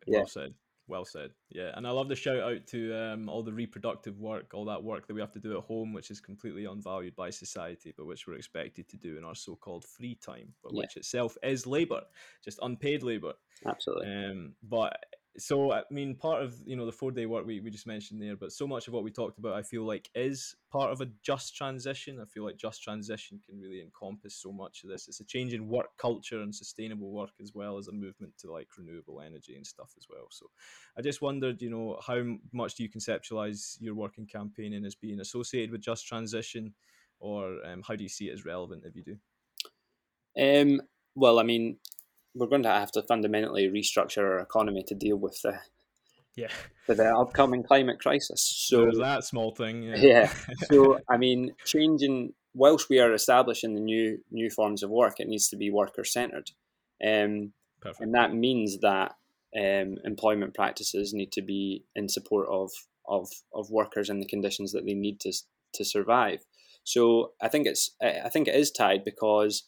yeah. 0.06 0.18
Well 0.18 0.28
said. 0.28 0.54
Well 0.86 1.04
said. 1.04 1.30
Yeah, 1.50 1.72
and 1.74 1.84
I 1.84 1.90
love 1.90 2.08
the 2.08 2.14
shout 2.14 2.38
out 2.38 2.64
to 2.68 2.94
um, 2.96 3.28
all 3.28 3.42
the 3.42 3.52
reproductive 3.52 4.20
work, 4.20 4.54
all 4.54 4.66
that 4.66 4.84
work 4.84 5.08
that 5.08 5.14
we 5.14 5.20
have 5.20 5.32
to 5.32 5.40
do 5.40 5.58
at 5.58 5.64
home, 5.64 5.92
which 5.92 6.12
is 6.12 6.20
completely 6.20 6.64
unvalued 6.66 7.16
by 7.16 7.30
society, 7.30 7.92
but 7.96 8.06
which 8.06 8.28
we're 8.28 8.36
expected 8.36 8.88
to 8.90 8.96
do 8.96 9.18
in 9.18 9.24
our 9.24 9.34
so-called 9.34 9.84
free 9.84 10.16
time, 10.24 10.54
but 10.62 10.72
yeah. 10.72 10.82
which 10.82 10.96
itself 10.96 11.36
is 11.42 11.66
labour, 11.66 12.02
just 12.44 12.60
unpaid 12.62 13.02
labour. 13.02 13.32
Absolutely. 13.66 14.06
Um, 14.06 14.54
but 14.62 14.96
so 15.38 15.72
I 15.72 15.82
mean, 15.90 16.14
part 16.16 16.42
of 16.42 16.60
you 16.66 16.76
know 16.76 16.86
the 16.86 16.92
four 16.92 17.10
day 17.10 17.26
work 17.26 17.46
we, 17.46 17.60
we 17.60 17.70
just 17.70 17.86
mentioned 17.86 18.20
there, 18.22 18.36
but 18.36 18.52
so 18.52 18.66
much 18.66 18.88
of 18.88 18.94
what 18.94 19.04
we 19.04 19.10
talked 19.10 19.38
about, 19.38 19.54
I 19.54 19.62
feel 19.62 19.84
like, 19.84 20.10
is 20.14 20.56
part 20.70 20.90
of 20.90 21.00
a 21.00 21.06
just 21.22 21.54
transition. 21.56 22.20
I 22.20 22.24
feel 22.24 22.44
like 22.44 22.56
just 22.56 22.82
transition 22.82 23.40
can 23.44 23.58
really 23.60 23.82
encompass 23.82 24.34
so 24.34 24.52
much 24.52 24.82
of 24.84 24.90
this. 24.90 25.08
It's 25.08 25.20
a 25.20 25.24
change 25.24 25.52
in 25.54 25.68
work 25.68 25.96
culture 25.98 26.40
and 26.40 26.54
sustainable 26.54 27.10
work 27.12 27.32
as 27.40 27.52
well 27.54 27.78
as 27.78 27.88
a 27.88 27.92
movement 27.92 28.36
to 28.38 28.50
like 28.52 28.68
renewable 28.76 29.20
energy 29.20 29.56
and 29.56 29.66
stuff 29.66 29.94
as 29.96 30.06
well. 30.08 30.26
So 30.30 30.50
I 30.96 31.02
just 31.02 31.22
wondered, 31.22 31.62
you 31.62 31.70
know, 31.70 32.00
how 32.06 32.22
much 32.52 32.74
do 32.74 32.82
you 32.82 32.90
conceptualize 32.90 33.80
your 33.80 33.94
working 33.94 34.26
campaigning 34.26 34.84
as 34.84 34.94
being 34.94 35.20
associated 35.20 35.70
with 35.70 35.80
just 35.82 36.06
transition, 36.06 36.74
or 37.18 37.64
um, 37.64 37.82
how 37.82 37.96
do 37.96 38.02
you 38.02 38.08
see 38.08 38.28
it 38.28 38.32
as 38.34 38.44
relevant 38.44 38.84
if 38.84 38.96
you 38.96 39.02
do? 39.02 39.18
Um, 40.38 40.82
well, 41.14 41.38
I 41.38 41.42
mean, 41.42 41.78
we're 42.36 42.46
going 42.46 42.62
to 42.62 42.68
have 42.68 42.92
to 42.92 43.02
fundamentally 43.02 43.68
restructure 43.68 44.22
our 44.22 44.38
economy 44.38 44.82
to 44.86 44.94
deal 44.94 45.16
with 45.16 45.40
the 45.42 45.58
yeah 46.36 46.52
with 46.86 46.96
the 46.98 47.08
upcoming 47.08 47.62
climate 47.62 47.98
crisis. 47.98 48.42
So 48.42 48.82
There's 48.82 48.98
that 48.98 49.24
small 49.24 49.52
thing. 49.52 49.82
Yeah. 49.82 49.96
yeah. 49.96 50.32
So 50.70 50.98
I 51.08 51.16
mean, 51.16 51.54
changing 51.64 52.34
whilst 52.54 52.88
we 52.88 53.00
are 53.00 53.12
establishing 53.12 53.74
the 53.74 53.80
new 53.80 54.18
new 54.30 54.50
forms 54.50 54.82
of 54.82 54.90
work, 54.90 55.18
it 55.18 55.28
needs 55.28 55.48
to 55.48 55.56
be 55.56 55.70
worker 55.70 56.04
centered, 56.04 56.50
um, 57.04 57.52
and 58.00 58.14
that 58.14 58.34
means 58.34 58.78
that 58.80 59.14
um, 59.58 59.96
employment 60.04 60.54
practices 60.54 61.14
need 61.14 61.32
to 61.32 61.42
be 61.42 61.84
in 61.94 62.08
support 62.08 62.48
of 62.50 62.70
of 63.08 63.28
of 63.54 63.70
workers 63.70 64.10
and 64.10 64.20
the 64.20 64.28
conditions 64.28 64.72
that 64.72 64.84
they 64.84 64.94
need 64.94 65.20
to 65.20 65.32
to 65.74 65.84
survive. 65.84 66.40
So 66.84 67.32
I 67.40 67.48
think 67.48 67.66
it's 67.66 67.94
I 68.02 68.28
think 68.28 68.48
it 68.48 68.54
is 68.54 68.70
tied 68.70 69.04
because 69.04 69.64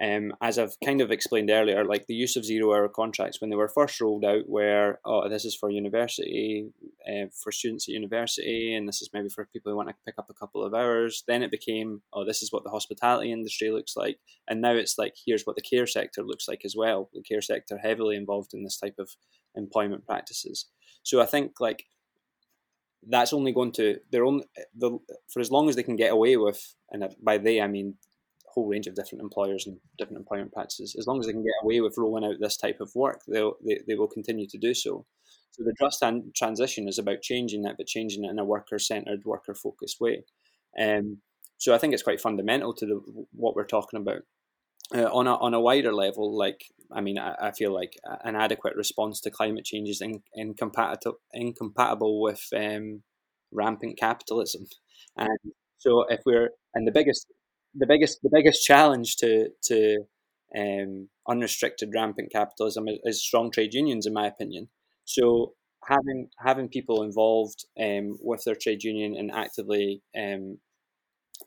um, 0.00 0.34
as 0.42 0.58
I've 0.58 0.76
kind 0.84 1.00
of 1.00 1.10
explained 1.10 1.50
earlier, 1.50 1.82
like 1.84 2.06
the 2.06 2.14
use 2.14 2.36
of 2.36 2.44
zero 2.44 2.74
hour 2.74 2.88
contracts 2.88 3.40
when 3.40 3.48
they 3.48 3.56
were 3.56 3.68
first 3.68 3.98
rolled 4.00 4.26
out, 4.26 4.42
where 4.46 5.00
oh 5.06 5.26
this 5.28 5.46
is 5.46 5.56
for 5.56 5.70
university, 5.70 6.68
uh, 7.08 7.26
for 7.42 7.50
students 7.50 7.88
at 7.88 7.94
university, 7.94 8.74
and 8.74 8.86
this 8.86 9.00
is 9.00 9.08
maybe 9.14 9.30
for 9.30 9.48
people 9.52 9.72
who 9.72 9.76
want 9.76 9.88
to 9.88 9.94
pick 10.04 10.16
up 10.18 10.28
a 10.28 10.34
couple 10.34 10.62
of 10.62 10.74
hours. 10.74 11.24
Then 11.26 11.42
it 11.42 11.50
became 11.50 12.02
oh 12.12 12.26
this 12.26 12.42
is 12.42 12.52
what 12.52 12.62
the 12.62 12.70
hospitality 12.70 13.32
industry 13.32 13.70
looks 13.70 13.96
like, 13.96 14.18
and 14.46 14.60
now 14.60 14.72
it's 14.72 14.98
like 14.98 15.14
here's 15.24 15.44
what 15.44 15.56
the 15.56 15.62
care 15.62 15.86
sector 15.86 16.22
looks 16.22 16.46
like 16.46 16.62
as 16.66 16.74
well. 16.76 17.08
The 17.14 17.22
care 17.22 17.42
sector 17.42 17.78
heavily 17.78 18.16
involved 18.16 18.52
in 18.52 18.64
this 18.64 18.78
type 18.78 18.96
of 18.98 19.10
employment 19.54 20.04
practices. 20.04 20.66
So 21.04 21.22
I 21.22 21.26
think 21.26 21.52
like 21.58 21.84
that's 23.08 23.32
only 23.32 23.52
going 23.52 23.72
to 23.72 23.98
they're 24.12 24.26
only 24.26 24.44
the 24.74 24.98
for 25.32 25.40
as 25.40 25.50
long 25.50 25.70
as 25.70 25.76
they 25.76 25.82
can 25.82 25.96
get 25.96 26.12
away 26.12 26.36
with, 26.36 26.74
and 26.90 27.02
by 27.22 27.38
they 27.38 27.62
I 27.62 27.66
mean 27.66 27.94
whole 28.56 28.66
range 28.66 28.86
of 28.86 28.94
different 28.94 29.22
employers 29.22 29.66
and 29.66 29.76
different 29.98 30.18
employment 30.18 30.52
practices. 30.52 30.96
As 30.98 31.06
long 31.06 31.20
as 31.20 31.26
they 31.26 31.32
can 31.32 31.44
get 31.44 31.52
away 31.62 31.80
with 31.80 31.98
rolling 31.98 32.24
out 32.24 32.40
this 32.40 32.56
type 32.56 32.80
of 32.80 32.90
work, 32.94 33.20
they'll, 33.28 33.54
they, 33.64 33.80
they 33.86 33.94
will 33.94 34.08
continue 34.08 34.48
to 34.48 34.58
do 34.58 34.72
so. 34.72 35.04
So 35.50 35.62
the 35.62 35.74
just 35.78 36.02
and 36.02 36.34
transition 36.34 36.88
is 36.88 36.98
about 36.98 37.22
changing 37.22 37.62
that, 37.62 37.76
but 37.76 37.86
changing 37.86 38.24
it 38.24 38.30
in 38.30 38.38
a 38.38 38.44
worker-centered, 38.44 39.24
worker-focused 39.24 40.00
way. 40.00 40.24
Um, 40.80 41.18
so 41.58 41.74
I 41.74 41.78
think 41.78 41.92
it's 41.92 42.02
quite 42.02 42.20
fundamental 42.20 42.74
to 42.74 42.86
the, 42.86 43.26
what 43.32 43.54
we're 43.54 43.66
talking 43.66 44.00
about. 44.00 44.22
Uh, 44.94 45.10
on 45.12 45.26
a 45.26 45.34
on 45.34 45.52
a 45.52 45.60
wider 45.60 45.92
level, 45.92 46.36
like 46.36 46.66
I 46.92 47.00
mean, 47.00 47.18
I, 47.18 47.34
I, 47.40 47.50
feel 47.50 47.74
like 47.74 47.94
an 48.22 48.36
adequate 48.36 48.76
response 48.76 49.20
to 49.22 49.32
climate 49.32 49.64
change 49.64 49.88
is 49.88 50.00
in, 50.00 50.22
incompatible 50.32 51.18
incompatible 51.34 52.20
with 52.20 52.46
um, 52.56 53.02
rampant 53.50 53.98
capitalism, 53.98 54.68
and 55.16 55.38
so 55.78 56.04
if 56.08 56.20
we're 56.24 56.50
and 56.72 56.86
the 56.86 56.92
biggest 56.92 57.26
the 57.76 57.86
biggest 57.86 58.20
the 58.22 58.30
biggest 58.32 58.64
challenge 58.64 59.16
to 59.16 59.48
to 59.64 60.06
um, 60.56 61.08
unrestricted 61.28 61.90
rampant 61.94 62.30
capitalism 62.32 62.88
is, 62.88 62.98
is, 63.04 63.22
strong 63.22 63.50
trade 63.50 63.74
unions, 63.74 64.06
in 64.06 64.12
my 64.12 64.26
opinion. 64.26 64.68
So 65.04 65.54
having 65.84 66.28
having 66.38 66.68
people 66.68 67.02
involved 67.02 67.64
um, 67.80 68.16
with 68.20 68.44
their 68.44 68.54
trade 68.54 68.82
union 68.82 69.16
and 69.16 69.30
actively 69.30 70.02
um, 70.16 70.58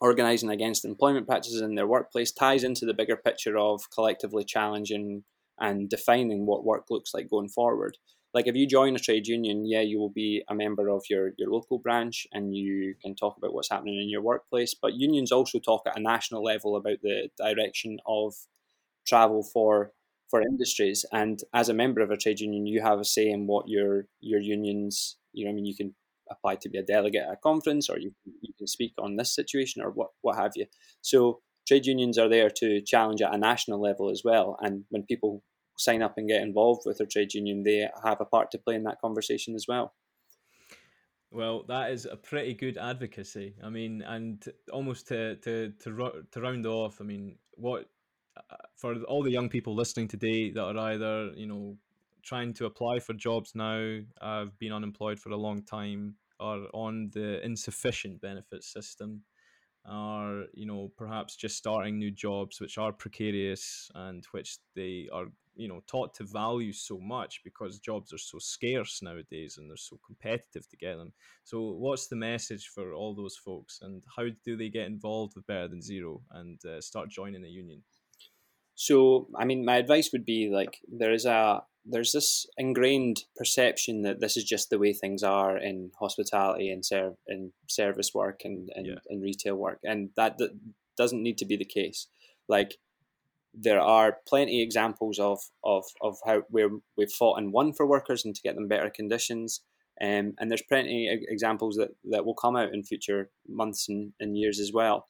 organizing 0.02 0.50
against 0.50 0.86
employment 0.86 1.28
practices 1.28 1.62
in 1.62 1.76
their 1.76 1.88
workplace 1.88 2.32
ties 2.32 2.64
into 2.64 2.86
the 2.86 2.94
bigger 2.94 3.18
picture 3.18 3.58
of 3.58 3.82
collectively 3.94 4.46
challenging 4.46 5.24
and 5.60 5.90
defining 5.90 6.46
what 6.46 6.64
work 6.64 6.86
looks 6.90 7.14
like 7.14 7.30
going 7.30 7.50
forward 7.50 7.98
like 8.34 8.48
if 8.48 8.56
you 8.56 8.68
join 8.68 8.96
a 8.96 9.00
trade 9.00 9.28
union, 9.28 9.66
yeah, 9.66 9.82
you 9.82 10.00
will 10.00 10.10
be 10.10 10.44
a 10.50 10.56
member 10.56 10.90
of 10.90 11.04
your, 11.10 11.32
your 11.38 11.50
local 11.50 11.80
branch 11.80 12.28
and 12.32 12.56
you 12.56 12.96
can 13.02 13.16
talk 13.16 13.38
about 13.38 13.54
what's 13.54 13.70
happening 13.70 14.00
in 14.00 14.10
your 14.10 14.22
workplace. 14.22 14.76
But 14.80 14.94
unions 14.94 15.32
also 15.32 15.60
talk 15.60 15.84
at 15.88 15.98
a 15.98 16.02
national 16.02 16.44
level 16.44 16.76
about 16.76 17.02
the 17.02 17.30
direction 17.38 18.00
of 18.06 18.36
travel 19.08 19.44
for 19.44 19.94
for 20.30 20.42
industries. 20.44 21.06
And 21.12 21.40
as 21.54 21.70
a 21.70 21.74
member 21.74 22.02
of 22.02 22.12
a 22.12 22.18
trade 22.18 22.40
union, 22.40 22.68
you 22.68 22.82
have 22.82 23.00
a 23.00 23.06
say 23.06 23.30
in 23.30 23.48
what 23.48 23.68
your 23.68 24.06
your 24.20 24.40
unions. 24.40 25.18
You 25.34 25.46
know, 25.46 25.52
I 25.52 25.54
mean, 25.54 25.66
you 25.66 25.76
can 25.76 25.96
apply 26.30 26.56
to 26.56 26.70
be 26.70 26.78
a 26.78 26.84
delegate 26.84 27.24
at 27.24 27.34
a 27.34 27.38
conference, 27.38 27.90
or 27.90 27.98
you 27.98 28.12
you 28.42 28.54
can 28.58 28.68
speak 28.68 28.94
on 29.00 29.16
this 29.16 29.34
situation, 29.34 29.82
or 29.82 29.90
what 29.90 30.10
what 30.22 30.38
have 30.38 30.52
you. 30.56 30.68
So 31.02 31.42
trade 31.68 31.86
unions 31.86 32.18
are 32.18 32.30
there 32.30 32.50
to 32.50 32.82
challenge 32.82 33.22
at 33.22 33.34
a 33.34 33.38
national 33.38 33.82
level 33.82 34.10
as 34.10 34.22
well. 34.24 34.58
And 34.62 34.86
when 34.90 35.04
people 35.04 35.44
sign 35.80 36.02
up 36.02 36.18
and 36.18 36.28
get 36.28 36.42
involved 36.42 36.84
with 36.86 36.98
their 36.98 37.08
trade 37.08 37.34
union, 37.34 37.64
they 37.64 37.90
have 38.04 38.22
a 38.22 38.26
part 38.26 38.52
to 38.52 38.58
play 38.58 38.76
in 38.76 38.84
that 38.84 39.02
conversation 39.02 39.56
as 39.56 39.66
well. 39.68 39.94
Well, 41.32 41.64
that 41.68 41.92
is 41.92 42.06
a 42.06 42.18
pretty 42.18 42.54
good 42.56 42.78
advocacy. 42.78 43.56
I 43.64 43.70
mean, 43.70 44.02
and 44.02 44.44
almost 44.74 45.08
to 45.10 45.36
to 45.38 45.72
to, 45.84 46.26
to 46.32 46.42
round 46.42 46.66
off, 46.66 47.00
I 47.00 47.04
mean, 47.04 47.38
what 47.56 47.86
uh, 48.36 48.56
for 48.76 48.96
all 49.04 49.24
the 49.24 49.32
young 49.32 49.50
people 49.50 49.76
listening 49.76 50.08
today 50.08 50.52
that 50.52 50.64
are 50.64 50.78
either 50.78 51.32
you 51.36 51.46
know 51.46 51.78
trying 52.24 52.54
to 52.54 52.66
apply 52.66 53.00
for 53.00 53.14
jobs 53.14 53.54
now, 53.56 54.00
have 54.22 54.58
been 54.58 54.74
unemployed 54.74 55.20
for 55.20 55.30
a 55.30 55.38
long 55.38 55.64
time, 55.64 56.16
or 56.40 56.68
on 56.74 57.12
the 57.14 57.44
insufficient 57.46 58.20
benefit 58.22 58.64
system, 58.64 59.22
are 59.86 60.46
you 60.54 60.66
know 60.66 60.92
perhaps 60.98 61.36
just 61.36 61.58
starting 61.58 62.00
new 62.00 62.12
jobs 62.12 62.60
which 62.60 62.78
are 62.80 62.92
precarious 62.92 63.92
and 63.96 64.26
which 64.32 64.58
they 64.76 65.08
are 65.14 65.28
you 65.60 65.68
know 65.68 65.82
taught 65.88 66.14
to 66.16 66.24
value 66.24 66.74
so 66.74 67.00
much 67.00 67.42
because 67.44 67.80
jobs 67.80 68.14
are 68.14 68.18
so 68.18 68.40
scarce 68.40 69.02
nowadays 69.02 69.58
and 69.58 69.70
they're 69.70 69.78
so 69.78 70.00
competitive 70.06 70.68
to 70.70 70.78
get 70.78 70.98
them. 70.98 71.14
So 71.44 71.62
what's 71.62 72.08
the 72.08 72.16
message 72.16 72.72
for 72.74 72.94
all 72.94 73.14
those 73.14 73.36
folks 73.36 73.80
and 73.82 74.04
how 74.16 74.26
do 74.46 74.58
they 74.58 74.70
get 74.70 74.88
involved 74.88 75.34
with 75.36 75.48
better 75.48 75.68
than 75.68 75.82
zero 75.82 76.22
and 76.32 76.60
uh, 76.66 76.82
start 76.82 77.10
joining 77.10 77.44
a 77.44 77.48
union? 77.48 77.84
So 78.76 79.28
i 79.38 79.46
mean 79.46 79.66
my 79.66 79.78
advice 79.78 80.10
would 80.14 80.26
be 80.26 80.50
like 80.52 80.80
there 80.88 81.14
is 81.14 81.26
a 81.26 81.64
there's 81.86 82.12
this 82.12 82.46
ingrained 82.58 83.24
perception 83.36 84.04
that 84.04 84.20
this 84.20 84.38
is 84.38 84.44
just 84.44 84.70
the 84.70 84.78
way 84.78 84.94
things 84.94 85.24
are 85.24 85.58
in 85.58 85.92
hospitality 86.00 86.70
and 86.70 86.86
serve 86.86 87.14
in 87.26 87.52
service 87.68 88.12
work 88.14 88.42
and, 88.44 88.70
and, 88.76 88.86
yeah. 88.86 89.00
and 89.08 89.24
retail 89.24 89.56
work 89.56 89.80
and 89.84 90.10
that, 90.16 90.38
that 90.38 90.52
doesn't 91.00 91.24
need 91.24 91.38
to 91.40 91.46
be 91.46 91.58
the 91.58 91.66
case. 91.66 92.08
Like 92.48 92.76
there 93.62 93.82
are 93.82 94.18
plenty 94.28 94.62
examples 94.62 95.20
of, 95.20 95.40
of, 95.64 95.84
of 96.02 96.18
how 96.26 96.44
where 96.50 96.70
we've 96.98 97.12
fought 97.12 97.38
and 97.38 97.52
won 97.52 97.74
for 97.74 97.86
workers 97.86 98.24
and 98.24 98.34
to 98.36 98.42
get 98.42 98.56
them 98.56 98.68
better 98.68 98.90
conditions. 98.90 99.62
Um, 100.02 100.34
and 100.40 100.50
there's 100.50 100.64
plenty 100.70 101.10
examples 101.28 101.76
that, 101.76 101.90
that 102.10 102.26
will 102.26 102.36
come 102.36 102.56
out 102.56 102.74
in 102.74 102.84
future 102.84 103.30
months 103.48 103.90
and, 103.90 104.14
and 104.20 104.38
years 104.38 104.60
as 104.60 104.72
well. 104.74 105.08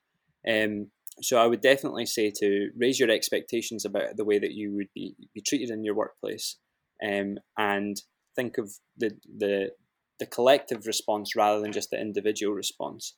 Um, 0.49 0.87
so 1.21 1.37
I 1.37 1.45
would 1.45 1.61
definitely 1.61 2.05
say 2.05 2.31
to 2.37 2.69
raise 2.77 2.99
your 2.99 3.11
expectations 3.11 3.85
about 3.85 4.17
the 4.17 4.25
way 4.25 4.39
that 4.39 4.53
you 4.53 4.73
would 4.75 4.89
be, 4.95 5.15
be 5.33 5.41
treated 5.41 5.69
in 5.69 5.83
your 5.83 5.95
workplace 5.95 6.57
um, 7.05 7.37
and 7.57 8.01
think 8.35 8.57
of 8.57 8.71
the, 8.97 9.11
the, 9.37 9.71
the 10.19 10.25
collective 10.25 10.87
response 10.87 11.35
rather 11.35 11.61
than 11.61 11.71
just 11.71 11.91
the 11.91 11.99
individual 11.99 12.53
response. 12.53 13.15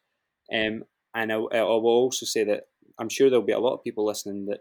Um, 0.54 0.84
and 1.16 1.32
I, 1.32 1.36
I 1.36 1.62
will 1.62 1.86
also 1.86 2.26
say 2.26 2.44
that 2.44 2.64
I'm 3.00 3.10
sure 3.10 3.30
there'll 3.30 3.46
be 3.46 3.54
a 3.54 3.60
lot 3.60 3.76
of 3.76 3.84
people 3.84 4.06
listening 4.06 4.46
that 4.48 4.60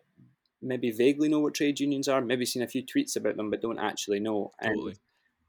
maybe 0.62 0.90
vaguely 0.90 1.28
know 1.28 1.40
what 1.40 1.54
trade 1.54 1.80
unions 1.80 2.08
are, 2.08 2.20
maybe 2.20 2.44
seen 2.44 2.62
a 2.62 2.68
few 2.68 2.82
tweets 2.82 3.16
about 3.16 3.36
them, 3.36 3.50
but 3.50 3.62
don't 3.62 3.78
actually 3.78 4.20
know. 4.20 4.52
Totally. 4.62 4.92
And 4.92 4.98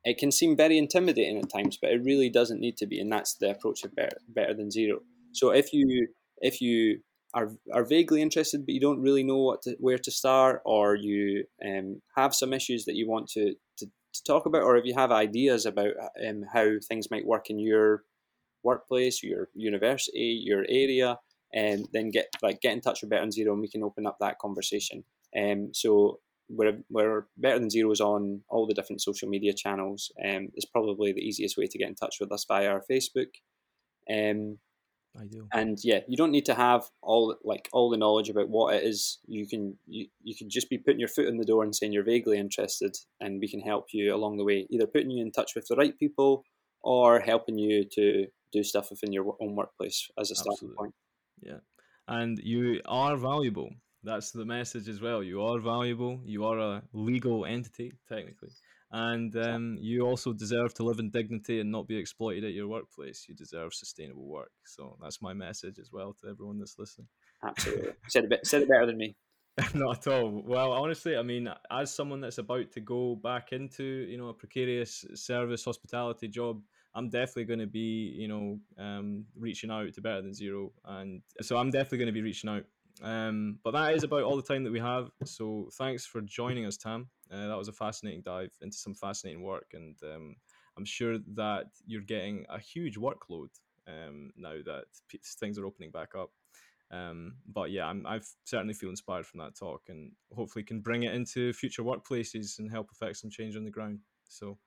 it 0.04 0.18
can 0.18 0.32
seem 0.32 0.56
very 0.56 0.78
intimidating 0.78 1.38
at 1.38 1.50
times, 1.50 1.78
but 1.80 1.92
it 1.92 2.04
really 2.04 2.30
doesn't 2.30 2.60
need 2.60 2.78
to 2.78 2.88
be, 2.88 3.00
and 3.00 3.12
that's 3.12 3.36
the 3.36 3.52
approach 3.52 3.84
of 3.84 3.96
better, 3.96 4.18
better 4.28 4.54
than 4.54 4.72
zero. 4.72 5.00
So 5.34 5.52
if 5.52 5.74
you 5.74 6.08
if 6.38 6.60
you 6.62 7.02
are 7.34 7.52
are 7.74 7.86
vaguely 7.86 8.22
interested, 8.22 8.66
but 8.66 8.74
you 8.74 8.82
don't 8.82 9.02
really 9.02 9.24
know 9.24 9.38
what 9.38 9.62
to, 9.64 9.76
where 9.80 10.00
to 10.00 10.12
start, 10.12 10.62
or 10.66 10.96
you 10.96 11.46
um, 11.66 12.02
have 12.16 12.34
some 12.34 12.54
issues 12.54 12.86
that 12.86 12.96
you 12.96 13.08
want 13.08 13.28
to, 13.30 13.54
to, 13.78 13.86
to 13.86 14.24
talk 14.26 14.46
about, 14.46 14.64
or 14.64 14.76
if 14.78 14.86
you 14.86 14.94
have 14.96 15.12
ideas 15.12 15.66
about 15.66 15.94
um, 16.28 16.44
how 16.52 16.72
things 16.88 17.12
might 17.12 17.26
work 17.26 17.50
in 17.50 17.60
your 17.60 18.04
workplace, 18.64 19.24
your 19.24 19.50
university, 19.54 20.42
your 20.44 20.66
area, 20.68 21.18
and 21.54 21.88
then 21.94 22.10
get 22.10 22.28
like 22.42 22.62
get 22.62 22.74
in 22.74 22.82
touch 22.82 23.02
with 23.02 23.10
Better 23.10 23.24
Than 23.24 23.32
Zero, 23.32 23.54
and 23.54 23.62
we 23.62 23.70
can 23.70 23.84
open 23.84 24.06
up 24.06 24.18
that 24.20 24.40
conversation. 24.40 25.04
Um, 25.38 25.70
so 25.74 26.20
we're, 26.50 26.80
we're 26.90 27.28
Better 27.38 27.60
Than 27.60 27.70
Zero's 27.70 28.02
on 28.02 28.42
all 28.50 28.68
the 28.68 28.74
different 28.74 29.02
social 29.02 29.30
media 29.30 29.54
channels. 29.54 30.12
Um, 30.24 30.50
it's 30.54 30.66
probably 30.66 31.14
the 31.14 31.22
easiest 31.22 31.58
way 31.58 31.68
to 31.68 31.78
get 31.78 31.88
in 31.88 31.96
touch 31.96 32.18
with 32.20 32.32
us 32.32 32.46
via 32.48 32.70
our 32.70 32.84
Facebook. 32.90 33.30
Um, 34.10 34.60
Ideal. 35.20 35.48
and 35.54 35.78
yeah, 35.84 36.00
you 36.08 36.16
don't 36.16 36.32
need 36.32 36.46
to 36.46 36.54
have 36.54 36.90
all 37.02 37.36
like 37.44 37.68
all 37.74 37.90
the 37.90 37.98
knowledge 37.98 38.30
about 38.30 38.50
what 38.50 38.76
it 38.76 38.84
is. 38.84 39.20
You 39.28 39.48
can 39.48 39.78
you, 39.86 40.08
you 40.24 40.36
can 40.36 40.50
just 40.50 40.70
be 40.70 40.78
putting 40.78 41.00
your 41.00 41.10
foot 41.10 41.28
in 41.28 41.38
the 41.38 41.46
door 41.46 41.64
and 41.64 41.76
saying 41.76 41.92
you're 41.92 42.04
vaguely 42.04 42.38
interested, 42.38 42.96
and 43.20 43.40
we 43.42 43.50
can 43.50 43.60
help 43.60 43.88
you 43.92 44.16
along 44.16 44.38
the 44.38 44.46
way, 44.46 44.68
either 44.70 44.88
putting 44.88 45.12
you 45.12 45.24
in 45.24 45.32
touch 45.32 45.52
with 45.56 45.68
the 45.68 45.76
right 45.76 45.98
people 46.00 46.44
or 46.82 47.20
helping 47.20 47.58
you 47.58 47.86
to 47.94 48.28
do 48.52 48.64
stuff 48.64 48.90
within 48.90 49.14
your 49.14 49.36
own 49.42 49.56
workplace 49.56 50.10
as 50.18 50.32
a 50.32 50.36
starting 50.36 50.54
Absolutely. 50.54 50.78
point. 50.78 50.96
Yeah. 51.42 51.60
And 52.08 52.40
you 52.40 52.82
are 52.86 53.18
valuable. 53.18 53.70
That's 54.04 54.32
the 54.32 54.46
message 54.46 54.90
as 54.90 55.00
well. 55.00 55.22
You 55.22 55.44
are 55.44 55.60
valuable. 55.60 56.20
You 56.26 56.46
are 56.46 56.58
a 56.58 56.84
legal 56.94 57.46
entity, 57.46 57.94
technically. 58.10 58.50
And 58.92 59.36
um, 59.38 59.78
you 59.80 60.02
also 60.02 60.34
deserve 60.34 60.74
to 60.76 60.84
live 60.84 61.00
in 61.00 61.12
dignity 61.12 61.62
and 61.62 61.72
not 61.72 61.88
be 61.88 61.98
exploited 61.98 62.44
at 62.44 62.54
your 62.54 62.68
workplace. 62.68 63.26
You 63.30 63.36
deserve 63.36 63.74
sustainable 63.74 64.28
work. 64.28 64.52
So 64.66 64.98
that's 65.02 65.22
my 65.22 65.34
message 65.34 65.80
as 65.80 65.92
well 65.94 66.14
to 66.22 66.30
everyone 66.30 66.60
that's 66.60 66.78
listening. 66.78 67.08
Absolutely, 67.44 67.92
said 68.10 68.26
a 68.26 68.28
bit 68.28 68.46
said 68.46 68.64
it 68.64 68.70
better 68.70 68.86
than 68.86 68.98
me. 68.98 69.16
Not 69.74 70.06
at 70.06 70.14
all. 70.14 70.44
Well, 70.46 70.74
honestly, 70.74 71.16
I 71.16 71.24
mean, 71.24 71.50
as 71.72 71.94
someone 71.94 72.22
that's 72.22 72.38
about 72.38 72.72
to 72.74 72.82
go 72.82 73.16
back 73.16 73.54
into 73.54 73.84
you 73.84 74.18
know 74.18 74.30
a 74.30 74.34
precarious 74.34 75.06
service 75.16 75.64
hospitality 75.64 76.28
job, 76.28 76.62
I'm 76.94 77.10
definitely 77.10 77.46
going 77.46 77.60
to 77.60 77.68
be 77.68 78.14
you 78.18 78.28
know 78.28 78.60
um, 78.78 79.26
reaching 79.36 79.72
out 79.72 79.94
to 79.94 80.02
Better 80.02 80.22
Than 80.22 80.34
Zero, 80.34 80.72
and 80.86 81.22
so 81.42 81.58
I'm 81.58 81.72
definitely 81.72 82.00
going 82.00 82.08
to 82.08 82.14
be 82.14 82.22
reaching 82.22 82.50
out. 82.50 82.64
Um, 83.02 83.60
but 83.64 83.72
that 83.72 83.94
is 83.94 84.04
about 84.04 84.24
all 84.24 84.36
the 84.36 84.44
time 84.44 84.64
that 84.64 84.72
we 84.72 84.80
have. 84.80 85.10
So 85.26 85.70
thanks 85.74 86.06
for 86.06 86.22
joining 86.22 86.66
us, 86.66 86.78
Tam. 86.78 87.10
Uh, 87.32 87.48
that 87.48 87.58
was 87.58 87.68
a 87.68 87.74
fascinating 87.74 88.22
dive 88.22 88.52
into 88.62 88.78
some 88.78 88.94
fascinating 88.94 89.42
work, 89.42 89.72
and 89.74 89.96
um, 90.04 90.36
I'm 90.78 90.86
sure 90.86 91.18
that 91.36 91.68
you're 91.86 92.02
getting 92.02 92.46
a 92.50 92.60
huge 92.60 92.98
workload 92.98 93.50
um, 93.88 94.32
now 94.36 94.56
that 94.66 94.86
p- 95.08 95.20
things 95.24 95.58
are 95.58 95.66
opening 95.66 95.92
back 95.92 96.16
up. 96.16 96.32
Um, 96.92 97.36
but 97.48 97.72
yeah, 97.72 97.92
I 98.06 98.20
certainly 98.44 98.74
feel 98.74 98.90
inspired 98.90 99.26
from 99.26 99.40
that 99.40 99.56
talk, 99.56 99.84
and 99.88 100.12
hopefully 100.36 100.64
can 100.64 100.82
bring 100.82 101.04
it 101.04 101.14
into 101.14 101.54
future 101.54 101.84
workplaces 101.84 102.60
and 102.60 102.70
help 102.70 102.92
affect 102.92 103.18
some 103.18 103.30
change 103.30 103.56
on 103.56 103.64
the 103.64 103.72
ground. 103.72 104.00
So, 104.28 104.58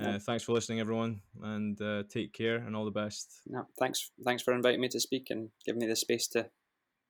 uh, 0.00 0.12
No, 0.12 0.18
thanks 0.18 0.44
for 0.44 0.52
listening, 0.52 0.80
everyone, 0.80 1.20
and 1.42 1.80
uh, 1.80 2.02
take 2.08 2.32
care 2.32 2.56
and 2.56 2.74
all 2.76 2.84
the 2.84 2.90
best. 2.90 3.40
no, 3.46 3.66
thanks 3.78 4.10
thanks 4.24 4.42
for 4.42 4.52
inviting 4.54 4.80
me 4.80 4.88
to 4.88 5.00
speak 5.00 5.28
and 5.30 5.50
giving 5.64 5.80
me 5.80 5.86
the 5.86 5.96
space 5.96 6.26
to 6.28 6.50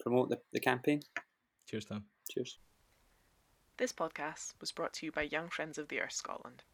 promote 0.00 0.28
the, 0.30 0.38
the 0.52 0.60
campaign. 0.60 1.00
Cheers, 1.66 1.84
Tom. 1.86 2.04
Cheers. 2.30 2.58
This 3.78 3.92
podcast 3.92 4.54
was 4.60 4.72
brought 4.72 4.92
to 4.94 5.06
you 5.06 5.12
by 5.12 5.22
Young 5.22 5.48
Friends 5.48 5.78
of 5.78 5.86
the 5.88 6.00
Earth 6.00 6.12
Scotland, 6.12 6.64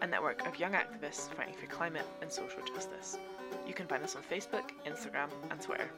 a 0.00 0.06
network 0.06 0.46
of 0.46 0.60
young 0.60 0.72
activists 0.72 1.32
fighting 1.34 1.54
for 1.54 1.66
climate 1.66 2.06
and 2.20 2.30
social 2.30 2.62
justice. 2.64 3.18
You 3.66 3.74
can 3.74 3.88
find 3.88 4.04
us 4.04 4.14
on 4.14 4.22
Facebook, 4.22 4.70
Instagram, 4.86 5.30
and 5.50 5.60
Twitter. 5.60 5.90